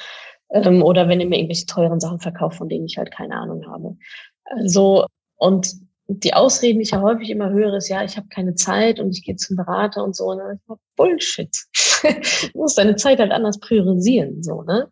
Ähm, 0.51 0.83
oder 0.83 1.09
wenn 1.09 1.21
er 1.21 1.27
mir 1.27 1.37
irgendwelche 1.37 1.67
teuren 1.67 2.01
Sachen 2.01 2.19
verkauft, 2.19 2.59
von 2.59 2.69
denen 2.69 2.87
ich 2.87 2.99
halt 2.99 3.13
keine 3.13 3.37
Ahnung 3.37 3.65
habe. 3.69 3.97
Also, 4.45 5.07
und 5.37 5.73
die 6.09 6.35
Ausreden, 6.35 6.81
die 6.81 6.83
ich 6.83 6.91
ja 6.91 7.01
häufig 7.01 7.31
immer 7.31 7.51
höre, 7.51 7.77
ist, 7.77 7.89
ja, 7.89 8.03
ich 8.03 8.17
habe 8.17 8.27
keine 8.29 8.57
Zeit 8.57 8.99
und 8.99 9.17
ich 9.17 9.23
gehe 9.25 9.37
zum 9.37 9.57
Berater 9.57 10.03
und 10.03 10.17
so. 10.17 10.25
Und 10.27 10.39
dann 10.39 10.61
Bullshit. 10.97 11.57
du 12.03 12.59
musst 12.59 12.79
deine 12.79 12.97
Zeit 12.97 13.21
halt 13.21 13.31
anders 13.31 13.61
priorisieren. 13.61 14.43
So, 14.43 14.63
ne? 14.63 14.91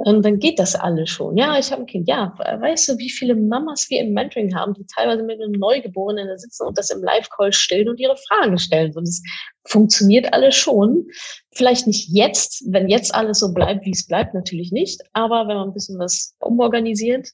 Und 0.00 0.24
dann 0.24 0.38
geht 0.38 0.60
das 0.60 0.76
alles 0.76 1.10
schon. 1.10 1.36
Ja, 1.36 1.58
ich 1.58 1.72
habe 1.72 1.82
ein 1.82 1.86
Kind. 1.86 2.06
Ja, 2.06 2.32
weißt 2.38 2.88
du, 2.88 2.98
wie 2.98 3.10
viele 3.10 3.34
Mamas 3.34 3.90
wir 3.90 4.00
im 4.00 4.12
Mentoring 4.12 4.54
haben, 4.54 4.72
die 4.74 4.86
teilweise 4.86 5.24
mit 5.24 5.42
einem 5.42 5.50
Neugeborenen 5.50 6.38
sitzen 6.38 6.68
und 6.68 6.78
das 6.78 6.90
im 6.90 7.02
Live-Call 7.02 7.52
stellen 7.52 7.88
und 7.88 7.98
ihre 7.98 8.16
Fragen 8.16 8.58
stellen. 8.58 8.94
Und 8.94 9.08
es 9.08 9.20
funktioniert 9.66 10.32
alles 10.32 10.54
schon. 10.54 11.08
Vielleicht 11.50 11.88
nicht 11.88 12.08
jetzt, 12.10 12.62
wenn 12.68 12.88
jetzt 12.88 13.12
alles 13.12 13.40
so 13.40 13.52
bleibt, 13.52 13.86
wie 13.86 13.90
es 13.90 14.06
bleibt, 14.06 14.34
natürlich 14.34 14.70
nicht. 14.70 15.02
Aber 15.14 15.48
wenn 15.48 15.56
man 15.56 15.70
ein 15.70 15.74
bisschen 15.74 15.98
was 15.98 16.36
umorganisiert, 16.38 17.30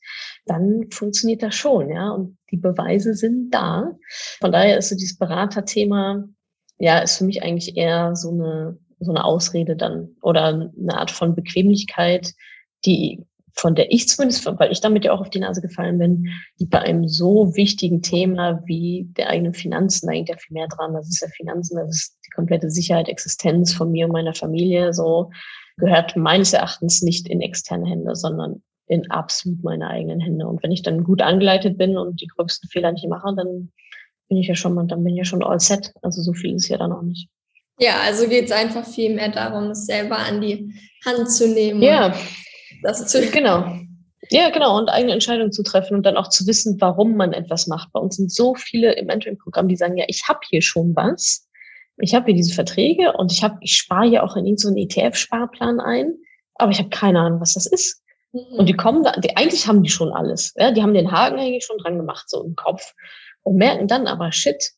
dann 0.46 0.86
funktioniert 0.90 1.42
das 1.42 1.54
schon, 1.54 1.90
ja. 1.90 2.12
Und 2.12 2.38
die 2.50 2.56
Beweise 2.56 3.12
sind 3.12 3.50
da. 3.50 3.92
Von 4.40 4.52
daher 4.52 4.78
ist 4.78 4.88
so 4.88 4.94
dieses 4.94 5.18
Beraterthema, 5.18 6.24
ja, 6.78 7.00
ist 7.00 7.18
für 7.18 7.24
mich 7.24 7.42
eigentlich 7.42 7.76
eher 7.76 8.16
so 8.16 8.30
eine 8.30 8.78
so 9.00 9.10
eine 9.10 9.24
Ausrede 9.24 9.76
dann 9.76 10.16
oder 10.22 10.46
eine 10.46 10.96
Art 10.96 11.10
von 11.10 11.34
Bequemlichkeit, 11.34 12.32
die 12.86 13.24
von 13.56 13.74
der 13.74 13.92
ich 13.92 14.08
zumindest, 14.08 14.44
weil 14.58 14.72
ich 14.72 14.80
damit 14.80 15.04
ja 15.04 15.12
auch 15.12 15.20
auf 15.20 15.30
die 15.30 15.38
Nase 15.38 15.60
gefallen 15.60 15.98
bin, 15.98 16.28
die 16.58 16.66
bei 16.66 16.80
einem 16.80 17.06
so 17.06 17.54
wichtigen 17.54 18.02
Thema 18.02 18.60
wie 18.66 19.06
der 19.16 19.30
eigenen 19.30 19.54
Finanzen, 19.54 20.06
da 20.06 20.12
hängt 20.12 20.28
ja 20.28 20.36
viel 20.36 20.54
mehr 20.54 20.66
dran. 20.66 20.92
Das 20.92 21.08
ist 21.08 21.20
ja 21.20 21.28
Finanzen, 21.28 21.76
das 21.76 21.88
ist 21.90 22.18
die 22.26 22.30
komplette 22.30 22.68
Sicherheit, 22.68 23.08
Existenz 23.08 23.72
von 23.72 23.92
mir 23.92 24.06
und 24.06 24.12
meiner 24.12 24.34
Familie, 24.34 24.92
so 24.92 25.30
gehört 25.76 26.16
meines 26.16 26.52
Erachtens 26.52 27.02
nicht 27.02 27.28
in 27.28 27.40
externe 27.40 27.88
Hände, 27.88 28.16
sondern 28.16 28.62
in 28.86 29.10
absolut 29.10 29.62
meine 29.62 29.88
eigenen 29.88 30.20
Hände. 30.20 30.46
Und 30.46 30.62
wenn 30.62 30.72
ich 30.72 30.82
dann 30.82 31.04
gut 31.04 31.22
angeleitet 31.22 31.78
bin 31.78 31.96
und 31.96 32.20
die 32.20 32.26
gröbsten 32.26 32.68
Fehler 32.68 32.92
nicht 32.92 33.08
mache, 33.08 33.34
dann 33.36 33.72
bin 34.28 34.38
ich 34.38 34.48
ja 34.48 34.54
schon, 34.54 34.74
dann 34.88 35.04
bin 35.04 35.14
ich 35.14 35.18
ja 35.18 35.24
schon 35.24 35.42
all 35.42 35.60
set. 35.60 35.92
Also 36.02 36.22
so 36.22 36.32
viel 36.32 36.54
ist 36.54 36.68
ja 36.68 36.78
dann 36.78 36.92
auch 36.92 37.02
nicht. 37.02 37.28
Ja, 37.78 38.00
also 38.04 38.28
geht 38.28 38.46
es 38.46 38.52
einfach 38.52 38.86
viel 38.86 39.14
mehr 39.14 39.30
darum, 39.30 39.70
es 39.70 39.86
selber 39.86 40.18
an 40.18 40.40
die 40.40 40.72
Hand 41.04 41.30
zu 41.30 41.48
nehmen. 41.48 41.82
Ja, 41.82 42.14
das 42.84 43.06
zu 43.06 43.20
genau. 43.30 43.64
Ja, 44.30 44.50
genau, 44.50 44.78
und 44.78 44.88
eigene 44.88 45.12
Entscheidungen 45.12 45.52
zu 45.52 45.62
treffen 45.62 45.94
und 45.94 46.04
dann 46.04 46.16
auch 46.16 46.28
zu 46.28 46.46
wissen, 46.46 46.80
warum 46.80 47.16
man 47.16 47.32
etwas 47.32 47.66
macht. 47.66 47.92
Bei 47.92 48.00
uns 48.00 48.16
sind 48.16 48.32
so 48.32 48.54
viele 48.54 48.92
im 48.94 49.06
Mentoring-Programm, 49.06 49.68
die 49.68 49.76
sagen, 49.76 49.96
ja, 49.96 50.04
ich 50.08 50.28
habe 50.28 50.40
hier 50.48 50.62
schon 50.62 50.94
was. 50.96 51.46
Ich 51.98 52.14
habe 52.14 52.26
hier 52.26 52.34
diese 52.34 52.54
Verträge 52.54 53.12
und 53.12 53.32
ich 53.32 53.42
habe, 53.44 53.56
ich 53.60 53.76
spare 53.76 54.08
hier 54.08 54.24
auch 54.24 54.36
in 54.36 54.56
so 54.56 54.68
einen 54.68 54.78
ETF-Sparplan 54.78 55.78
ein, 55.80 56.14
aber 56.54 56.72
ich 56.72 56.78
habe 56.78 56.88
keine 56.88 57.20
Ahnung, 57.20 57.40
was 57.40 57.54
das 57.54 57.66
ist. 57.66 58.02
Mhm. 58.32 58.58
Und 58.58 58.68
die 58.68 58.74
kommen 58.74 59.02
da, 59.02 59.12
die, 59.12 59.36
eigentlich 59.36 59.66
haben 59.66 59.82
die 59.82 59.90
schon 59.90 60.12
alles. 60.12 60.54
Ja, 60.56 60.70
die 60.70 60.82
haben 60.82 60.94
den 60.94 61.12
Haken 61.12 61.38
eigentlich 61.38 61.64
schon 61.64 61.78
dran 61.78 61.98
gemacht, 61.98 62.28
so 62.28 62.42
im 62.42 62.56
Kopf. 62.56 62.94
Und 63.42 63.56
merken 63.56 63.88
dann 63.88 64.06
aber, 64.06 64.32
shit, 64.32 64.72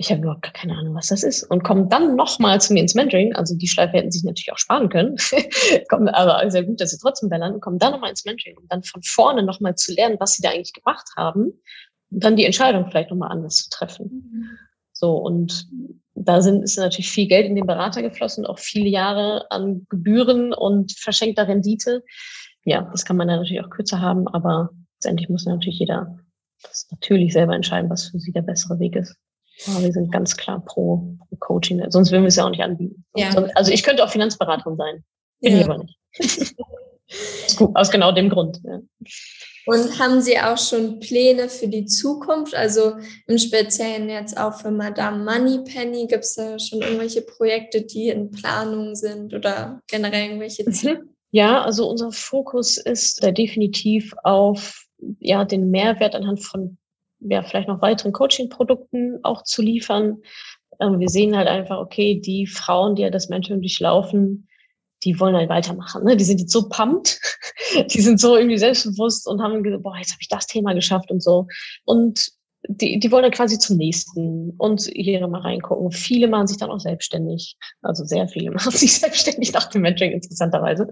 ich 0.00 0.12
habe 0.12 0.22
überhaupt 0.22 0.42
gar 0.42 0.52
keine 0.52 0.76
Ahnung, 0.76 0.94
was 0.94 1.08
das 1.08 1.24
ist. 1.24 1.42
Und 1.42 1.64
kommen 1.64 1.88
dann 1.88 2.14
nochmal 2.14 2.60
zu 2.60 2.72
mir 2.72 2.80
ins 2.80 2.94
Mentoring. 2.94 3.34
Also 3.34 3.56
die 3.56 3.66
Schleife 3.66 3.96
hätten 3.96 4.12
sich 4.12 4.22
natürlich 4.22 4.52
auch 4.52 4.58
sparen 4.58 4.88
können. 4.88 5.16
kommen, 5.88 6.08
aber 6.08 6.48
sehr 6.52 6.62
gut, 6.62 6.80
dass 6.80 6.92
sie 6.92 6.98
trotzdem 6.98 7.30
da 7.30 7.36
landen. 7.36 7.60
Kommen 7.60 7.80
dann 7.80 7.92
nochmal 7.92 8.10
ins 8.10 8.24
Mentoring, 8.24 8.56
um 8.58 8.68
dann 8.68 8.84
von 8.84 9.02
vorne 9.02 9.42
nochmal 9.42 9.74
zu 9.74 9.92
lernen, 9.92 10.16
was 10.20 10.34
sie 10.34 10.42
da 10.42 10.50
eigentlich 10.50 10.72
gemacht 10.72 11.08
haben. 11.16 11.46
Und 12.10 12.24
dann 12.24 12.36
die 12.36 12.44
Entscheidung 12.44 12.86
vielleicht 12.88 13.10
nochmal 13.10 13.32
anders 13.32 13.56
zu 13.56 13.70
treffen. 13.70 14.30
Mhm. 14.32 14.58
So, 14.92 15.16
und 15.16 15.66
da 16.14 16.42
sind, 16.42 16.62
ist 16.62 16.78
natürlich 16.78 17.10
viel 17.10 17.26
Geld 17.26 17.46
in 17.46 17.56
den 17.56 17.66
Berater 17.66 18.00
geflossen, 18.00 18.46
auch 18.46 18.60
viele 18.60 18.88
Jahre 18.88 19.50
an 19.50 19.84
Gebühren 19.88 20.52
und 20.52 20.92
verschenkter 20.96 21.48
Rendite. 21.48 22.04
Ja, 22.64 22.88
das 22.92 23.04
kann 23.04 23.16
man 23.16 23.26
dann 23.26 23.40
natürlich 23.40 23.64
auch 23.64 23.70
kürzer 23.70 24.00
haben, 24.00 24.28
aber 24.28 24.70
letztendlich 24.94 25.28
muss 25.28 25.44
natürlich 25.44 25.80
jeder 25.80 26.18
das 26.62 26.86
natürlich 26.90 27.32
selber 27.32 27.54
entscheiden, 27.54 27.90
was 27.90 28.08
für 28.08 28.18
sie 28.18 28.32
der 28.32 28.42
bessere 28.42 28.78
Weg 28.78 28.96
ist. 28.96 29.16
Aber 29.66 29.82
wir 29.82 29.92
sind 29.92 30.12
ganz 30.12 30.36
klar 30.36 30.62
pro, 30.64 31.16
pro 31.28 31.36
Coaching, 31.38 31.82
sonst 31.90 32.10
würden 32.10 32.22
wir 32.22 32.28
es 32.28 32.36
ja 32.36 32.44
auch 32.44 32.50
nicht 32.50 32.62
anbieten. 32.62 33.04
Ja. 33.16 33.30
Also 33.54 33.72
ich 33.72 33.82
könnte 33.82 34.04
auch 34.04 34.10
Finanzberaterin 34.10 34.76
sein, 34.76 35.04
bin 35.40 35.54
ja. 35.54 35.60
ich 35.60 35.64
aber 35.64 35.78
nicht. 35.78 35.98
Aus 37.74 37.90
genau 37.90 38.12
dem 38.12 38.28
Grund. 38.28 38.60
Ja. 38.64 38.80
Und 39.68 39.98
haben 39.98 40.22
Sie 40.22 40.38
auch 40.38 40.56
schon 40.56 40.98
Pläne 40.98 41.50
für 41.50 41.68
die 41.68 41.84
Zukunft? 41.84 42.54
Also 42.54 42.94
im 43.26 43.36
Speziellen 43.36 44.08
jetzt 44.08 44.38
auch 44.38 44.54
für 44.54 44.70
Madame 44.70 45.24
Moneypenny. 45.24 46.06
Gibt 46.06 46.24
es 46.24 46.36
da 46.36 46.58
schon 46.58 46.80
irgendwelche 46.80 47.20
Projekte, 47.20 47.82
die 47.82 48.08
in 48.08 48.30
Planung 48.30 48.94
sind 48.94 49.34
oder 49.34 49.82
generell 49.86 50.24
irgendwelche 50.24 50.64
mhm. 50.64 50.72
Ziele? 50.72 51.02
Ja, 51.32 51.62
also 51.62 51.86
unser 51.86 52.12
Fokus 52.12 52.78
ist 52.78 53.22
da 53.22 53.30
definitiv 53.30 54.14
auf 54.24 54.86
ja, 55.18 55.44
den 55.44 55.70
Mehrwert 55.70 56.14
anhand 56.14 56.42
von 56.42 56.78
ja, 57.20 57.42
vielleicht 57.42 57.68
noch 57.68 57.82
weiteren 57.82 58.12
Coaching-Produkten 58.12 59.20
auch 59.22 59.42
zu 59.42 59.62
liefern. 59.62 60.18
Ähm, 60.80 61.00
wir 61.00 61.08
sehen 61.08 61.36
halt 61.36 61.48
einfach, 61.48 61.78
okay, 61.78 62.20
die 62.20 62.46
Frauen, 62.46 62.94
die 62.94 63.02
ja 63.02 63.10
das 63.10 63.28
Mentoring 63.28 63.60
durchlaufen, 63.60 64.48
die 65.04 65.18
wollen 65.20 65.36
halt 65.36 65.48
weitermachen. 65.48 66.04
Ne? 66.04 66.16
Die 66.16 66.24
sind 66.24 66.40
jetzt 66.40 66.52
so 66.52 66.68
pumped, 66.68 67.20
die 67.90 68.00
sind 68.00 68.20
so 68.20 68.36
irgendwie 68.36 68.58
selbstbewusst 68.58 69.26
und 69.26 69.42
haben 69.42 69.62
gesagt, 69.62 69.82
boah, 69.82 69.96
jetzt 69.96 70.12
habe 70.12 70.20
ich 70.20 70.28
das 70.28 70.46
Thema 70.46 70.74
geschafft 70.74 71.10
und 71.10 71.22
so. 71.22 71.46
Und 71.84 72.30
die, 72.68 72.98
die 72.98 73.12
wollen 73.12 73.22
dann 73.22 73.32
quasi 73.32 73.58
zum 73.58 73.76
nächsten 73.76 74.50
und 74.58 74.82
hier 74.92 75.26
mal 75.28 75.40
reingucken. 75.40 75.92
Viele 75.92 76.26
machen 76.26 76.48
sich 76.48 76.56
dann 76.56 76.70
auch 76.70 76.80
selbstständig. 76.80 77.56
Also 77.82 78.04
sehr 78.04 78.28
viele 78.28 78.50
machen 78.52 78.72
sich 78.72 78.98
selbstständig 78.98 79.52
nach 79.52 79.70
dem 79.70 79.82
Mentoring, 79.82 80.12
interessanterweise. 80.12 80.88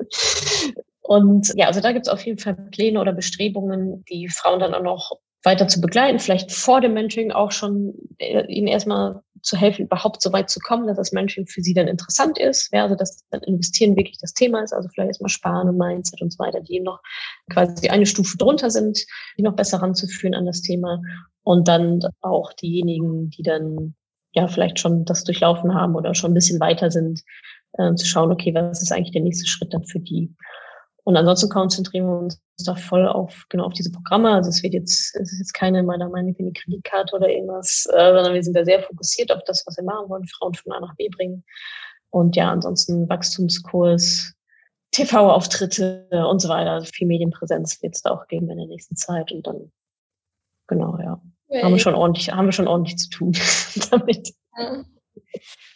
Und 1.00 1.52
ja, 1.54 1.66
also 1.66 1.80
da 1.80 1.92
gibt 1.92 2.06
es 2.06 2.12
auf 2.12 2.24
jeden 2.24 2.38
Fall 2.38 2.54
Pläne 2.70 3.00
oder 3.00 3.12
Bestrebungen, 3.12 4.04
die 4.08 4.28
Frauen 4.28 4.60
dann 4.60 4.74
auch 4.74 4.82
noch 4.82 5.18
weiter 5.46 5.68
zu 5.68 5.80
begleiten, 5.80 6.18
vielleicht 6.18 6.52
vor 6.52 6.80
dem 6.80 6.92
Mentoring 6.92 7.30
auch 7.30 7.52
schon 7.52 7.94
äh, 8.18 8.44
ihnen 8.52 8.66
erstmal 8.66 9.22
zu 9.42 9.56
helfen, 9.56 9.87
überhaupt 9.87 10.20
so 10.20 10.32
weit 10.32 10.50
zu 10.50 10.59
kommen, 10.59 10.88
dass 10.88 10.96
das 10.96 11.12
Mentoring 11.12 11.46
für 11.46 11.62
sie 11.62 11.72
dann 11.72 11.87
interessant 11.87 12.37
ist. 12.37 12.68
Ja, 12.72 12.82
also 12.82 12.96
dass 12.96 13.24
dann 13.30 13.42
investieren 13.42 13.96
wirklich 13.96 14.18
das 14.18 14.35
Thema 14.35 14.62
ist, 14.64 14.72
also 14.72 14.88
vielleicht 14.88 15.11
erstmal 15.11 15.28
sparen 15.30 15.68
und 15.68 15.78
Mindset 15.78 16.20
und 16.20 16.32
so 16.32 16.40
weiter, 16.40 16.61
die 16.61 16.80
noch 16.80 17.00
quasi 17.48 17.88
eine 17.88 18.06
Stufe 18.06 18.37
drunter 18.37 18.70
sind, 18.70 19.06
die 19.38 19.42
noch 19.42 19.54
besser 19.54 19.80
ranzuführen 19.80 20.35
an 20.35 20.46
das 20.46 20.62
Thema. 20.62 21.00
Und 21.44 21.68
dann 21.68 22.00
auch 22.22 22.52
diejenigen, 22.52 23.30
die 23.30 23.44
dann 23.44 23.94
ja 24.32 24.48
vielleicht 24.48 24.80
schon 24.80 25.04
das 25.04 25.22
durchlaufen 25.22 25.74
haben 25.74 25.94
oder 25.94 26.12
schon 26.16 26.32
ein 26.32 26.35
bisschen 26.35 26.59
weiter 26.59 26.90
sind, 26.90 27.22
äh, 27.74 27.94
zu 27.94 28.04
schauen, 28.04 28.32
okay, 28.32 28.52
was 28.52 28.82
ist 28.82 28.90
eigentlich 28.90 29.12
der 29.12 29.22
nächste 29.22 29.46
Schritt 29.46 29.72
dann 29.72 29.85
für 29.85 30.00
die? 30.00 30.35
Und 31.06 31.16
ansonsten 31.16 31.48
konzentrieren 31.48 32.06
wir 32.06 32.18
uns 32.18 32.42
da 32.64 32.74
voll 32.74 33.06
auf, 33.06 33.46
genau 33.48 33.66
auf 33.66 33.74
diese 33.74 33.92
Programme. 33.92 34.32
Also 34.32 34.50
es 34.50 34.60
wird 34.64 34.74
jetzt, 34.74 35.14
es 35.14 35.32
ist 35.32 35.38
jetzt 35.38 35.52
keine 35.52 35.84
meiner 35.84 36.08
Meinung 36.08 36.34
nach 36.36 36.52
Kreditkarte 36.52 37.14
oder 37.14 37.28
irgendwas, 37.28 37.86
äh, 37.92 38.12
sondern 38.12 38.34
wir 38.34 38.42
sind 38.42 38.56
da 38.56 38.64
sehr 38.64 38.82
fokussiert 38.82 39.30
auf 39.30 39.44
das, 39.46 39.62
was 39.66 39.76
wir 39.76 39.84
machen 39.84 40.10
wollen, 40.10 40.26
Frauen 40.26 40.54
von 40.54 40.72
A 40.72 40.80
nach 40.80 40.96
B 40.96 41.08
bringen. 41.08 41.44
Und 42.10 42.34
ja, 42.34 42.50
ansonsten 42.50 43.08
Wachstumskurs, 43.08 44.32
TV-Auftritte 44.90 46.08
und 46.28 46.40
so 46.40 46.48
weiter. 46.48 46.72
Also 46.72 46.90
viel 46.92 47.06
Medienpräsenz 47.06 47.80
wird 47.82 47.94
es 47.94 48.02
da 48.02 48.10
auch 48.10 48.26
geben 48.26 48.50
in 48.50 48.56
der 48.56 48.66
nächsten 48.66 48.96
Zeit. 48.96 49.30
Und 49.30 49.46
dann, 49.46 49.70
genau, 50.66 50.98
ja. 50.98 51.22
ja 51.50 51.62
haben 51.62 51.72
wir 51.72 51.78
schon 51.78 51.94
ordentlich, 51.94 52.32
haben 52.32 52.46
wir 52.46 52.52
schon 52.52 52.66
ordentlich 52.66 52.98
zu 52.98 53.10
tun 53.10 53.32
damit. 53.92 54.32
Ja. 54.58 54.84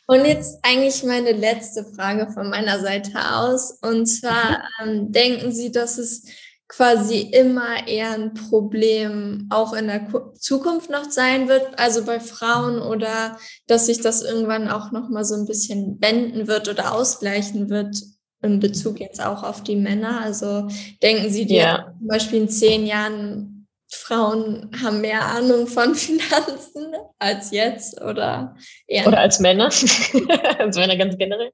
Und 0.06 0.24
jetzt 0.24 0.58
eigentlich 0.62 1.02
meine 1.04 1.32
letzte 1.32 1.84
Frage 1.84 2.32
von 2.32 2.50
meiner 2.50 2.80
Seite 2.80 3.12
aus. 3.32 3.78
Und 3.82 4.06
zwar 4.06 4.64
ähm, 4.82 5.12
denken 5.12 5.52
Sie, 5.52 5.70
dass 5.70 5.98
es 5.98 6.24
quasi 6.70 7.20
immer 7.32 7.88
eher 7.88 8.12
ein 8.12 8.32
Problem 8.32 9.48
auch 9.50 9.72
in 9.72 9.88
der 9.88 10.06
Zukunft 10.38 10.88
noch 10.88 11.10
sein 11.10 11.48
wird, 11.48 11.78
also 11.78 12.04
bei 12.04 12.20
Frauen 12.20 12.80
oder 12.80 13.36
dass 13.66 13.86
sich 13.86 14.00
das 14.00 14.22
irgendwann 14.22 14.68
auch 14.68 14.92
noch 14.92 15.08
mal 15.08 15.24
so 15.24 15.34
ein 15.34 15.46
bisschen 15.46 16.00
wenden 16.00 16.46
wird 16.46 16.68
oder 16.68 16.94
ausgleichen 16.94 17.70
wird 17.70 17.96
in 18.42 18.60
Bezug 18.60 19.00
jetzt 19.00 19.20
auch 19.20 19.42
auf 19.42 19.62
die 19.64 19.76
Männer. 19.76 20.20
Also 20.20 20.68
denken 21.02 21.30
Sie, 21.30 21.44
die 21.44 21.56
ja. 21.56 21.92
zum 21.98 22.06
Beispiel 22.06 22.42
in 22.42 22.48
zehn 22.48 22.86
Jahren 22.86 23.49
Frauen 23.92 24.70
haben 24.82 25.00
mehr 25.00 25.24
Ahnung 25.24 25.66
von 25.66 25.94
Finanzen 25.96 26.94
als 27.18 27.50
jetzt 27.50 28.00
oder 28.00 28.56
eher. 28.86 29.06
Oder 29.06 29.20
als 29.20 29.40
Männer. 29.40 29.64
als 30.58 30.76
Männer 30.76 30.96
ganz 30.96 31.16
generell. 31.18 31.52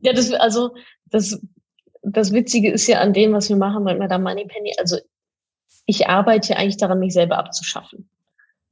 Ja, 0.00 0.12
das, 0.12 0.32
also, 0.32 0.74
das, 1.06 1.40
das 2.02 2.32
Witzige 2.32 2.70
ist 2.72 2.86
ja 2.86 3.00
an 3.00 3.12
dem, 3.12 3.32
was 3.32 3.48
wir 3.48 3.56
machen 3.56 3.84
bei 3.84 3.94
Madame 3.94 4.24
Moneypenny. 4.24 4.74
Also, 4.78 4.98
ich 5.86 6.06
arbeite 6.08 6.50
ja 6.50 6.56
eigentlich 6.58 6.78
daran, 6.78 6.98
mich 6.98 7.12
selber 7.12 7.38
abzuschaffen. 7.38 8.08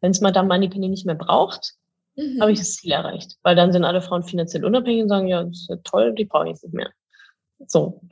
Wenn 0.00 0.10
es 0.10 0.20
Madame 0.20 0.48
Moneypenny 0.48 0.88
nicht 0.88 1.06
mehr 1.06 1.14
braucht, 1.14 1.74
mhm. 2.16 2.40
habe 2.40 2.52
ich 2.52 2.58
das 2.58 2.76
Ziel 2.76 2.92
erreicht. 2.92 3.36
Weil 3.42 3.56
dann 3.56 3.72
sind 3.72 3.84
alle 3.84 4.02
Frauen 4.02 4.22
finanziell 4.22 4.64
unabhängig 4.64 5.02
und 5.02 5.08
sagen, 5.08 5.26
ja, 5.26 5.42
das 5.42 5.58
ist 5.58 5.68
ja 5.68 5.76
toll, 5.84 6.14
die 6.14 6.24
brauche 6.24 6.44
ich 6.44 6.50
jetzt 6.52 6.64
nicht 6.64 6.74
mehr. 6.74 6.90
So. 7.66 8.02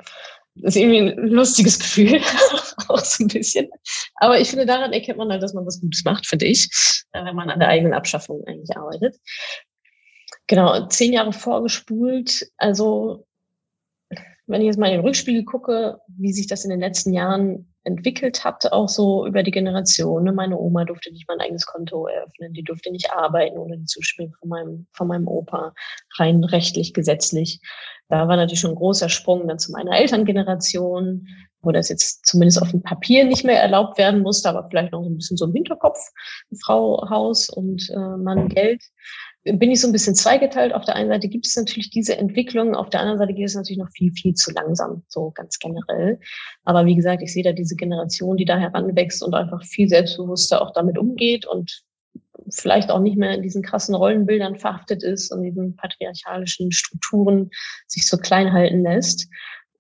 Das 0.57 0.77
ist 0.77 0.83
irgendwie 0.83 0.99
ein 0.99 1.29
lustiges 1.29 1.79
Gefühl, 1.79 2.21
auch 2.89 2.99
so 2.99 3.25
ein 3.25 3.29
bisschen. 3.29 3.69
Aber 4.17 4.39
ich 4.39 4.49
finde, 4.49 4.67
daran 4.67 4.93
erkennt 4.93 5.19
man 5.19 5.31
halt, 5.31 5.43
dass 5.43 5.55
man 5.55 5.67
was 5.67 5.81
Gutes 5.81 6.05
macht, 6.05 6.27
finde 6.27 6.47
ich, 6.47 6.69
äh, 7.13 7.25
wenn 7.25 7.35
man 7.35 7.51
an 7.51 7.59
der 7.59 7.69
eigenen 7.69 7.93
Abschaffung 7.93 8.45
eigentlich 8.47 8.77
arbeitet. 8.77 9.17
Genau, 10.47 10.87
zehn 10.89 11.13
Jahre 11.13 11.33
vorgespult. 11.33 12.47
Also, 12.57 13.27
wenn 14.47 14.61
ich 14.61 14.67
jetzt 14.67 14.79
mal 14.79 14.87
in 14.89 14.95
den 14.95 15.07
Rückspiegel 15.07 15.45
gucke, 15.45 15.99
wie 16.09 16.33
sich 16.33 16.47
das 16.47 16.65
in 16.65 16.71
den 16.71 16.81
letzten 16.81 17.13
Jahren 17.13 17.75
entwickelt 17.85 18.45
hat, 18.45 18.73
auch 18.73 18.89
so 18.89 19.27
über 19.27 19.43
die 19.43 19.51
Generation. 19.51 20.25
Ne? 20.25 20.33
Meine 20.33 20.59
Oma 20.59 20.85
durfte 20.85 21.13
nicht 21.13 21.29
mein 21.29 21.41
eigenes 21.41 21.67
Konto 21.67 22.07
eröffnen, 22.07 22.53
die 22.53 22.63
durfte 22.63 22.91
nicht 22.91 23.13
arbeiten 23.13 23.59
ohne 23.59 23.79
die 23.79 23.85
Zustimmung 23.85 24.35
von 24.41 24.49
meinem, 24.49 24.87
von 24.93 25.09
meinem 25.09 25.29
Opa, 25.29 25.75
rein 26.19 26.45
rechtlich, 26.45 26.95
gesetzlich. 26.95 27.61
Da 28.09 28.27
war 28.29 28.37
natürlich 28.37 28.61
schon 28.61 28.73
ein 28.73 28.77
großer 28.77 29.09
Sprung 29.09 29.47
dann 29.49 29.59
zu 29.59 29.73
meiner 29.73 29.99
Elterngeneration, 29.99 31.27
wo 31.61 31.73
das 31.73 31.89
jetzt 31.89 32.27
zumindest 32.27 32.61
auf 32.61 32.71
dem 32.71 32.83
Papier 32.83 33.25
nicht 33.25 33.45
mehr 33.45 33.61
erlaubt 33.61 33.99
werden 33.99 34.21
musste, 34.21 34.49
aber 34.49 34.69
vielleicht 34.69 34.93
noch 34.93 35.05
ein 35.05 35.17
bisschen 35.17 35.37
so 35.37 35.47
im 35.47 35.55
Hinterkopf, 35.55 35.99
Frau 36.63 37.09
Haus 37.09 37.49
und 37.49 37.89
äh, 37.91 38.17
Mann 38.17 38.49
Geld. 38.49 38.83
Bin 39.45 39.71
ich 39.71 39.81
so 39.81 39.89
ein 39.89 39.93
bisschen 39.93 40.15
zweigeteilt. 40.15 40.73
Auf 40.73 40.87
der 40.87 40.97
einen 40.97 41.11
Seite 41.11 41.29
gibt 41.29 41.47
es 41.47 41.55
natürlich 41.55 41.91
diese 41.91 42.17
Entwicklung, 42.17 42.75
auf 42.75 42.89
der 42.89 43.01
anderen 43.01 43.19
Seite 43.19 43.35
geht 43.35 43.47
es 43.47 43.55
natürlich 43.55 43.79
noch 43.79 43.91
viel, 43.91 44.11
viel 44.13 44.33
zu 44.33 44.51
langsam, 44.53 45.03
so 45.09 45.33
ganz 45.33 45.59
generell. 45.59 46.19
Aber 46.65 46.87
wie 46.87 46.95
gesagt, 46.95 47.23
ich 47.23 47.33
sehe 47.33 47.43
da 47.43 47.53
diese 47.53 47.77
Generation, 47.77 48.39
die 48.39 48.47
da 48.47 48.57
heranwächst 48.57 49.23
und 49.23 49.35
einfach 49.35 49.63
viel 49.63 49.89
selbstbewusster 49.89 50.63
auch 50.63 50.73
damit 50.73 50.97
umgeht 50.97 51.47
und 51.47 51.85
vielleicht 52.51 52.91
auch 52.91 53.01
nicht 53.01 53.17
mehr 53.17 53.35
in 53.35 53.43
diesen 53.43 53.63
krassen 53.63 53.95
Rollenbildern 53.95 54.57
verhaftet 54.57 55.03
ist 55.03 55.31
und 55.31 55.43
diesen 55.43 55.77
patriarchalischen 55.77 56.73
Strukturen 56.73 57.51
sich 57.87 58.07
so 58.07 58.17
klein 58.17 58.53
halten 58.53 58.83
lässt. 58.83 59.29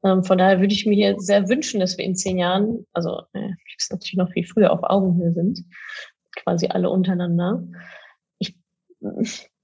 Ähm, 0.04 0.24
von 0.24 0.38
daher 0.38 0.60
würde 0.60 0.74
ich 0.74 0.86
mir 0.86 1.18
sehr 1.18 1.48
wünschen, 1.48 1.80
dass 1.80 1.96
wir 1.98 2.04
in 2.04 2.16
zehn 2.16 2.38
Jahren, 2.38 2.86
also 2.92 3.22
äh, 3.32 3.50
ist 3.78 3.90
natürlich 3.90 4.16
noch 4.16 4.30
viel 4.30 4.46
früher 4.46 4.72
auf 4.72 4.82
Augenhöhe 4.82 5.32
sind, 5.32 5.64
quasi 6.36 6.68
alle 6.68 6.90
untereinander. 6.90 7.64
Ich 8.38 8.54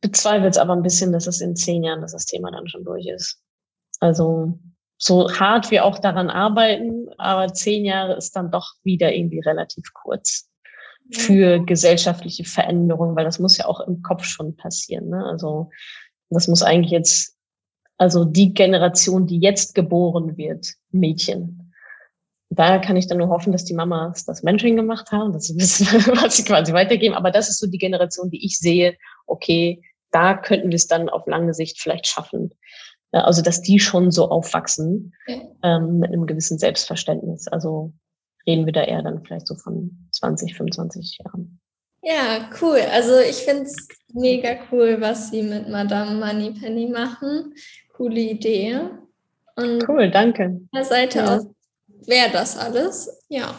bezweifle 0.01 0.47
jetzt 0.47 0.59
aber 0.59 0.75
ein 0.75 0.83
bisschen, 0.83 1.13
dass 1.13 1.27
es 1.27 1.41
in 1.41 1.57
zehn 1.57 1.85
Jahren, 1.85 2.01
dass 2.01 2.13
das 2.13 2.27
Thema 2.27 2.51
dann 2.51 2.69
schon 2.69 2.85
durch 2.85 3.07
ist. 3.07 3.43
Also 4.01 4.59
so 4.97 5.31
hart 5.33 5.71
wir 5.71 5.85
auch 5.85 5.99
daran 5.99 6.31
arbeiten, 6.31 7.09
aber 7.19 7.53
zehn 7.53 7.85
Jahre 7.85 8.15
ist 8.15 8.37
dann 8.37 8.51
doch 8.51 8.75
wieder 8.83 9.15
irgendwie 9.15 9.41
relativ 9.41 9.93
kurz 9.95 10.51
für 11.13 11.59
gesellschaftliche 11.61 12.45
Veränderungen, 12.45 13.17
weil 13.17 13.25
das 13.25 13.39
muss 13.39 13.57
ja 13.57 13.67
auch 13.67 13.81
im 13.81 14.03
Kopf 14.03 14.25
schon 14.25 14.57
passieren. 14.57 15.09
Ne? 15.09 15.25
Also 15.25 15.71
das 16.29 16.49
muss 16.49 16.63
eigentlich 16.63 16.93
jetzt, 16.93 17.37
also 17.99 18.25
die 18.25 18.55
Generation, 18.55 19.27
die 19.27 19.41
jetzt 19.41 19.75
geboren 19.75 20.37
wird, 20.37 20.75
Mädchen, 20.91 21.73
da 22.51 22.79
kann 22.79 22.97
ich 22.97 23.07
dann 23.07 23.19
nur 23.19 23.29
hoffen, 23.29 23.53
dass 23.53 23.65
die 23.65 23.75
Mamas 23.75 24.25
das 24.25 24.43
Mentoring 24.43 24.77
gemacht 24.77 25.13
haben, 25.13 25.33
dass 25.33 25.45
sie 25.45 25.57
wissen, 25.57 25.87
was 26.21 26.37
sie 26.37 26.45
quasi 26.45 26.73
weitergeben. 26.73 27.15
Aber 27.15 27.31
das 27.31 27.49
ist 27.49 27.59
so 27.59 27.69
die 27.69 27.79
Generation, 27.79 28.29
die 28.31 28.45
ich 28.45 28.59
sehe, 28.59 28.97
okay, 29.27 29.83
da 30.11 30.35
könnten 30.35 30.71
wir 30.71 30.77
es 30.77 30.87
dann 30.87 31.09
auf 31.09 31.27
lange 31.27 31.55
Sicht 31.55 31.81
vielleicht 31.81 32.07
schaffen. 32.07 32.53
Also, 33.13 33.43
dass 33.43 33.61
die 33.61 33.81
schon 33.81 34.11
so 34.11 34.29
aufwachsen 34.29 35.15
ähm, 35.63 35.99
mit 35.99 36.11
einem 36.11 36.27
gewissen 36.27 36.59
Selbstverständnis. 36.59 37.49
Also 37.49 37.93
reden 38.47 38.67
wir 38.67 38.73
da 38.73 38.85
eher 38.85 39.03
dann 39.03 39.25
vielleicht 39.25 39.49
so 39.49 39.57
von 39.57 40.09
20, 40.13 40.57
25 40.57 41.19
Jahren. 41.19 41.61
Ja, 42.03 42.49
cool. 42.63 42.79
Also 42.93 43.19
ich 43.19 43.37
finde 43.37 43.65
es 43.65 43.89
mega 44.13 44.57
cool, 44.71 45.01
was 45.01 45.31
Sie 45.31 45.43
mit 45.43 45.69
Madame 45.69 46.15
Moneypenny 46.15 46.89
machen. 46.89 47.53
Coole 47.93 48.21
Idee. 48.21 48.81
Und 49.57 49.87
cool, 49.89 50.11
danke. 50.11 50.61
Der 50.75 50.85
Seite 50.85 51.19
ja. 51.19 51.37
aus 51.37 51.47
wäre 52.07 52.31
das 52.33 52.57
alles. 52.57 53.23
Ja. 53.29 53.55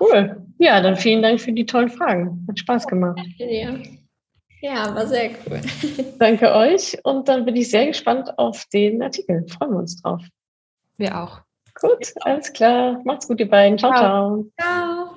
Cool. 0.00 0.46
Ja, 0.58 0.80
dann 0.80 0.96
vielen 0.96 1.22
Dank 1.22 1.40
für 1.40 1.52
die 1.52 1.66
tollen 1.66 1.88
Fragen. 1.88 2.46
Hat 2.48 2.58
Spaß 2.58 2.86
gemacht. 2.86 3.20
Dir. 3.38 3.82
Ja, 4.60 4.94
war 4.94 5.06
sehr 5.06 5.30
cool. 5.46 5.60
Danke 6.18 6.52
euch 6.52 6.98
und 7.04 7.28
dann 7.28 7.44
bin 7.44 7.56
ich 7.56 7.70
sehr 7.70 7.86
gespannt 7.86 8.38
auf 8.38 8.64
den 8.72 9.02
Artikel. 9.02 9.46
Freuen 9.48 9.72
wir 9.72 9.78
uns 9.78 10.02
drauf. 10.02 10.20
Wir 10.96 11.16
auch. 11.16 11.40
Gut, 11.80 12.12
alles 12.22 12.52
klar. 12.52 13.00
Macht's 13.04 13.28
gut, 13.28 13.38
ihr 13.38 13.48
beiden. 13.48 13.78
Ciao, 13.78 13.92
ciao. 13.92 14.44
Ciao. 14.60 15.10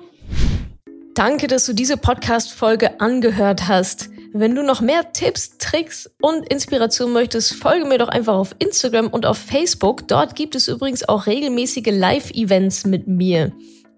Danke, 1.14 1.48
dass 1.48 1.66
du 1.66 1.72
diese 1.72 1.96
Podcast-Folge 1.96 3.00
angehört 3.00 3.68
hast. 3.68 4.10
Wenn 4.32 4.54
du 4.54 4.62
noch 4.62 4.80
mehr 4.80 5.12
Tipps, 5.12 5.58
Tricks 5.58 6.10
und 6.22 6.48
Inspiration 6.48 7.12
möchtest, 7.12 7.54
folge 7.54 7.84
mir 7.84 7.98
doch 7.98 8.08
einfach 8.08 8.34
auf 8.34 8.54
Instagram 8.60 9.08
und 9.08 9.26
auf 9.26 9.36
Facebook. 9.36 10.08
Dort 10.08 10.36
gibt 10.36 10.54
es 10.54 10.68
übrigens 10.68 11.06
auch 11.06 11.26
regelmäßige 11.26 11.90
Live-Events 11.90 12.86
mit 12.86 13.08
mir. 13.08 13.52